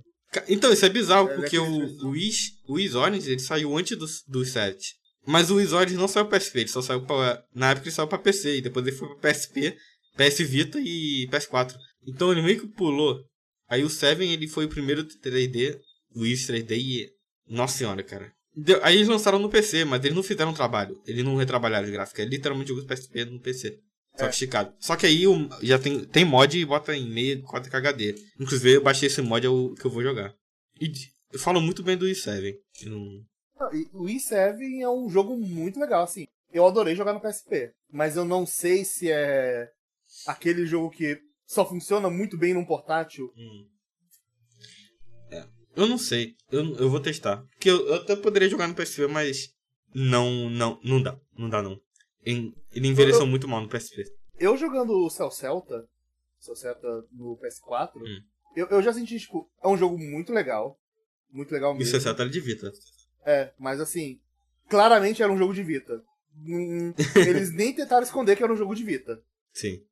[0.49, 3.97] Então, isso é bizarro, É, porque daquele o, o, Wish, o Orange ele saiu antes
[3.97, 4.95] do, do 7.
[5.27, 7.43] Mas o Wish Orange não saiu pra PSP, ele só saiu pra.
[7.55, 9.77] Na época ele saiu pra PC, e depois ele foi pra PSP,
[10.17, 11.75] PS Vita e PS4.
[12.07, 13.21] Então ele meio que pulou.
[13.69, 15.79] Aí o 7 ele foi o primeiro 3D,
[16.15, 17.14] o Wish 3D e.
[17.49, 18.33] Nossa senhora, cara.
[18.57, 21.01] Deu- Aí eles lançaram no PC, mas eles não fizeram um trabalho.
[21.07, 22.21] Eles não retrabalharam os gráficos.
[22.21, 23.81] É literalmente do PSP no PC.
[24.17, 24.29] Só É.
[24.29, 24.73] que esticado.
[24.79, 28.15] Só que aí o- já tem, tem mod e bota em meia 4 HD.
[28.39, 30.33] Inclusive eu baixei esse mod é o que eu vou jogar.
[30.81, 30.93] E
[31.33, 32.55] eu falo muito bem do i7.
[32.85, 33.25] Eu não-
[33.93, 36.27] O i7 é um jogo muito legal, assim.
[36.53, 37.73] Eu adorei jogar no PSP.
[37.91, 39.69] Mas eu não sei se é
[40.29, 43.33] aquele jogo que só funciona muito bem num portátil.
[45.77, 46.35] Eu não sei.
[46.51, 47.43] Eu, eu vou testar.
[47.53, 49.49] Porque eu, eu até poderia jogar no PSP, mas
[49.95, 51.19] não, não, não dá.
[51.37, 51.79] Não dá, não.
[52.25, 54.05] Ele envelheceu Eu- muito mal no PSP.
[54.39, 55.87] Eu jogando o Cell Celta,
[56.41, 58.21] Cell Celta no PS4, Hum.
[58.57, 60.79] eu, eu já senti, tipo, é um jogo muito legal.
[61.31, 61.97] Muito legal E mesmo.
[61.97, 62.73] o C7 era de Vita.
[63.27, 64.21] É, mas assim,
[64.69, 66.03] claramente era um jogo de Vita.
[66.37, 69.21] Hum, Eles nem tentaram esconder que era um jogo de Vita.
[69.53, 69.83] Sim.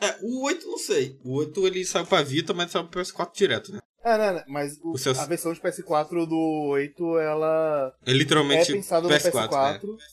[0.00, 1.18] É, o 8 não sei.
[1.22, 3.80] O 8 ele saiu pra Vita, mas saiu pro PS4 direto, né?
[4.02, 8.72] É, né, né, mas o- a versão de PS4 do 8, ela É é literalmente
[8.72, 9.48] pensada no PS4.
[9.48, 9.86] PS4.
[9.96, 10.04] né?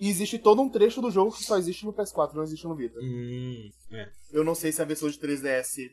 [0.00, 2.74] E existe todo um trecho do jogo que só existe no PS4, não existe no
[2.74, 2.98] Vita.
[3.00, 4.08] Hum, é.
[4.32, 5.90] Eu não sei se a versão de 3DS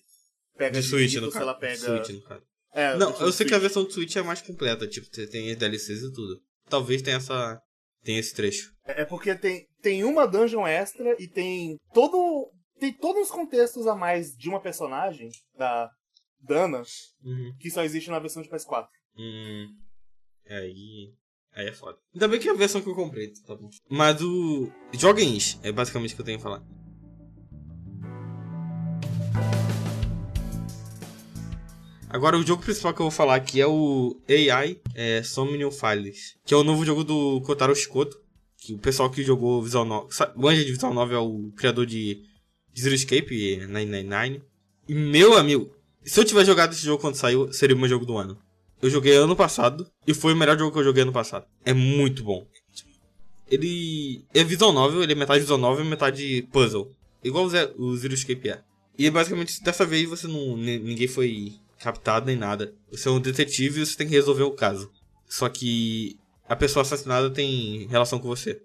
[0.57, 1.75] pega De Switch, Vita no se ela pega.
[1.77, 2.41] Switch, no caso.
[2.73, 4.87] É, Não, eu sei que a versão do Switch é mais completa.
[4.87, 6.39] Tipo, você tem as DLCs e tudo.
[6.69, 7.59] Talvez tenha essa...
[8.03, 8.71] Tenha esse trecho.
[8.85, 12.49] É porque tem, tem uma dungeon extra e tem todo.
[12.79, 15.89] Tem todos os contextos a mais de uma personagem, da
[16.41, 16.83] Dana,
[17.23, 17.55] Uhum.
[17.59, 18.87] que só existe na versão de PS4.
[19.17, 19.67] Hum.
[20.49, 21.13] Aí.
[21.53, 21.97] Aí é foda.
[22.13, 23.69] Ainda bem que é a versão que eu comprei, tá bom.
[23.89, 24.71] Mas o.
[24.93, 26.63] Joguem isso, é basicamente o que eu tenho a falar.
[32.09, 36.37] Agora o jogo principal que eu vou falar aqui é o AI é, Somnium Files,
[36.45, 38.17] que é o novo jogo do Kotaro Shikoto,
[38.57, 41.85] que o pessoal que jogou Visual Novel, sa- manja de Visual Novel é o criador
[41.85, 42.23] de
[42.77, 44.41] Zero Escape 999.
[44.87, 45.69] E meu amigo,
[46.07, 48.37] se eu tivesse jogado esse jogo quando saiu, seria o meu jogo do ano.
[48.81, 51.45] Eu joguei ano passado e foi o melhor jogo que eu joguei ano passado.
[51.65, 52.45] É muito bom.
[53.49, 56.91] Ele é visual novel, ele é metade visual novel e metade puzzle.
[57.23, 58.61] Igual o, Ze- o Zero Escape é.
[58.97, 60.57] E basicamente dessa vez você não.
[60.57, 62.73] ni- ninguém foi captado nem nada.
[62.91, 64.91] Você é um detetive e você tem que resolver o caso.
[65.27, 66.17] Só que
[66.47, 68.61] a pessoa assassinada tem relação com você.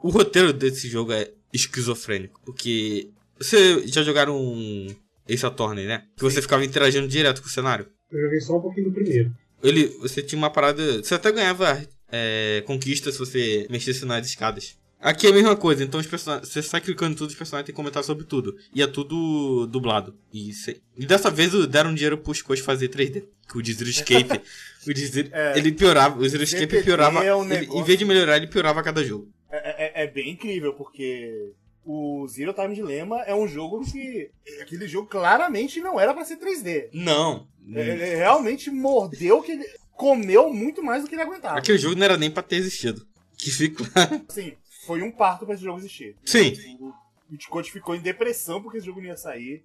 [0.00, 2.40] O, o roteiro desse jogo é esquizofrênico.
[2.44, 3.10] Porque.
[3.38, 4.88] Você já jogaram um
[5.28, 6.04] Ace Attorney, né?
[6.16, 7.86] Que você ficava interagindo direto com o cenário.
[8.10, 9.32] Eu joguei só um pouquinho do primeiro.
[9.62, 11.02] Ele, você tinha uma parada.
[11.02, 11.80] Você até ganhava
[12.10, 14.76] é, conquista se você mexesse nas escadas.
[15.00, 16.48] Aqui é a mesma coisa, então os personagens.
[16.48, 18.56] Você sai clicando em tudo, os personagens têm que comentar sobre tudo.
[18.74, 20.16] E é tudo dublado.
[20.32, 23.24] E, cê- e dessa vez o- deram dinheiro pros coisas fazer 3D.
[23.48, 24.40] Que o de Zero Escape.
[24.88, 25.56] o de Zero- É.
[25.58, 26.18] Ele piorava.
[26.20, 27.22] O Zero Escape piorava.
[27.24, 29.28] é um ele- em vez de melhorar, ele piorava a cada jogo.
[29.50, 31.52] É, é- é bem incrível, porque
[31.90, 34.30] o Zero Time Dilemma é um jogo que.
[34.60, 36.90] Aquele jogo claramente não era pra ser 3D.
[36.92, 37.48] Não.
[37.66, 39.66] Ele realmente mordeu que ele.
[39.92, 41.58] comeu muito mais do que ele aguentava.
[41.58, 43.06] Aquele jogo não era nem pra ter existido.
[43.38, 43.84] Que fica.
[44.28, 44.52] Assim,
[44.84, 46.14] foi um parto pra esse jogo existir.
[46.26, 46.52] Sim.
[46.78, 46.92] O
[47.30, 49.64] Bitcoin ficou em depressão porque esse jogo não ia sair.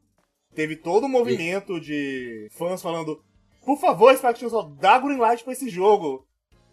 [0.56, 3.22] Teve todo um movimento de fãs falando:
[3.66, 6.26] Por favor, Spike Chunsoft, dá green light pra esse jogo.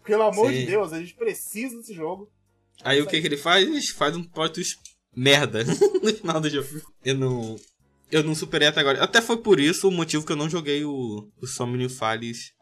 [0.05, 0.59] Pelo amor Sim.
[0.59, 2.31] de Deus, a gente precisa desse jogo.
[2.83, 3.67] Aí o que, que ele faz?
[3.67, 4.79] Ele faz um plot twist
[5.15, 5.63] merda
[6.01, 6.67] no final do jogo.
[7.03, 7.55] Eu não.
[8.11, 9.01] Eu não superei até agora.
[9.01, 11.87] Até foi por isso o motivo que eu não joguei o, o Somnium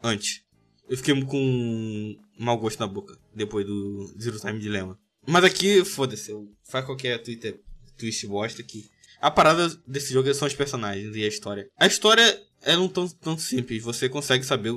[0.02, 0.42] antes.
[0.88, 4.98] Eu fiquei com um mau gosto na boca depois do Zero Time Dilemma.
[5.26, 6.32] Mas aqui, foda-se,
[6.64, 7.60] faz qualquer Twitter
[7.96, 8.88] twist bosta que.
[9.20, 11.68] A parada desse jogo são os personagens e a história.
[11.78, 14.72] A história é não tão, tão simples, você consegue saber.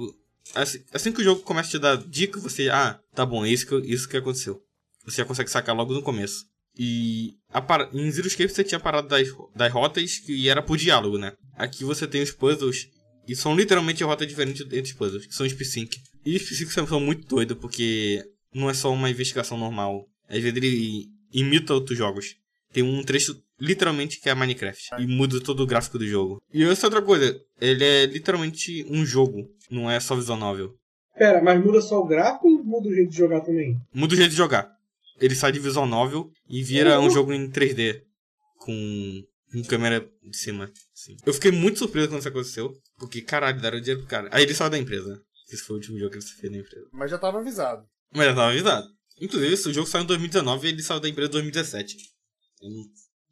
[0.53, 2.69] Assim, assim que o jogo começa a te dar dica, você.
[2.69, 4.61] Ah, tá bom, é isso que, isso que aconteceu.
[5.05, 6.45] Você já consegue sacar logo no começo.
[6.77, 7.89] E a para...
[7.93, 11.33] em Zero Escape você tinha a parada das, das rotas que era por diálogo, né?
[11.55, 12.87] Aqui você tem os puzzles
[13.27, 15.89] e são literalmente rotas diferentes entre os puzzles, que são os P5.
[16.25, 18.23] E os P5 são- são muito doidos porque
[18.53, 20.07] não é só uma investigação normal.
[20.27, 22.35] Às vezes ele imita outros jogos.
[22.71, 26.41] Tem um trecho literalmente que é Minecraft e muda todo o gráfico do jogo.
[26.51, 30.73] E essa outra coisa, ele é literalmente um jogo, não é só visual novel.
[31.15, 33.77] Pera, mas muda só o gráfico ou muda o jeito de jogar também?
[33.93, 34.71] Muda o jeito de jogar.
[35.19, 37.05] Ele sai de visual novel e vira Uhum.
[37.05, 38.01] um jogo em 3D.
[38.59, 40.71] Com, com câmera de cima.
[40.93, 41.15] assim.
[41.25, 42.73] Eu fiquei muito surpreso quando isso aconteceu.
[42.97, 44.29] Porque, caralho, deram dinheiro pro cara.
[44.31, 45.21] Aí ele saiu da empresa.
[45.51, 46.87] Esse foi o último jogo que ele fez na empresa.
[46.93, 47.85] Mas já tava avisado.
[48.13, 48.87] Mas já tava avisado.
[49.19, 51.95] Inclusive, esse jogo saiu em 2019 e ele saiu da empresa em 2017.
[52.61, 52.85] Eu não-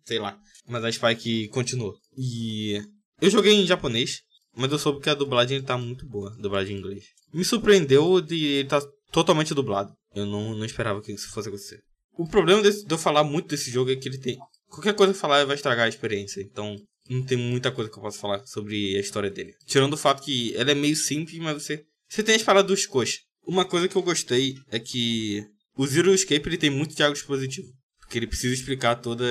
[0.06, 0.38] sei lá.
[0.68, 1.95] Mas a Spike continuou.
[2.18, 2.80] E
[3.22, 4.20] eu joguei em japonês,
[4.56, 7.06] mas eu soube que a dublagem tá muito boa, a dublagem em inglês.
[7.34, 8.82] Me surpreendeu de ele tá
[9.12, 9.94] totalmente dublado.
[10.14, 11.80] Eu não, não esperava que isso fosse acontecer.
[12.18, 14.38] O problema desse- de eu falar muito desse jogo é que ele tem.
[14.68, 16.42] Qualquer coisa que eu falar vai estragar a experiência.
[16.42, 16.76] Então,
[17.10, 19.54] não tem muita coisa que eu possa falar sobre a história dele.
[19.66, 21.84] Tirando o fato que ela é meio simples, mas você.
[22.10, 23.20] Você tem as paradas dos coxas.
[23.46, 25.44] Uma coisa que eu gostei é que
[25.76, 27.68] o Zero Escape ele tem muito diálogo expositivo.
[28.02, 29.26] Porque ele precisa explicar toda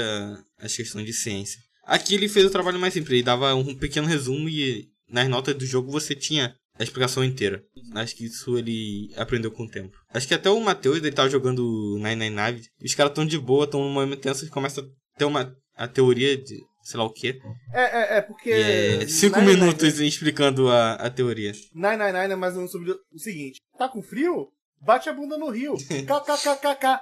[0.58, 1.60] as questões de ciência.
[1.84, 3.12] Aqui ele fez o trabalho mais simples.
[3.12, 7.62] Ele dava um pequeno resumo e nas notas do jogo você tinha a explicação inteira.
[7.94, 9.94] Acho que isso ele aprendeu com o tempo.
[10.14, 11.62] Acho que até o Matheus, ele tava jogando
[11.98, 15.54] 999 e os caras tão de boa, tão num momento tenso começa a ter uma
[15.76, 17.38] a teoria de sei lá o quê.
[17.74, 18.50] É, é, é porque.
[18.50, 21.52] É cinco Nine minutos explicando a, a teoria.
[21.74, 24.48] 999 é mais ou menos sobre o seguinte: tá com frio?
[24.80, 25.74] Bate a bunda no rio.
[25.84, 27.00] KKKKK.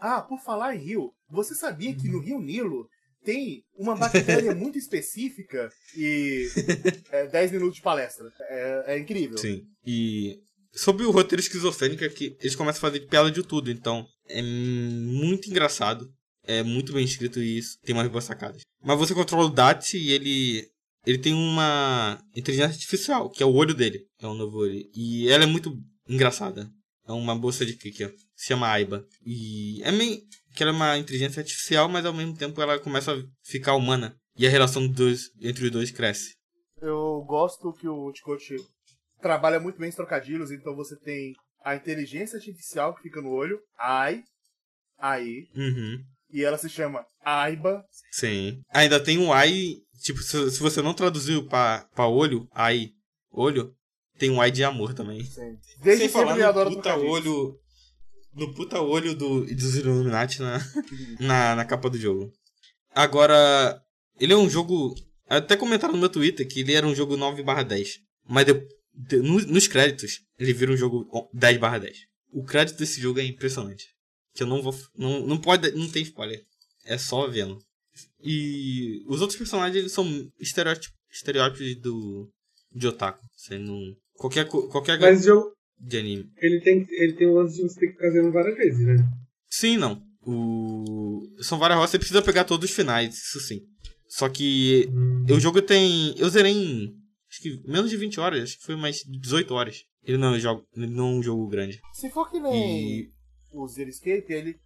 [0.00, 2.88] Ah, por falar em rio, você sabia que no Rio Nilo
[3.24, 6.48] tem uma bactéria muito específica e
[7.10, 8.30] é, 10 minutos de palestra.
[8.42, 9.38] É, é incrível.
[9.38, 9.62] Sim.
[9.84, 10.38] E
[10.72, 14.42] sobre o roteiro esquizofrênico é que eles começam a fazer piada de tudo, então é
[14.42, 16.08] muito engraçado.
[16.46, 18.60] É muito bem escrito e isso tem umas boas sacadas.
[18.82, 20.68] Mas você controla o Dat e ele.
[21.06, 24.06] Ele tem uma inteligência artificial, que é o olho dele.
[24.20, 24.82] É um novo olho.
[24.94, 25.74] E ela é muito
[26.08, 26.70] engraçada.
[27.06, 28.08] É uma bolsa de pique, ó.
[28.34, 29.06] Se chama Aiba.
[29.24, 30.20] E é meio.
[30.54, 34.16] Que ela é uma inteligência artificial, mas ao mesmo tempo ela começa a ficar humana.
[34.36, 36.34] E a relação dos entre os dois cresce.
[36.80, 38.56] Eu gosto que o Ticote
[39.20, 41.32] trabalha muito bem os trocadilhos, então você tem
[41.64, 44.22] a inteligência artificial que fica no olho, AI,
[44.98, 45.98] AI, Uhum.
[46.30, 47.82] e ela se chama Aiba.
[48.12, 48.60] Sim.
[48.70, 49.76] Ainda tem um ai.
[50.02, 52.88] Tipo, se, se você não traduziu pra, pra olho, ai,
[53.30, 53.72] olho,
[54.18, 55.22] tem um ai de amor também.
[55.80, 57.58] Desde Sem falar sempre eu adoro no puta olho.
[58.34, 60.58] No puta olho do, dos Illuminati na,
[61.20, 62.32] na, na capa do jogo.
[62.94, 63.80] Agora,
[64.18, 64.94] ele é um jogo.
[65.28, 67.88] Até comentaram no meu Twitter que ele era um jogo 9 10.
[68.28, 71.96] Mas de- de- no- nos créditos, ele vira um jogo 10 10.
[72.32, 73.86] O crédito desse jogo é impressionante.
[74.34, 74.74] Que eu não vou.
[74.96, 75.70] Não, não pode.
[75.72, 76.42] Não tem spoiler.
[76.84, 77.58] É só vendo.
[78.22, 80.06] E os outros personagens eles são
[80.40, 82.28] estereótipos, estereótipos do.
[82.72, 83.24] de otaku.
[83.60, 83.80] Não.
[84.14, 86.30] Qualquer, qualquer Mas jogo, de anime.
[86.38, 88.96] ele tem, ele tem o lance de você ter que ficar fazendo várias vezes, né?
[89.50, 90.02] Sim, não.
[90.26, 91.20] O...
[91.40, 93.60] São várias rotas, você precisa pegar todos os finais, isso sim.
[94.08, 95.24] Só que Hum.
[95.30, 96.14] o jogo tem.
[96.18, 96.94] Eu zerei em.
[97.30, 99.82] Acho que menos de 20 horas, acho que foi mais de 18 horas.
[100.04, 101.80] Ele não é um jogo, ele não é um jogo grande.
[101.94, 103.10] Se for que nem E.
[103.52, 104.56] o Zero Escape, ele.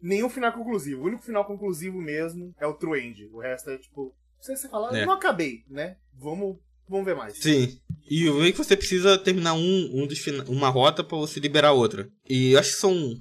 [0.00, 1.02] Nenhum final conclusivo.
[1.02, 3.24] O único final conclusivo mesmo é o True End.
[3.32, 4.14] O resto é tipo.
[4.40, 5.04] Se você falar, É.
[5.06, 5.96] não acabei, né?
[6.18, 6.56] Vamos,
[6.88, 7.38] vamos ver mais.
[7.38, 7.78] Sim.
[8.08, 11.72] E o meio que você precisa terminar um, um dos uma rota pra você liberar
[11.72, 12.08] outra.
[12.28, 13.14] E eu acho que são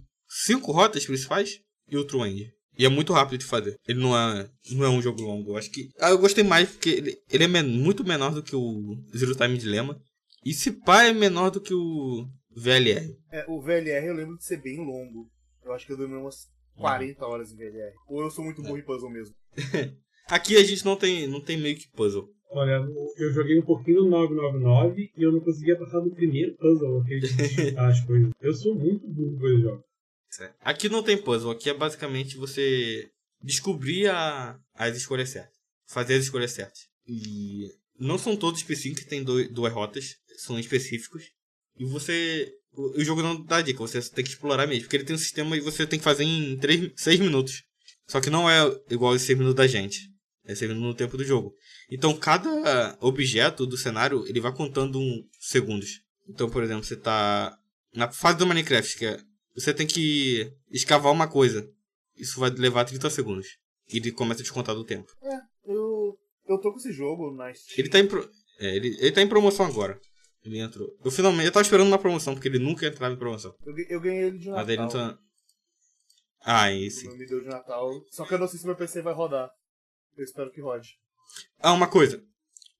[0.46, 2.52] cinco rotas principais e o True End.
[2.78, 3.78] E é muito rápido de fazer.
[3.88, 5.52] Ele não é, não é um jogo longo.
[5.52, 5.90] Eu acho que.
[6.00, 9.36] Ah, eu gostei mais porque ele, ele é men- muito menor do que o Zero
[9.36, 10.00] Time Dilemma.
[10.44, 12.26] E se pá é menor do que o
[12.56, 13.08] VLR.
[13.32, 15.30] É, o VLR eu lembro de ser bem longo.
[15.64, 17.94] Eu acho que eu dormi umas 40 horas em VLR.
[18.10, 19.36] Ou eu sou muito burro em puzzle mesmo.
[20.28, 22.28] Aqui a gente não tem, não tem meio que puzzle.
[22.50, 22.86] Olha,
[23.18, 27.22] eu joguei um pouquinho no 999 e eu não conseguia passar do primeiro puzzle, aquele
[27.22, 27.28] de
[27.80, 28.30] as coisas.
[28.42, 29.84] Eu sou muito burro com esse jogo.
[30.62, 33.10] Aqui não tem puzzle, aqui é basicamente você
[33.42, 35.54] descobrir a- as escolhas certas.
[35.88, 36.88] Fazer as escolhas certas.
[37.08, 37.68] E
[38.00, 41.24] não são todos específicos que tem duas rotas, são específicos.
[41.78, 42.52] E você.
[42.76, 44.84] O, o jogo não dá dica, você tem que explorar mesmo.
[44.84, 47.64] Porque ele tem um sistema e você tem que fazer em 3, 6 minutos.
[48.08, 48.60] Só que não é
[48.90, 50.10] igual os 6 minutos da gente.
[50.46, 51.54] É 6 minutos no tempo do jogo.
[51.90, 56.02] Então cada objeto do cenário ele vai contando um segundos.
[56.28, 57.58] Então, por exemplo, você tá
[57.94, 59.20] na fase do Minecraft, que é
[59.56, 61.70] você tem que escavar uma coisa.
[62.18, 63.48] Isso vai levar 30 segundos.
[63.92, 65.12] E ele começa a descontar do tempo.
[65.66, 66.18] Eu,
[66.48, 67.76] eu tô com esse jogo na Steam.
[67.78, 68.30] Ele tá em, pro...
[68.60, 70.00] é, ele, ele tá em promoção agora.
[70.44, 70.90] Ele entrou.
[71.04, 71.46] Eu finalmente.
[71.46, 73.56] Eu tava esperando uma promoção, porque ele nunca entrava em promoção.
[73.66, 74.66] Eu, eu ganhei ele de Natal.
[74.66, 75.20] Mas ele não tá.
[76.46, 77.08] Ah, esse.
[77.08, 77.90] Não me deu de Natal.
[78.12, 79.50] Só que eu não sei se meu PC vai rodar.
[80.18, 80.98] Eu espero que rode.
[81.60, 82.24] Ah, uma coisa.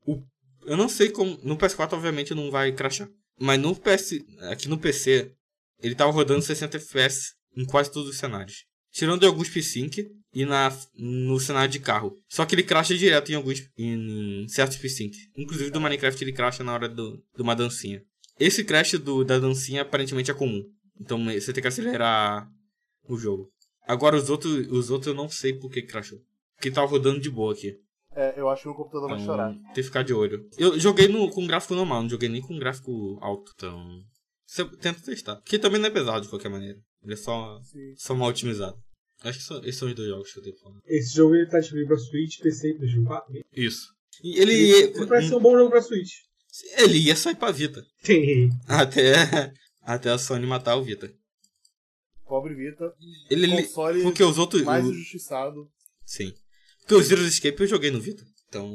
[0.06, 0.22] O...
[0.66, 1.38] Eu não sei como.
[1.44, 3.10] No PS4, obviamente, não vai crashar.
[3.40, 4.20] Mas no PS.
[4.52, 5.34] Aqui no PC,
[5.82, 8.66] ele tava rodando 60 FPS em quase todos os cenários.
[8.92, 12.16] Tirando em alguns P-Sync e na, no cenário de carro.
[12.30, 13.68] Só que ele crasha direto em alguns.
[13.78, 15.16] em certos P-Sync.
[15.36, 18.04] Inclusive do Minecraft ele crasha na hora do, de uma dancinha.
[18.40, 20.64] Esse crash do, da dancinha aparentemente é comum.
[21.00, 22.48] Então você tem que acelerar
[23.08, 23.52] o jogo.
[23.88, 26.20] Agora os outros, os outros eu não sei por que crashou.
[26.64, 27.78] Porque tava rodando de boa aqui.
[28.16, 29.52] É, eu acho que o computador vai chorar.
[29.52, 30.48] Então, tem que ficar de olho.
[30.58, 34.00] Eu joguei no, com gráfico normal, não joguei nem com gráfico alto, então.
[34.80, 35.36] Tenta testar.
[35.38, 36.80] Porque também não é pesado de qualquer maneira.
[37.04, 37.94] Ele é só, Sim.
[37.98, 38.78] só mal otimizado.
[39.24, 40.80] Acho que só- esses são os dois jogos que eu tenho pra falar.
[40.86, 43.34] Esse jogo ele tá disponível pra Switch, PC e PlayStation 4.
[43.52, 43.88] Isso.
[44.24, 46.12] E ele, Ele parece ser um bom jogo pra Switch.
[46.78, 47.84] ele ia sair pra Vita.
[48.04, 48.50] Tem.
[48.70, 51.12] Até, até a Sony matar o Vita.
[52.26, 52.94] Pobre Vita.
[53.30, 54.62] Ele, ele- Console porque os outros.
[54.62, 55.68] mais injustiçado.
[56.06, 56.32] sim.
[56.84, 58.24] Porque os Zero's Escape eu joguei no Vita.
[58.48, 58.70] Então,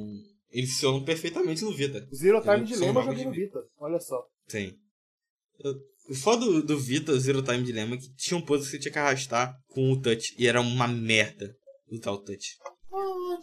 [0.50, 2.06] eles funcionam perfeitamente no Vita.
[2.14, 3.58] Zero Time Dilemma eu joguei no Vita.
[3.78, 4.22] Olha só.
[4.48, 4.74] Tem.
[5.60, 5.74] Eu-
[6.10, 8.92] O foda do, do Vita Zero Time Dilemma que tinha um puzzle que você tinha
[8.92, 10.34] que arrastar com o touch.
[10.38, 11.54] E era uma merda
[11.90, 12.56] lutar o touch.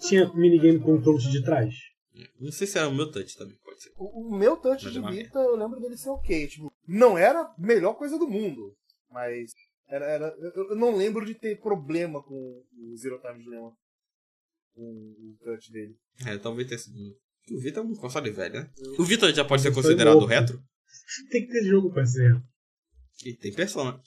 [0.08, 1.74] Tinha minigame com o touch de trás.
[2.40, 3.92] Não sei se era o meu touch também, pode ser.
[3.98, 6.48] O, o meu touch Mas de é Vita, eu lembro dele ser ok.
[6.48, 8.74] Tipo, não era a melhor coisa do mundo.
[9.12, 9.52] Mas
[9.88, 13.72] era, era, eu, eu não lembro de ter problema com o Zero Time Dilemma.
[14.76, 15.96] O, o touch dele.
[16.26, 16.96] É, talvez tenha sido.
[17.52, 18.70] O Vita é um console velho, né?
[18.98, 20.28] O Vita já pode ser considerado louco.
[20.30, 20.60] retro?
[21.30, 22.32] Tem que ter jogo pra ser.
[23.24, 24.00] E tem Persona.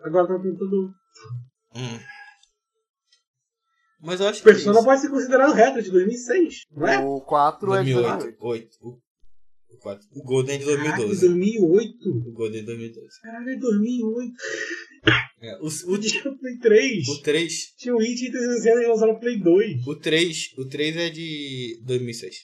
[0.00, 0.92] Agora tá tentando.
[1.74, 2.00] Hum.
[4.02, 4.48] Mas eu acho que.
[4.48, 4.84] é Persona isso.
[4.84, 6.98] pode ser considerado retro de 2006, não é?
[6.98, 8.18] O 4 é de 2008.
[8.18, 8.44] 2008.
[8.46, 8.76] Oito.
[8.80, 9.00] O,
[9.74, 10.06] o, quatro.
[10.12, 11.28] o Golden é de Caraca, 2012.
[11.28, 12.08] 2008?
[12.08, 13.20] O Golden é de 2012.
[13.22, 14.32] Caralho, é 2008.
[15.42, 17.08] É, o, O o, dia Play 3.
[17.08, 17.52] o 3.
[17.78, 19.86] Tinha o Hit e 360 e lançaram o Play 2.
[19.86, 20.36] O 3.
[20.58, 22.34] O 3 é de 2006.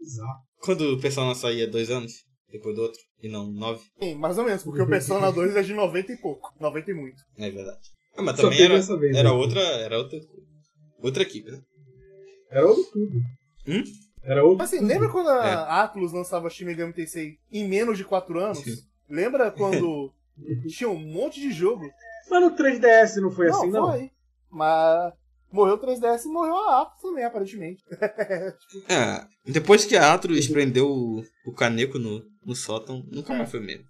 [0.00, 0.38] Exato.
[0.60, 2.12] Quando o Persona saía dois anos,
[2.50, 5.62] depois do outro, e não nove, Sim, mais ou menos, porque o Persona 2 é
[5.62, 6.50] de 90 e pouco.
[6.60, 7.16] 90 e muito.
[7.36, 7.80] não é verdade.
[8.16, 9.34] Ah, mas Só também era, vez, era né?
[9.34, 9.60] outra.
[9.60, 10.18] Era outra.
[11.00, 11.60] Outra equipe, né?
[12.50, 13.16] Era outro tudo.
[13.68, 13.84] Hum?
[14.22, 14.88] Era outro Mas assim, tudo.
[14.88, 15.52] lembra quando a É.
[15.82, 18.58] Atlus lançava Shin Megami Tensei em menos de 4 anos?
[18.58, 18.74] Sim.
[19.08, 20.12] Lembra quando
[20.68, 21.84] tinha um monte de jogo?
[22.30, 23.90] Mas no 3DS não foi assim, não?
[23.90, 24.10] foi.
[24.50, 25.12] Mas
[25.52, 27.82] morreu o 3DS e morreu a Atlus também, aparentemente.
[28.88, 33.60] É, depois que a Atlus prendeu o, o caneco no, no sótão, nunca mais foi
[33.60, 33.84] mesmo.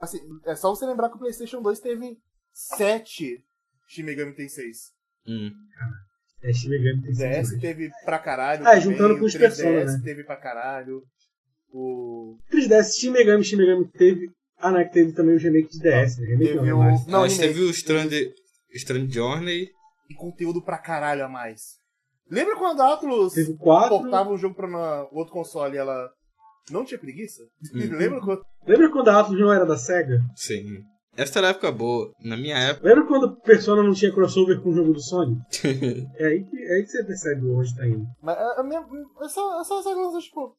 [0.00, 2.18] Assim, é só você lembrar que o PlayStation 2 teve
[2.52, 3.44] 7
[3.88, 4.70] Shin Megami Tensei.
[5.26, 5.50] Hum.
[6.42, 7.60] É Shin Megami O Tensei DS 2.
[7.60, 8.62] teve pra caralho.
[8.62, 10.00] Ah, também, juntando com o os Persona, 3DS né?
[10.04, 11.02] teve pra caralho.
[11.72, 12.36] O.
[12.50, 14.30] 3DS, Shin Megami, Shin Megami teve...
[14.62, 16.26] Ah, não, é que teve também o remake de DS, né?
[16.26, 16.82] Remake Teve não, o.
[16.84, 17.06] mas...
[17.06, 18.10] Não, teve o Strand,
[18.74, 19.68] Strand Journey.
[20.08, 21.60] E conteúdo pra caralho a mais.
[22.30, 23.98] Lembra quando a Atlus Teve o 4.
[23.98, 26.08] portava um jogo pra na- outro console e ela
[26.70, 27.42] não tinha preguiça?
[27.74, 27.90] Hum.
[27.98, 28.42] Lembra quando.
[28.66, 30.20] Lembra quando a Atlus não era da SEGA?
[30.36, 30.64] Sim.
[31.14, 32.10] Essa era a época boa.
[32.24, 32.88] Na minha época.
[32.88, 35.36] Lembra quando Persona não tinha crossover com o jogo do Sony?
[36.16, 38.06] É aí que, é aí que você percebe onde tá indo.
[38.22, 38.80] Mas a, a minha.
[38.80, 40.54] É só, é só essa coisa, tipo.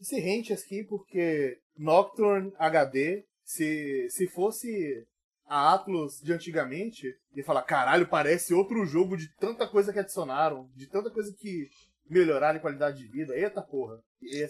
[0.00, 5.06] Esse rente aqui, porque Nocturne HD, se, se fosse
[5.46, 10.68] a Atlus de antigamente, ia falar, caralho, parece outro jogo de tanta coisa que adicionaram,
[10.74, 11.68] de tanta coisa que
[12.08, 13.36] melhoraram em qualidade de vida.
[13.36, 13.98] Eita porra.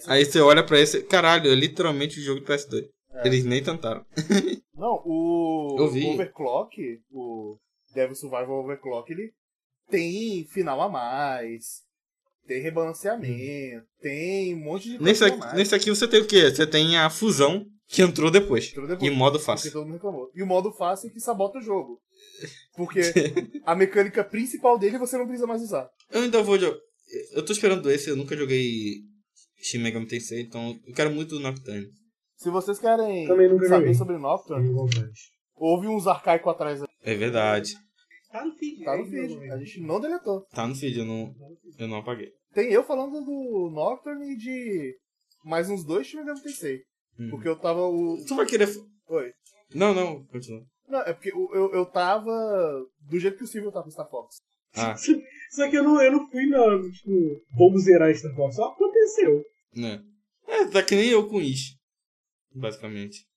[0.07, 1.03] Aí você olha pra esse.
[1.03, 2.89] Caralho, é literalmente o jogo do PS2.
[3.11, 3.27] É.
[3.27, 4.05] Eles nem tentaram.
[4.73, 6.05] Não, o vi.
[6.07, 7.57] Overclock, o
[7.93, 9.33] Devil Survival Overclock, ele
[9.89, 11.83] tem final a mais,
[12.49, 15.53] tem rebalanceamento, tem um monte de coisa Nesse aqui, mais.
[15.53, 16.49] nesse aqui você tem o quê?
[16.49, 18.69] Você tem a fusão que entrou depois.
[18.71, 19.11] Entrou depois.
[19.11, 19.71] Em modo fácil.
[19.71, 20.31] todo mundo reclamou.
[20.33, 21.99] E o modo fácil é que sabota o jogo.
[22.75, 23.01] Porque
[23.63, 25.87] a mecânica principal dele você não precisa mais usar.
[26.11, 26.77] Eu ainda vou jogar.
[27.33, 28.95] Eu tô esperando esse, eu nunca joguei
[29.61, 31.87] Shin Megami Tensei, então eu quero muito o Nocturne.
[32.35, 33.93] Se vocês querem saber joguei.
[33.93, 34.69] sobre Nocturne,
[35.55, 36.81] houve uns arcaicos atrás.
[37.03, 37.75] É verdade.
[38.31, 38.83] Tá no feed.
[38.83, 39.51] Tá no aí, feed.
[39.51, 40.41] A gente não deletou.
[40.51, 41.33] Tá no feed, eu não,
[41.77, 42.31] eu não apaguei.
[42.53, 44.95] Tem eu falando do Nocturne e de
[45.43, 46.81] mais uns dois Shin Megami Tensei.
[47.19, 47.29] Hum.
[47.29, 48.17] Porque eu tava o...
[48.27, 48.67] Tu vai querer.
[49.07, 49.31] Oi.
[49.73, 50.65] Não, não, continua.
[50.87, 52.31] Não, é porque eu, eu, eu tava
[53.01, 54.37] do jeito que o Silvio tá com Star Fox.
[54.75, 54.95] Ah,
[55.51, 56.59] Só que eu não, eu não fui na,
[56.91, 58.55] tipo, vamos zerar Star Fox.
[58.55, 59.43] Só aconteceu.
[59.75, 60.01] né.
[60.47, 61.75] É, tá que nem eu com Ish.
[62.51, 63.27] Basicamente.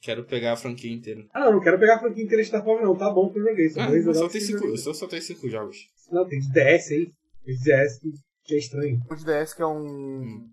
[0.00, 1.26] Quero pegar a franquia inteira.
[1.34, 2.96] Ah, não, eu não quero pegar a franquia inteira de Star Fox, não.
[2.96, 3.68] Tá bom que eu joguei.
[3.68, 5.76] Só Ah, dois eu só eu cinco, só, só tenho cinco jogos.
[6.10, 7.12] Não, tem de DS
[7.44, 7.98] de DS
[8.44, 9.00] que, é estranho.
[9.10, 10.48] O DS que é um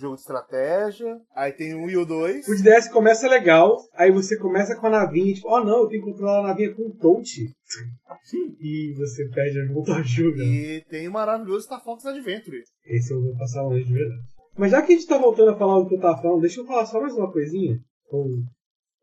[0.00, 1.18] jogo de estratégia.
[1.34, 2.48] Aí tem o Wii 2.
[2.48, 5.88] O de DS começa legal, aí você começa com a navinha, tipo, oh não, eu
[5.88, 7.52] tenho que controlar a navinha com o touch.
[8.60, 10.42] e você perde a autoajuda.
[10.42, 12.62] E tem o maravilhoso Star Fox Adventure.
[12.86, 14.22] Esse eu vou passar longe de verdade.
[14.56, 16.60] Mas já que a gente tá voltando a falar do que eu tava falando, deixa
[16.60, 17.78] eu falar só mais uma coisinha.
[18.10, 18.26] Ou,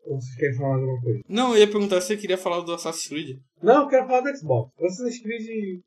[0.05, 1.19] ou vocês querem falar mais alguma coisa?
[1.29, 3.37] Não, eu ia perguntar se você queria falar do Assassin's Creed.
[3.61, 4.71] Não, eu quero falar do Xbox.
[4.77, 5.81] O Assassin's Creed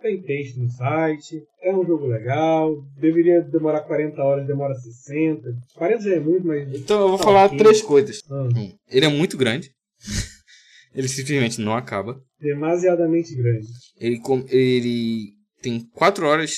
[0.00, 5.42] tem texto no site, é um jogo legal, deveria demorar 40 horas, demora 60.
[5.74, 6.68] 40 já é muito, mas.
[6.80, 7.58] Então eu vou Tá falar ok.
[7.58, 8.20] três coisas.
[8.30, 9.70] Ah, Um, ele é muito grande.
[10.94, 12.20] ele simplesmente não acaba.
[12.40, 13.66] demasiadamente grande.
[13.98, 16.52] Ele, com- ele tem quatro horas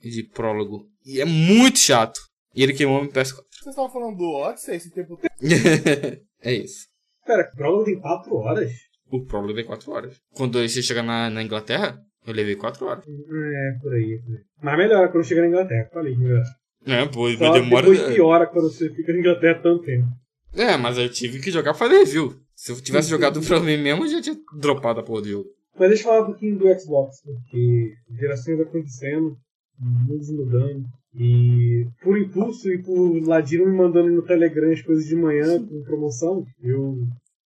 [0.00, 0.86] de prólogo.
[1.04, 2.18] E é muito chato.
[2.54, 3.34] E ele queimou meu PS4.
[3.50, 5.28] Vocês estavam falando do Odyssey esse tempo todo.
[6.42, 6.86] é isso.
[7.26, 8.70] Pera, o prólogo tem 4 horas?
[9.10, 10.16] O prólogo levei quatro horas.
[10.32, 11.98] Quando você chega na, na Inglaterra,
[12.28, 13.04] eu levei quatro horas.
[13.06, 14.20] É, por aí.
[14.62, 16.44] Mas melhora quando chega na Inglaterra, falei que melhora.
[16.86, 17.88] É, pô, Só demora.
[17.90, 20.06] depois piora quando você fica na Inglaterra tanto tempo.
[20.54, 22.34] É, mas eu tive que jogar pra fazer review.
[22.54, 25.48] Se eu tivesse jogado pra mim mesmo, eu já tinha dropado a porra do jogo.
[25.78, 29.36] Mas deixa eu falar um pouquinho do Xbox, porque gerações acontecendo,
[29.78, 30.84] mundos mudando.
[31.14, 35.82] E por impulso e por Ladino me mandando no Telegram as coisas de manhã com
[35.84, 36.98] promoção, eu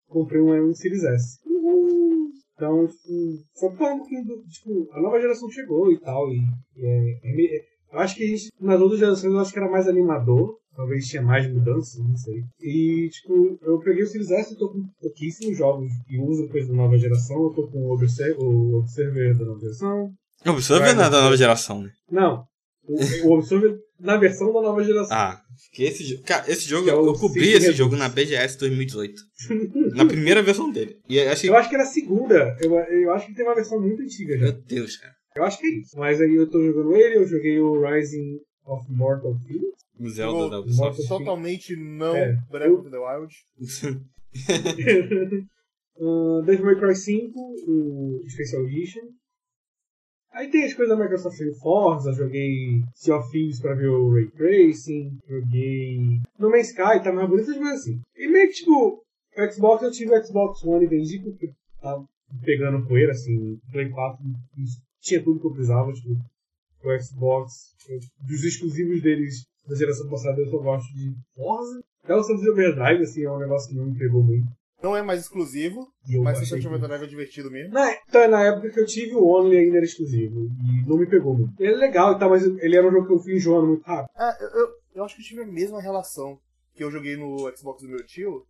[0.08, 1.38] comprei um, um Series S.
[2.62, 4.42] Então, tipo, falar um pouquinho do.
[4.46, 6.30] Tipo, a nova geração chegou e tal.
[6.32, 6.36] E,
[6.76, 7.50] e é, é meio-
[7.92, 10.56] eu acho que a gente, nas outras gerações, eu acho que era mais animador.
[10.74, 12.44] Talvez tinha mais mudanças, não sei.
[12.60, 16.68] E, tipo, eu peguei o Series S, eu tô com pouquíssimos jogos que usam coisa
[16.68, 17.42] da nova geração.
[17.42, 20.10] Eu tô com o Observer, o Observer da nova geração.
[20.46, 21.90] Observer não é da nova geração, né?
[22.10, 22.44] Não,
[22.86, 25.16] o, o Observer na versão da nova geração.
[25.16, 25.40] Ah,
[25.72, 27.76] que esse, cara, esse jogo, Que é o eu cobri esse Redux.
[27.76, 29.14] jogo na BGS 2018.
[29.94, 30.96] na primeira versão dele.
[31.08, 31.48] E eu achei.
[31.50, 32.56] Eu acho que era a segunda.
[32.60, 34.44] Eu, eu acho que tem uma versão muito antiga já.
[34.46, 35.14] Meu Deus, cara.
[35.36, 35.96] Eu acho que é isso.
[35.96, 39.72] Mas aí eu tô jogando ele, eu joguei o Rising of Mortal Phoenix.
[40.00, 41.06] O Zelda Jogou da Ubisoft.
[41.08, 42.36] Totalmente não É.
[42.50, 43.32] Breath of the Wild.
[45.98, 47.32] uh, Devil May Cry 5,
[47.68, 49.02] o Special Edition.
[50.32, 54.10] Aí tem as coisas da Microsoft em Forza, joguei Sea of Thieves pra ver o
[54.10, 55.98] Ray Tracing, joguei
[56.38, 58.00] No Man's Sky, tá mais bonito, coisas assim.
[58.16, 59.02] E meio que, tipo,
[59.36, 62.06] o Xbox, eu tive o Xbox One e vendi porque tava
[62.42, 64.24] pegando poeira, assim, Play 4
[64.56, 66.14] isso tinha tudo que eu precisava, tipo,
[66.84, 67.74] o Xbox,
[68.26, 71.80] dos exclusivos deles da geração passada eu só gosto de Forza.
[72.02, 74.46] Até o Sunset Overdrive, assim, é um negócio que não me pegou muito.
[74.82, 77.72] Não é mais exclusivo, eu mas que- tiver Drive é divertido mesmo.
[77.72, 80.46] na, então, na época que eu tive o Only ainda era exclusivo.
[80.46, 81.54] E não me pegou muito.
[81.62, 83.82] Ele é legal e tal, mas ele era um jogo que eu fui enjoando muito
[83.84, 84.10] rápido.
[84.16, 86.38] Ah, eu, eu, eu acho que eu tive a mesma relação
[86.74, 88.44] que eu joguei no Xbox do meu tio.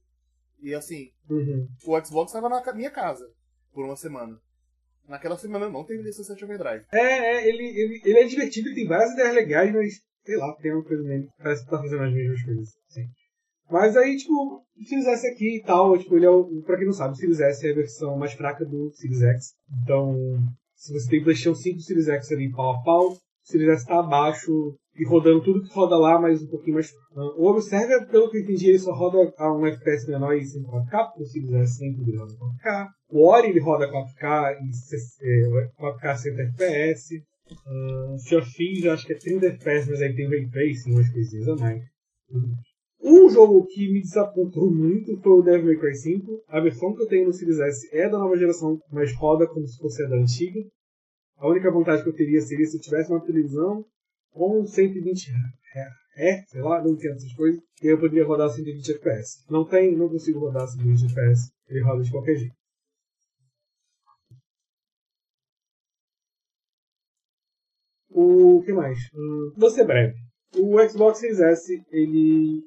[0.61, 1.67] E assim, Uhum.
[1.87, 3.29] o Xbox tava na minha casa
[3.73, 4.39] por uma semana.
[5.09, 6.85] Naquela semana eu não terminei Sunset Overdrive.
[6.93, 9.95] É, é, ele, ele, ele é divertido, ele tem várias ideias legais, mas
[10.25, 11.29] sei lá, tem uma coisa nele.
[11.43, 12.69] Parece que tá fazendo as mesmas coisas.
[12.89, 13.07] Sim.
[13.73, 14.32] Mas aí, tipo,
[14.78, 16.62] o Series S aqui e tal, tipo, ele é o.
[16.66, 19.55] Pra quem não sabe, o Series S é a versão mais fraca do Series X.
[19.82, 20.15] Então,
[20.77, 23.70] se você tem PlayStation 5 e o Series X ali pau a pau, o Series
[23.70, 24.53] S tá abaixo
[24.94, 26.90] e rodando tudo que roda lá, mas um pouquinho mais.
[27.16, 30.44] Ah, O Observer, pelo que eu entendi, ele só roda a um FPS menor e
[30.44, 32.89] sem 4K, porque o Series S sempre roda 4K.
[33.11, 37.23] O Ori ele roda 4K e se- é, 4K 60 FPS.
[37.66, 41.09] Uh, of Thieves, eu acho que é 30 FPS, mas aí tem Ray Tracing, umas
[41.11, 41.82] coisinhas a mais.
[43.03, 46.45] Um jogo que me desapontou muito foi o Devil May Cry 5.
[46.47, 49.66] A versão que eu tenho no Series S é da nova geração, mas roda como
[49.66, 50.61] se fosse a da antiga.
[51.37, 53.85] A única vantagem que eu teria seria se eu tivesse uma televisão
[54.31, 55.31] com 120
[56.15, 59.45] Hz, sei lá, não entendo essas coisas, e eu poderia rodar 120 FPS.
[59.51, 61.51] Não tem, não consigo rodar 120 FPS.
[61.69, 62.55] Ele roda de qualquer jeito.
[68.11, 68.99] O que mais?
[69.15, 70.15] Hum, vou ser breve.
[70.55, 72.62] O Xbox Series S, ele.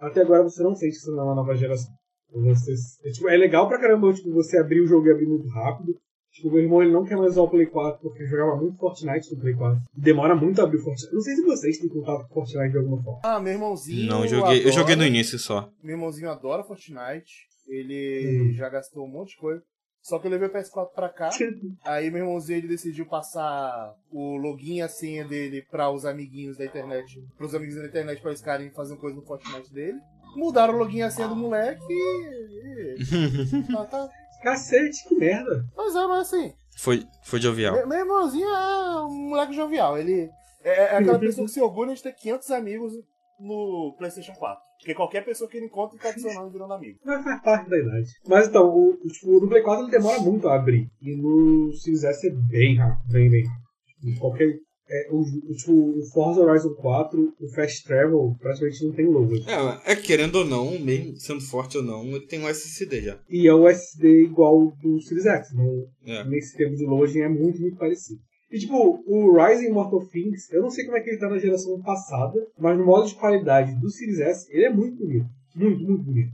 [0.00, 1.90] Até agora você não sente que isso não é uma nova geração.
[2.32, 2.74] Você,
[3.04, 5.94] é, tipo, é legal pra caramba tipo, você abrir o jogo e abrir muito rápido.
[6.32, 9.34] Tipo, meu irmão ele não quer mais usar o Play 4 porque jogava muito Fortnite
[9.34, 9.80] no Play 4.
[9.96, 11.14] Demora muito a abrir o Fortnite.
[11.14, 13.20] Não sei se vocês têm contato com Fortnite de alguma forma.
[13.24, 14.06] Ah, meu irmãozinho.
[14.06, 15.70] Não, eu joguei, eu joguei no adora- início só.
[15.82, 17.46] Meu irmãozinho adora Fortnite.
[17.66, 18.52] Ele Hum.
[18.52, 19.62] já gastou um monte de coisa.
[20.06, 21.30] Só que eu levei o PS4 pra cá.
[21.84, 26.56] aí meu irmãozinho ele decidiu passar o login e a senha dele pra os amiguinhos
[26.56, 27.20] da internet.
[27.36, 29.98] Pros amiguinhos da internet pra eles ficarem fazendo coisa no Fortnite dele.
[30.36, 32.94] Mudaram o login e a senha do moleque e.
[33.02, 34.08] e- tá, tá.
[34.44, 35.66] Cacete, que merda.
[35.76, 36.54] Mas é, mas assim.
[36.76, 37.74] Foi, foi jovial.
[37.74, 39.98] Meu, meu irmãozinho é um moleque jovial.
[39.98, 40.30] Ele
[40.62, 42.92] é, é aquela pessoa que se orgulha de ter 500 amigos
[43.40, 44.65] no PlayStation 4.
[44.78, 46.98] Porque qualquer pessoa que ele encontra tá adicionando e virando amigo.
[47.04, 48.08] Mas faz parte da idade.
[48.28, 50.88] Mas então, o, o, tipo, no Play 4 ele demora muito a abrir.
[51.00, 53.66] E no Series S é bem rápido, bem, bem rápido.
[53.86, 54.66] Tipo, Qualquer.
[54.88, 59.34] É, o, o, tipo, o Forza Horizon 4, o Fast Travel, praticamente não tem logo.
[59.34, 63.18] É, é, querendo ou não, mesmo sendo forte ou não, ele tem um SSD já.
[63.28, 65.52] E é o SD igual do Series X.
[65.54, 66.22] Não, É.
[66.24, 68.20] Nesse tempo de loading é muito, muito parecido.
[68.56, 71.36] E tipo, o Rising Mortal Phoenix, eu não sei como é que ele tá na
[71.36, 75.28] geração passada, mas no modo de qualidade do Series S, ele é muito bonito.
[75.54, 76.32] Muito, muito bonito.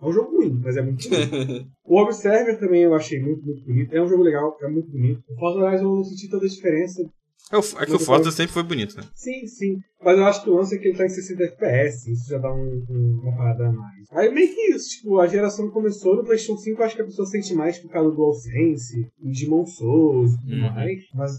[0.00, 1.68] É um jogo ruim, mas é muito bonito.
[1.84, 3.92] o Observer também eu achei muito, muito bonito.
[3.92, 5.24] É um jogo legal, é muito bonito.
[5.28, 7.10] O Forza Horizon eu não senti toda a diferença.
[7.50, 9.04] É, o- é que o Forza sempre foi bonito, né?
[9.14, 9.76] Sim, sim.
[10.04, 12.38] Mas eu acho que o lance é que ele tá em 60 FPS, isso já
[12.38, 14.04] dá um, um- uma parada a mais.
[14.12, 17.06] Aí meio que isso, tipo, a geração começou no PlayStation 5, eu acho que a
[17.06, 20.60] pessoa sente mais por causa do DualSense, o Demon Souls e tudo Uhum.
[20.74, 21.00] mais.
[21.14, 21.32] Mas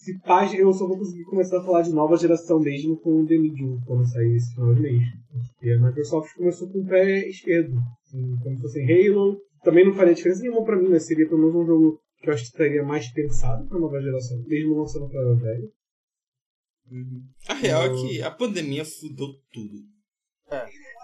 [0.00, 3.26] se pá, eu só vou conseguir começar a falar de nova geração mesmo com o
[3.26, 5.02] The Medium, quando sair esse final de mês.
[5.54, 7.76] Porque a Microsoft começou com o pé esquerdo.
[8.06, 9.36] Assim, como fosse em Halo.
[9.64, 12.34] Também não faria diferença nenhuma pra mim, mas seria pelo menos um jogo que eu
[12.34, 15.70] acho que estaria mais pensado pra nova geração, mesmo lançando pra velho.
[17.48, 19.78] A real é que a pandemia fudeu tudo.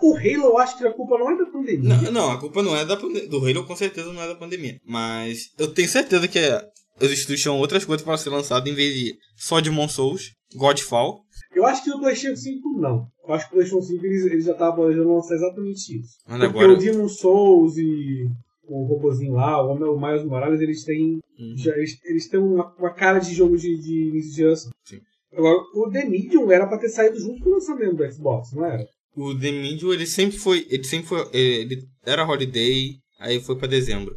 [0.03, 1.97] O Halo, eu acho que a culpa não é da pandemia.
[2.03, 3.29] Não, não, a culpa não é da pandemia.
[3.29, 4.79] Do Halo, com certeza, não é da pandemia.
[4.85, 6.63] Mas eu tenho certeza que é-
[7.01, 11.21] os estúdios tinham outras coisas para ser lançado em vez de só Demon Souls, Godfall.
[11.55, 13.07] Eu acho que no PlayStation 5 não.
[13.27, 16.17] Eu acho que o PlayStation 5 eles, eles já estavam planejando lançar exatamente isso.
[16.27, 16.73] Mas Porque agora.
[16.73, 18.25] o Demon Souls e
[18.69, 21.57] o robozinho lá, o Homem- Miles Morales, eles têm, Uhum.
[21.57, 24.71] já, eles, eles têm uma, uma cara de jogo de, de geração.
[24.85, 25.01] Sim.
[25.33, 28.65] Agora, o The Medium era pra ter saído junto com o lançamento do Xbox, não
[28.65, 28.87] era?
[29.17, 30.67] O The Medium, ele sempre foi.
[30.71, 31.29] Ele sempre foi.
[31.33, 34.15] Ele era Holiday, aí foi pra dezembro.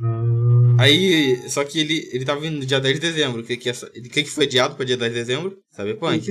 [0.00, 1.48] Ah, Aí.
[1.48, 3.40] Só que ele, ele tava vindo no dia 10 de dezembro.
[3.40, 5.56] O que, que, essa- que, que foi adiado pra dia 10 de dezembro?
[5.72, 6.26] Cyberpunk.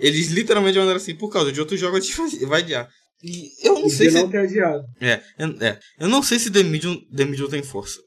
[0.00, 2.08] Eles literalmente mandaram assim, por causa de outros jogos,
[2.48, 2.88] vai adiar.
[3.22, 4.22] E eu não sei Podia se.
[4.24, 4.84] não ter adiado.
[5.00, 8.00] É, eu, é, eu não sei se The Medium, The Medium tem força.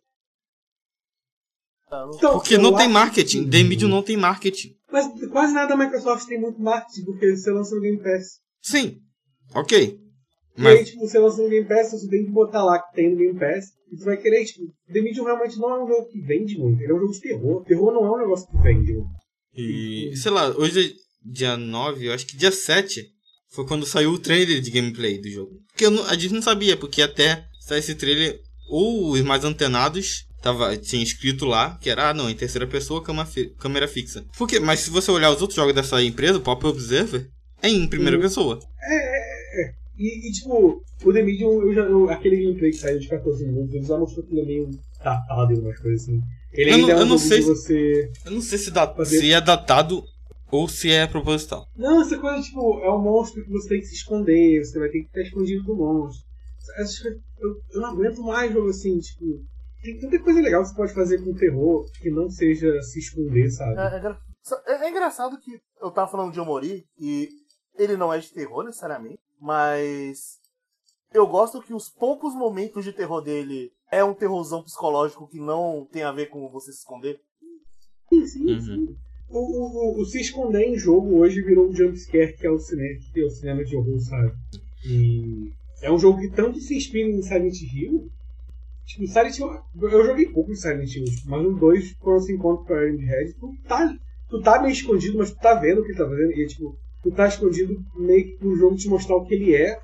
[1.89, 3.45] Não- Então, Porque não tem marketing.
[3.45, 4.75] que- The Medium não tem marketing.
[4.91, 8.39] Mas quase nada da Microsoft tem muito marketing, porque você lança no Game Pass.
[8.61, 8.97] Sim.
[9.53, 9.77] Ok.
[10.57, 10.89] E aí, Mas.
[10.89, 13.37] tipo, você lança no Game Pass, você tem que botar lá que tem no Game
[13.39, 16.57] Pass, e você vai querer, tipo, The Medium realmente não é um jogo que vende
[16.57, 17.63] muito, ele é um jogo de terror.
[17.65, 19.09] Terror não é um negócio que vende muito.
[19.53, 20.93] E, sei lá, hoje é
[21.29, 23.05] dia 9, eu acho que dia 7
[23.55, 25.51] foi quando saiu o trailer de gameplay do jogo.
[25.71, 30.25] Porque não- a gente não sabia, porque até sair esse trailer, ou os mais antenados
[30.41, 34.23] tava, tinha escrito lá que era, ah, não, em terceira pessoa, cama fi- câmera fixa.
[34.37, 37.27] Porque, mas se você olhar os outros jogos dessa empresa, o Pop Observer,
[37.61, 38.21] é em primeira Uhum.
[38.23, 38.59] pessoa.
[39.97, 43.45] E, e, tipo, o The Medium, eu já, eu- aquele gameplay que saiu de 14
[43.45, 44.69] minutos, ele já mostrou que ele é meio
[45.03, 46.19] datado e umas coisas assim.
[46.51, 48.09] Ele Eu ainda não- é um eu não sei você...
[48.25, 50.03] Eu não sei se, Fazer- se é datado
[50.51, 51.67] ou se é proposital.
[51.75, 54.89] Não, essa coisa, tipo, é um monstro que você tem que se esconder, você vai
[54.89, 56.25] ter que estar escondido do monstro.
[57.39, 59.25] Eu, eu não aguento mais jogo assim, tipo.
[59.83, 63.51] Tem tanta coisa legal que você pode fazer com terror que não seja se esconder,
[63.51, 63.79] sabe?
[63.79, 67.29] É, é é- é engraçado que eu tava falando de Omori e
[67.77, 70.39] ele não é de terror necessariamente, mas
[71.13, 75.87] eu gosto que os poucos momentos de terror dele é um terrorzão psicológico que não
[75.91, 77.19] tem a ver com você se esconder.
[78.09, 78.61] Sim, sim, Uhum.
[78.61, 78.85] sim.
[78.85, 78.95] O,
[79.29, 82.99] o, o- o se esconder em jogo hoje virou um jumpscare que é o cinema,
[83.13, 84.31] que é o cinema de horror, sabe?
[84.85, 88.09] E é um jogo que tanto se inspira em Silent Hill.
[88.85, 89.49] Tipo, Silent Hill.
[89.81, 92.97] Eu joguei pouco de Silent Hill, mas nos dois, quando se encontra com a Iron
[92.99, 93.93] Head, tu tá,
[94.29, 96.31] tu tá meio escondido, mas tu tá vendo o que ele tá fazendo.
[96.31, 99.79] E tipo, tu tá escondido meio que pro jogo te mostrar o que ele é,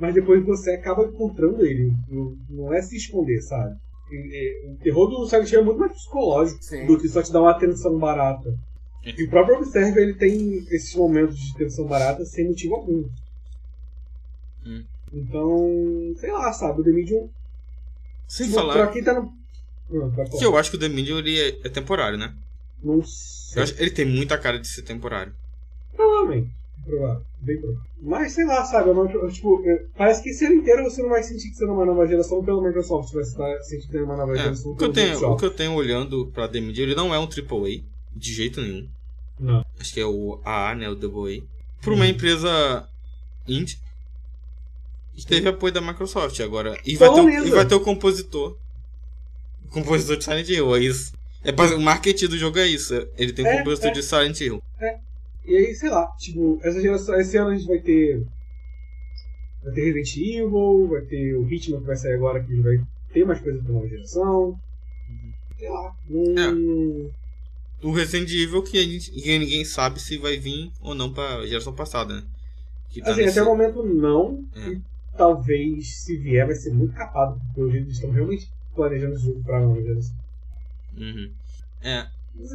[0.00, 1.92] mas depois você acaba encontrando ele.
[2.48, 3.76] Não, é se esconder, sabe?
[4.72, 6.86] O terror do Silent Hill é muito mais psicológico Sim.
[6.86, 8.56] do que só te dar uma atenção barata.
[9.06, 13.04] E o próprio Observer ele tem esses momentos de tensão barata sem motivo algum.
[14.66, 14.84] Hum.
[15.12, 17.28] Então, sei lá, sabe, o The Medium.
[18.26, 19.32] Sem Pra falar quem tá no.
[19.88, 22.34] Não, pode que eu acho que o The Medium ele é, é temporário, né?
[22.82, 23.62] Não Eu sei.
[23.62, 25.32] acho, ele tem muita cara de ser temporário.
[25.94, 26.50] Provavelmente.
[26.84, 27.24] Provável.
[27.40, 27.82] Bem provável.
[28.02, 28.88] Mas sei lá, sabe?
[28.90, 31.56] é uma- eu, tipo, eu- parece que esse ano inteiro você não vai sentir que
[31.56, 33.08] você é uma nova geração pela Microsoft.
[33.12, 35.30] Você vai estar sentindo que é uma nova É, geração o, que eu pelo tenho,
[35.30, 37.82] o que eu tenho olhando pra The Medium, ele não é um AAA,
[38.14, 38.88] de jeito nenhum.
[39.38, 39.64] Não.
[39.78, 40.88] Acho que é o AA, né?
[40.88, 41.42] O AA.
[41.82, 42.08] Por uma Hum.
[42.08, 42.88] empresa
[43.46, 43.78] indie.
[45.14, 46.78] Que teve apoio da Microsoft agora.
[46.84, 48.56] E vai, ter, o- e vai ter o compositor.
[49.64, 51.12] O compositor de Silent Hill, é isso.
[51.42, 52.94] É, pra- o marketing do jogo é isso.
[53.16, 53.94] Ele tem o É, compositor é.
[53.94, 54.62] de Silent Hill.
[55.44, 58.26] E aí, sei lá, tipo, essa geração, esse ano a gente vai ter.
[59.62, 62.80] Vai ter Resident Evil, vai ter o Hitman que vai sair agora, que vai
[63.12, 64.58] ter mais coisas pra nova geração.
[65.58, 65.94] Sei lá.
[66.10, 67.10] Não.
[67.82, 71.46] O Resident Evil que, a gente, que ninguém sabe se vai vir ou não pra
[71.46, 72.22] geração passada, né?
[73.02, 74.44] Tá Assim, nesse- até o momento não.
[74.54, 74.68] É.
[74.70, 74.80] E
[75.16, 79.42] talvez, se vier, vai ser muito capado, porque hoje eles estão realmente planejando esse jogo
[79.44, 80.16] pra nova geração.
[80.96, 81.30] Uhum.
[81.82, 82.50] É, Mas,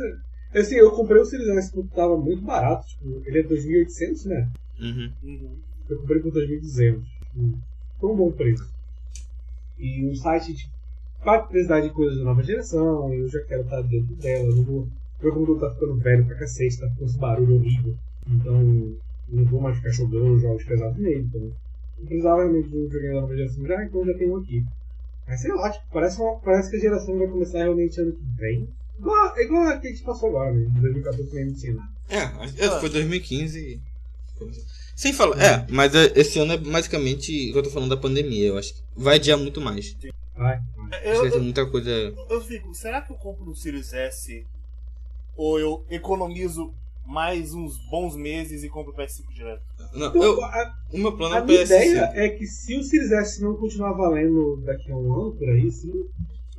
[0.53, 4.25] é, assim, eu comprei o Series S porque tava muito barato, tipo, ele é 2.800,
[4.25, 4.49] né?
[4.79, 5.11] uhum.
[5.23, 5.55] Uhum.
[5.89, 7.03] Eu comprei por 2.200.
[7.37, 7.53] Hum.
[7.99, 8.67] Foi um bom preço.
[9.77, 10.71] E o site tipo,
[11.23, 14.45] vai precisar de coisas da nova geração, eu já quero estar dentro dela.
[14.45, 14.87] eu Não vou,
[15.21, 17.95] meu computador tá ficando velho pra cacete, tá com esse barulho horrível.
[18.27, 18.95] Então,
[19.29, 21.27] não vou mais ficar jogando jogos pesados nele.
[21.29, 21.41] Então,
[21.99, 24.65] eu precisava realmente de um joguinho da nova geração já, então já tenho um aqui.
[25.27, 28.23] Mas sei lá, tipo, parece, uma, parece que a geração vai começar realmente ano que
[28.37, 28.67] vem.
[28.99, 30.65] Igual, é igual a que a gente passou agora, né?
[30.65, 31.89] Em 2014 nem tinha nada.
[32.09, 33.59] É, é, foi 2015.
[33.59, 33.81] e-
[34.95, 37.97] Sem falar, é, mas é, esse ano é basicamente o que eu tô falando da
[37.97, 39.95] pandemia, eu acho que vai adiar muito mais.
[40.35, 40.59] Vai.
[41.03, 41.89] Eu, vai ter eu, muita coisa.
[42.29, 44.45] eu fico, será que eu compro no Series S
[45.35, 46.73] ou eu economizo
[47.05, 49.61] mais uns bons meses e compro o PS5 direto?
[49.93, 51.65] Não, Então, eu, a, o meu plano A é o minha PS5.
[51.65, 55.49] ideia é que se o Series S não continuar valendo daqui a um ano, por
[55.49, 55.91] aí, sim,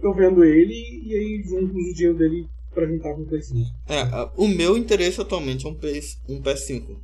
[0.00, 0.74] eu vendo ele
[1.04, 3.70] e aí junto o dinheiro dele pra juntar com o Play 5.
[3.88, 4.02] É,
[4.36, 6.96] o meu interesse atualmente é um, PS, um PS5.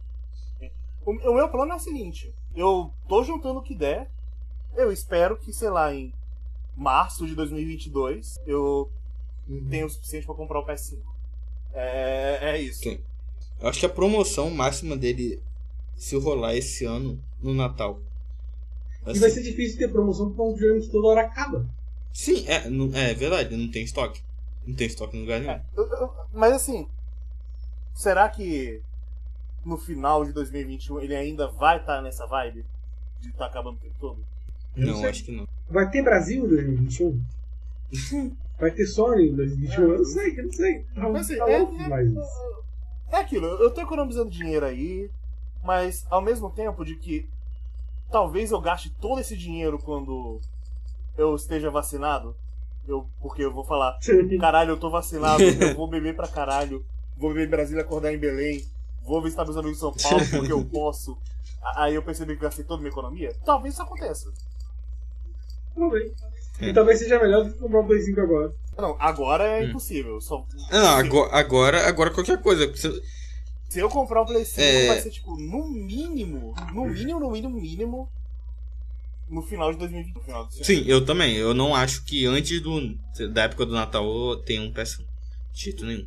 [1.07, 4.11] O, o meu plano é o seguinte: eu tô juntando o que der.
[4.77, 6.13] Eu espero que, sei lá, em
[6.77, 8.91] março de 2022 eu
[9.71, 10.99] tenha o suficiente pra comprar o PS5.
[11.75, 12.81] É, é isso.
[12.83, 12.99] Sim.
[13.61, 15.41] Eu acho que a promoção máxima dele,
[15.97, 18.01] se rolar esse ano, no Natal.
[19.03, 21.67] E vai Assim, ser difícil ter promoção porque videogame que toda hora acaba.
[22.13, 24.23] Sim, é, não- é verdade, não tem estoque.
[24.67, 25.53] Não tem estoque no lugar nenhum.
[25.53, 26.87] É, eu- eu- mas assim,
[27.95, 28.81] será que
[29.65, 32.65] no final de 2021 ele ainda vai estar nessa vibe
[33.21, 34.25] de estar acabando o tempo todo?
[34.77, 35.49] Eu não Não, acho que não.
[35.71, 37.21] Vai ter Brasil em 2021?
[38.59, 39.83] Vai ter Sony em 2021?
[39.83, 40.83] Eu não sei, eu não sei.
[40.95, 42.15] Tá, Mas, assim, tá é- louco é- demais.
[43.11, 45.11] É aquilo, eu tô economizando dinheiro aí,
[45.65, 47.29] mas ao mesmo tempo de que
[48.11, 50.41] talvez eu gaste todo esse dinheiro quando
[51.17, 52.37] eu esteja vacinado,
[52.87, 53.99] eu, porque eu vou falar,
[54.41, 56.85] caralho, eu tô vacinado, eu vou beber pra caralho,
[57.17, 58.65] vou beber em Brasília, acordar em Belém,
[59.03, 61.17] vou visitar meus amigos em São Paulo porque eu posso.
[61.77, 63.35] Aí eu percebi que gastei toda a minha economia.
[63.45, 64.33] Talvez isso aconteça.
[65.75, 66.13] Talvez.
[66.61, 66.69] É.
[66.69, 68.53] E talvez seja melhor do que comprar um Play 5 agora.
[68.77, 69.69] Não, agora é Hum.
[69.71, 70.21] impossível.
[70.21, 72.67] Só, Não, agora, agora, agora qualquer coisa.
[72.69, 73.03] Você-
[73.69, 74.87] se eu comprar o Play 5, É.
[74.89, 78.09] vai ser tipo, no mínimo, no mínimo, no mínimo, mínimo,
[79.29, 80.15] no final de 2020.
[80.17, 80.51] No final ano.
[80.53, 81.35] Sim, eu também.
[81.37, 82.95] Eu não acho que antes do,
[83.33, 85.05] da época do Natal tenha um PS1.
[85.53, 86.07] De jeito nenhum.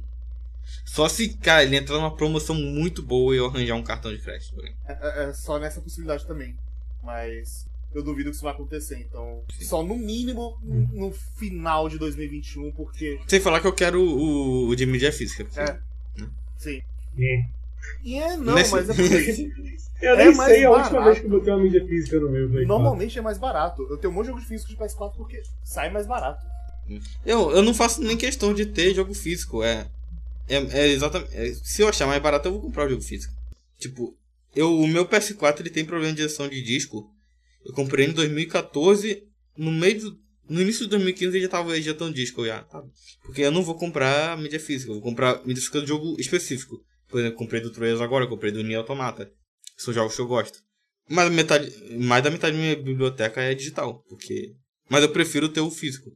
[0.85, 4.21] Só se, cara, ele entrar numa promoção muito boa e eu arranjar um cartão de
[4.21, 4.55] crédito.
[4.87, 4.91] É,
[5.25, 6.55] é- é só nessa possibilidade também.
[7.03, 8.99] Mas eu duvido que isso vai acontecer.
[8.99, 10.87] Então, só no mínimo Hum.
[10.93, 13.19] no final de 2021, porque.
[13.27, 15.43] Sem falar que eu quero o, o de mídia física.
[15.45, 15.77] porque- É.
[16.57, 16.81] Sim.
[17.19, 17.45] É.
[18.03, 19.51] E é não, Nesse- mas é porque.
[20.01, 22.27] Eu É nem mais sei a última vez que eu botei uma mídia física no
[22.31, 22.67] meu Play 4.
[22.67, 23.83] Normalmente é mais barato.
[23.87, 26.43] Eu tenho um monte de jogo de físico de PS4 porque sai mais barato.
[27.23, 29.63] Eu, eu não faço nem questão de ter jogo físico.
[29.63, 29.85] É,
[30.49, 31.29] é, é exatamente.
[31.35, 33.31] é, se eu achar mais barato, eu vou comprar o jogo físico.
[33.77, 34.15] Tipo,
[34.55, 37.07] eu, o meu PS4 ele tem problema de injeção de disco.
[37.65, 39.23] Eu comprei em 2014.
[39.57, 40.17] No meio do,
[40.49, 42.63] No início de 2015 ele já tava injetando disco já.
[42.63, 42.81] tá?
[43.23, 46.77] Porque eu não vou comprar mídia física, eu vou comprar mídia física de jogo específico.
[47.07, 49.29] Por exemplo, comprei do Trails agora, comprei do Nier Automata.
[49.77, 50.59] São jogos que eu gosto.
[51.09, 54.01] Mas metade, mais da metade da minha biblioteca é digital.
[54.07, 54.53] Porque.
[54.89, 56.09] Mas eu prefiro ter o físico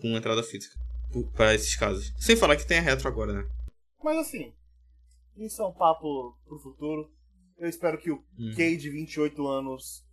[0.00, 0.74] com entrada física.
[1.34, 2.12] Para esses casos.
[2.18, 3.48] Sem falar que tem a retro agora, né?
[4.02, 4.52] Mas assim,
[5.36, 7.10] isso é um papo pro futuro.
[7.58, 8.52] Eu espero que o Hum.
[8.56, 10.04] Kay de 28 anos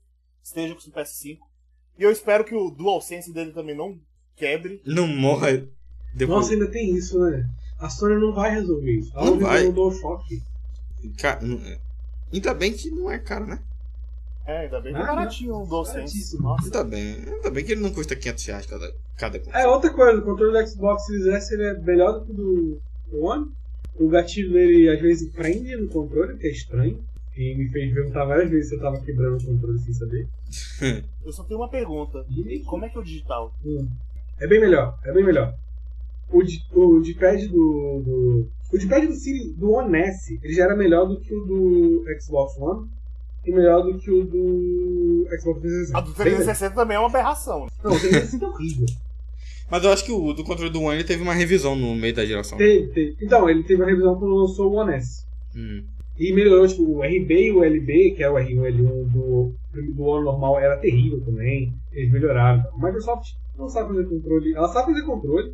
[0.47, 1.37] esteja com o PS5.
[1.99, 3.99] E eu espero que o DualSense dele também não
[4.35, 4.81] quebre.
[4.85, 5.67] Não morre
[6.13, 6.39] depois.
[6.39, 7.49] Nossa, ainda tem isso, né?
[7.79, 9.11] A Sony não vai resolver isso.
[9.15, 9.63] Ela Não vai.
[9.63, 10.41] não DualShock.
[11.19, 11.79] Ca- é.
[12.33, 13.59] Ainda bem que não é caro, né?
[14.45, 16.41] É, ainda bem que é Ah, baratinho um DualSense.
[16.41, 16.63] Nossa.
[16.65, 17.17] Ainda bem.
[17.27, 19.57] Ainda bem que ele não custa 500 reais cada, cada console.
[19.63, 22.35] É, outra coisa, o controle do Xbox Series S ele é melhor do que o
[22.35, 23.51] do do One.
[23.95, 27.03] O gatilho dele às vezes prende no controle, que é estranho.
[27.38, 30.27] E me fez perguntar várias vezes se eu tava quebrando o controle sem saber.
[31.23, 32.26] Eu só tenho uma pergunta.
[32.30, 33.53] E Como é que é o digital?
[33.64, 33.88] Hum.
[34.39, 35.53] É bem melhor, é bem melhor.
[36.31, 38.47] O, o D-pad do, do.
[38.73, 42.05] O D-pad do, Siri- do One S ele já era melhor do que o do
[42.19, 42.88] Xbox One
[43.45, 45.97] e melhor do que o do Xbox 360.
[45.97, 46.38] A do Bem melhor.
[46.38, 47.65] 360 também é uma aberração.
[47.65, 47.72] né?
[47.84, 48.85] Não, o 360 é horrível.
[49.69, 52.14] Mas eu acho que o do controle do One ele teve uma revisão no meio
[52.15, 52.57] da geração.
[52.57, 53.18] Teve, teve.
[53.22, 55.26] Então, ele teve uma revisão quando lançou o One S.
[55.55, 55.84] Hum.
[56.19, 59.06] E melhorou, tipo, o RB e o LB, que é o R1 e o L1
[59.11, 59.53] do,
[59.94, 61.73] do One normal, era terrível também.
[61.91, 62.64] Eles melhoraram.
[62.73, 64.53] A Microsoft não sabe fazer controle.
[64.56, 65.53] Ela sabe fazer controle.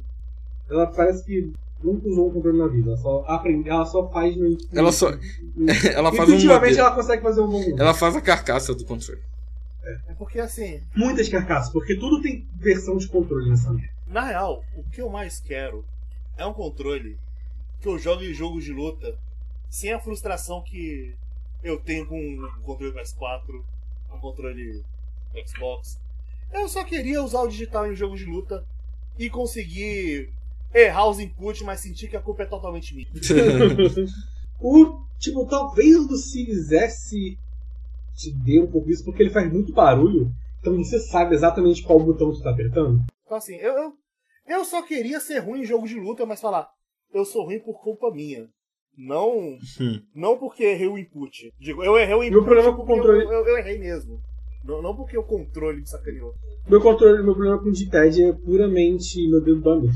[0.70, 1.52] Ela parece que
[1.84, 2.90] nunca usou um controle na vida.
[2.92, 4.58] Ela só aprende, ela só faz no.
[4.74, 5.20] Ela só- no-
[5.94, 6.78] Ela faz um modelo.
[6.80, 7.76] ela consegue fazer um bom.
[7.78, 9.22] Ela faz a carcaça do controle.
[10.08, 13.90] É porque assim, Muitas carcaças, porque tudo tem versão de controle nessa merda.
[14.08, 15.84] na real, o que eu mais quero
[16.38, 17.18] é um controle
[17.82, 19.14] que eu jogue jogos de luta
[19.74, 21.16] sem a frustração que
[21.64, 23.64] eu tenho com o controle PS4,
[24.08, 24.84] com o controle
[25.34, 26.00] do Xbox.
[26.52, 28.64] Eu só queria usar o digital em jogos de luta
[29.18, 30.32] e conseguir
[30.72, 33.08] errar os inputs, mas sentir que a culpa é totalmente minha.
[34.66, 37.38] O, tipo, talvez o do Series S
[38.16, 40.32] te dê um pouco isso, porque ele faz muito barulho.
[40.62, 43.04] Então você sabe exatamente qual botão tu tá apertando.
[43.26, 43.94] Então assim, eu, eu,
[44.48, 46.70] eu só queria ser ruim em jogo de luta, mas falar,
[47.12, 48.48] eu sou ruim por culpa minha.
[48.98, 50.02] Não, Hum.
[50.14, 51.52] não porque errei o input.
[51.60, 54.22] Digo, eu errei o input Meu problema com o controle- eu, eu, eu errei mesmo.
[54.64, 56.34] Não, não porque o controle me sacaneou.
[56.68, 59.94] Meu controle, meu problema com o D-pad é puramente meu dedo muito.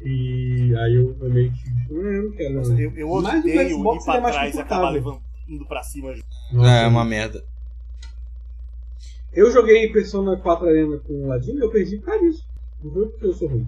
[0.00, 1.58] E aí eu, eu meio que.
[1.68, 2.54] "Ah, Eu não quero.
[2.54, 4.92] Nossa, não." eu, eu odeio ir pra ele é mais trás e acabar confortável.
[4.92, 6.14] levando, indo pra cima.
[6.52, 7.44] Nossa, É uma merda.
[9.32, 12.46] Eu joguei Persona 4 Arena com o Ladino e eu perdi por causa disso.
[12.82, 13.66] Não foi porque eu sou ruim.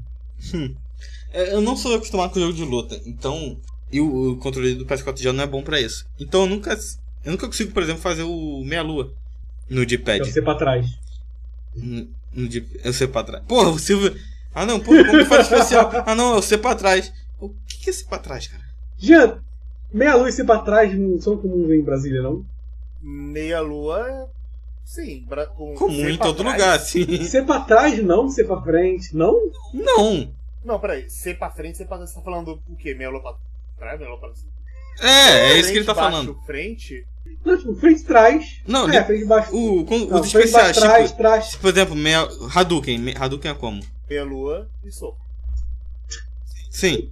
[1.32, 3.58] É, Eu não sou acostumado com jogo de luta, então.
[3.92, 6.06] E o, o controle do PS4 já não é bom pra isso.
[6.18, 6.76] Então eu nunca.
[7.24, 9.12] Eu nunca consigo, por exemplo, fazer o meia-lua
[9.68, 10.30] no Eu D-pad.
[10.30, 10.86] ser pra trás.
[11.74, 13.44] No, no D- eu sei pra trás.
[13.46, 14.14] Porra, o Silvio.
[14.54, 15.90] Ah não, porra, como que faz especial?
[16.06, 17.12] Ah não, eu sei pra trás.
[17.40, 18.62] O que, que é ser pra trás, cara?
[18.98, 19.38] Jean,
[19.92, 22.44] meia luz e ser pra trás não são comuns em Brasília, não?
[23.02, 24.26] Meia lua é.
[24.84, 25.26] Sim,
[25.56, 26.52] com Comum em todo trás.
[26.54, 27.24] lugar, assim.
[27.24, 29.50] Ser pra trás não, ser pra frente, não?
[29.74, 30.32] Não!
[30.64, 31.10] Não, peraí.
[31.10, 32.10] Ser pra frente, ser pra trás.
[32.10, 32.94] Você tá falando o quê?
[32.94, 33.34] Meia lua pra
[33.78, 34.50] trás, meia lua pra cima?
[35.00, 36.32] É, é isso que ele tá Frente, falando.
[36.34, 37.06] baixo, Frente,
[37.44, 38.60] Não, tipo, frente trás.
[38.66, 39.54] Não, é, de- frente e baixo.
[39.56, 41.56] O, com, Não, os frente e baixo, especiais, trás, tipo, trás.
[41.56, 42.98] por exemplo, meia, Hadouken.
[42.98, 43.82] Me- Hadouken é como?
[44.08, 45.18] meia lua e soco.
[46.70, 47.10] Sim.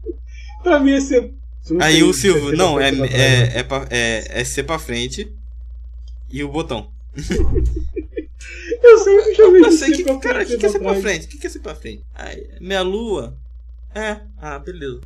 [0.62, 1.30] Pra mim, é-
[1.62, 3.06] se não Aí o Silvio, é não, é, né?
[3.12, 5.30] é, é, pra- é, é C pra frente
[6.30, 6.90] e o botão.
[8.82, 10.78] Eu sempre chamei Eu de sei ser que, cara, o frente que, que é C
[10.78, 11.26] pra frente?
[11.26, 12.04] O que, que é C pra frente?
[12.60, 13.36] Meia lua?
[13.94, 15.00] É, ah, beleza.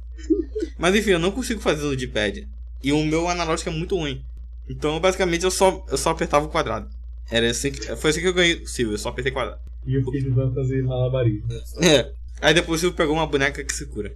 [0.78, 2.48] Mas enfim, eu não consigo fazer o D-pad.
[2.82, 4.24] E o meu analógico é muito ruim.
[4.69, 6.89] Então, basicamente, eu só, eu só apertava o quadrado.
[7.31, 9.60] Era assim que, foi assim que eu ganhei o Silvio, eu só apertei quadrado.
[9.86, 11.47] E eu fiquei tentando fazer malabarismo.
[11.82, 12.12] É.
[12.40, 14.15] Aí depois o Silvio pegou uma boneca que se cura.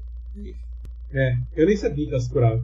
[1.12, 2.62] É, eu nem sabia que ela se curava.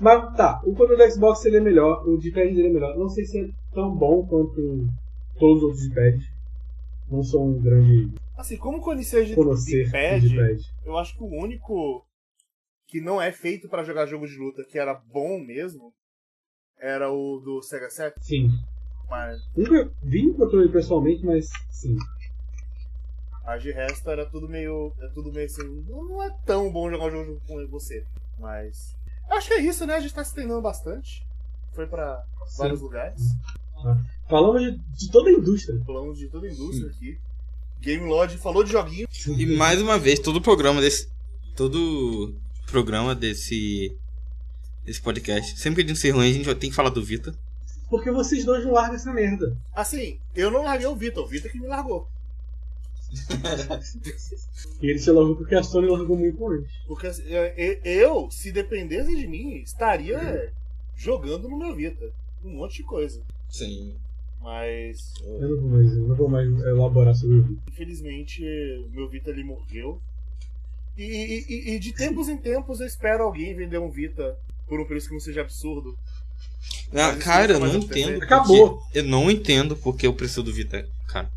[0.00, 2.96] Mas tá, o controle do Xbox ele é melhor, o D-pad dele é melhor.
[2.96, 4.88] Não sei se é tão bom quanto
[5.38, 6.37] todos os outros D-pads.
[7.10, 10.60] Não sou um grande Assim, como conhecer de conhecer D-pad.
[10.84, 12.04] eu acho que o único
[12.86, 15.92] que não é feito pra jogar jogo de luta, que era bom mesmo,
[16.78, 18.24] era o do Sega Saturn.
[18.24, 18.50] Sim.
[19.10, 21.96] Mas, Nunca vi o controle pessoalmente, mas sim.
[23.44, 24.92] mas de resto era tudo meio.
[25.00, 25.84] É tudo meio assim.
[25.88, 28.04] Não é tão bom jogar um jogo com você.
[28.38, 28.94] Mas.
[29.30, 29.94] Acho que é isso, né?
[29.94, 31.26] A gente tá se treinando bastante.
[31.72, 32.22] Foi pra
[32.56, 33.22] vários lugares.
[34.28, 35.80] Falamos de, de toda a indústria.
[35.86, 37.18] Falamos de toda a indústria aqui.
[37.80, 39.08] Game Lodge falou de joguinho.
[39.26, 41.08] E mais uma vez, todo programa desse.
[41.56, 42.34] Todo
[42.66, 43.96] programa desse.
[44.84, 45.58] Desse podcast.
[45.58, 47.34] Sempre que a gente se reúne, a gente tem que falar do Vita.
[47.88, 49.56] Porque vocês dois não largam essa merda.
[49.74, 52.08] Assim, eu não larguei o Vitor, o Vitor que me largou.
[54.80, 56.70] E ele se largou porque a Sony largou muito antes.
[56.86, 60.52] Porque assim, eu, eu, se dependesse de mim, estaria
[60.96, 62.12] jogando no meu Vita.
[62.44, 63.20] Um monte de coisa.
[63.48, 63.94] Sim.
[64.40, 67.62] Mas, Eu não vou mais, eu não vou mais elaborar sobre o vídeo.
[67.68, 68.42] infelizmente,
[68.86, 70.00] o meu Vita ele morreu.
[70.96, 71.02] E,
[71.48, 75.08] e- e- de tempos em tempos eu espero alguém vender um Vita por um preço
[75.08, 75.96] que não seja absurdo.
[76.92, 78.22] Ah, cara, eu não entendo.
[78.22, 78.82] Acabou.
[78.94, 81.28] Eu não entendo porque o preço do Vita é caro.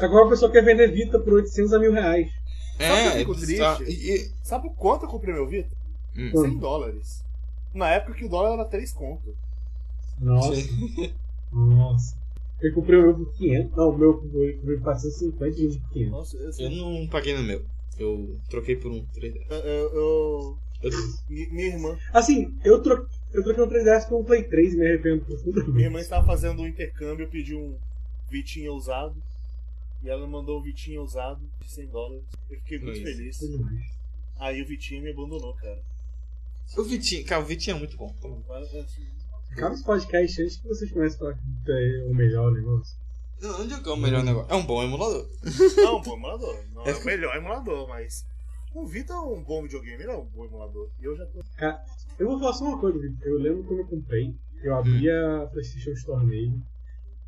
[0.00, 2.30] Agora a pessoa quer vender Vita por 800 a mil reais.
[2.78, 5.74] Sabe É, fico é e- Sabe quanto eu comprei meu Vita?
[6.16, 6.30] Hum.
[6.30, 7.24] 100 dólares.
[7.72, 9.34] Na época que o dólar era 3 conto.
[10.22, 10.52] Nossa.
[11.52, 12.16] Nossa.
[12.60, 13.76] Eu comprei o meu por 500.
[13.76, 16.10] Não, o meu eu comprei por 450 e o por 500.
[16.12, 17.64] Nossa, eu, Eu não paguei no meu.
[17.98, 19.44] Eu troquei por um 3D.
[19.50, 20.90] eu, eu- Eu-
[21.28, 23.06] mi- minha irmã Assim, eu, tro...
[23.32, 25.84] eu troquei um 3DS por um Play 3 e me arrependo Minha profundamente.
[25.84, 27.76] irmã estava fazendo um intercâmbio, pediu um
[28.30, 29.14] Vitinha usado.
[30.02, 32.24] E ela mandou um Vitinha usado de 100 dólares.
[32.50, 33.04] Eu fiquei muito Isso.
[33.04, 33.38] feliz.
[33.38, 33.78] Foi.
[34.40, 35.80] Aí o Vitinha me abandonou, cara.
[36.76, 38.12] O Vitinho, cara, o Vitinho é muito bom.
[39.56, 42.96] Esse podcast antes que vocês comecem a falar que é o melhor negócio.
[43.60, 44.52] Onde é que é o melhor negócio?
[44.52, 45.28] É um bom emulador.
[45.76, 46.64] Não, um bom emulador.
[46.72, 48.24] Não é o melhor emulador, mas.
[48.74, 50.88] O Vita é um bom videogame, ele é um bom emulador.
[50.98, 51.40] E eu já tô.
[52.18, 53.26] Eu vou falar só uma coisa, Vitor.
[53.26, 56.58] Eu lembro quando eu comprei, eu abri a PlayStation Store nele.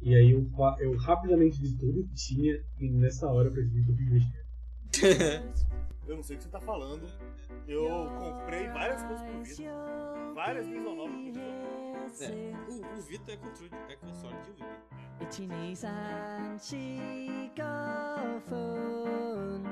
[0.01, 0.47] E aí eu,
[0.81, 2.63] eu rapidamente vi tudo que tinha.
[2.81, 5.55] E nessa hora eu percebi que eu fiz besteira.
[6.07, 7.03] Eu não sei o que você tá falando.
[7.67, 7.89] Eu
[8.19, 9.63] comprei várias coisas pro Vita.
[10.35, 11.84] Várias Visual Novas pro Vita.
[12.13, 14.65] 是我我 V 带 control 带 control 就 V。
[15.21, 17.65] 一起你三起高
[18.49, 19.63] 峰。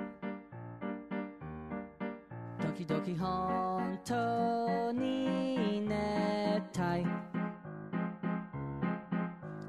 [2.61, 7.07] Doki Doki 本当に熱帯。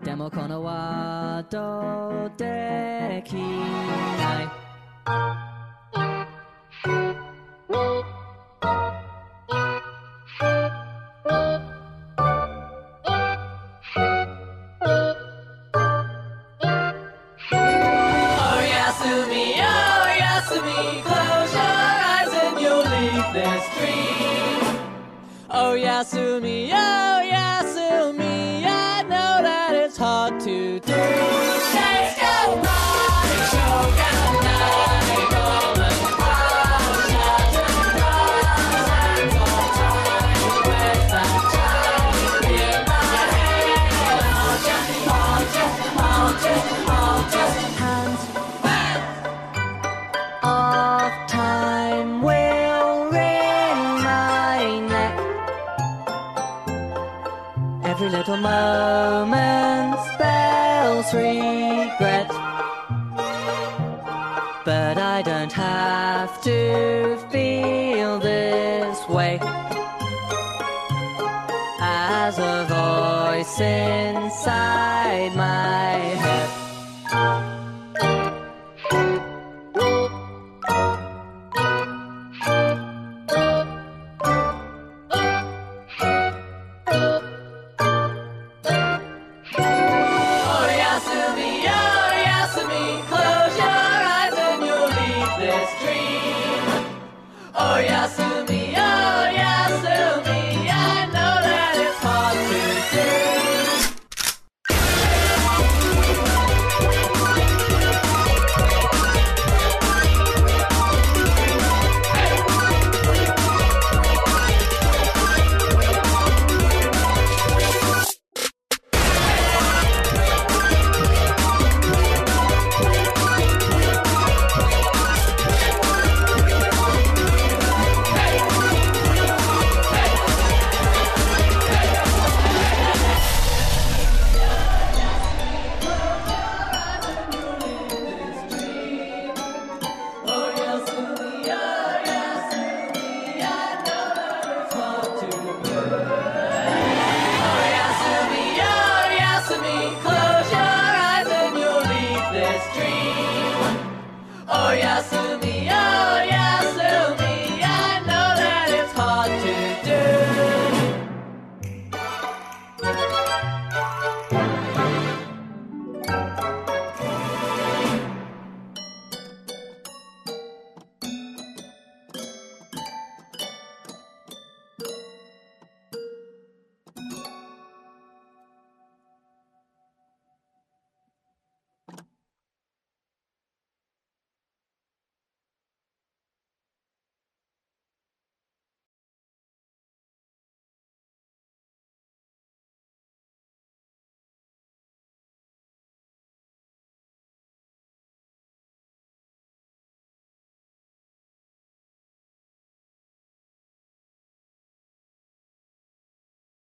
[0.03, 5.42] でもこのワードできない。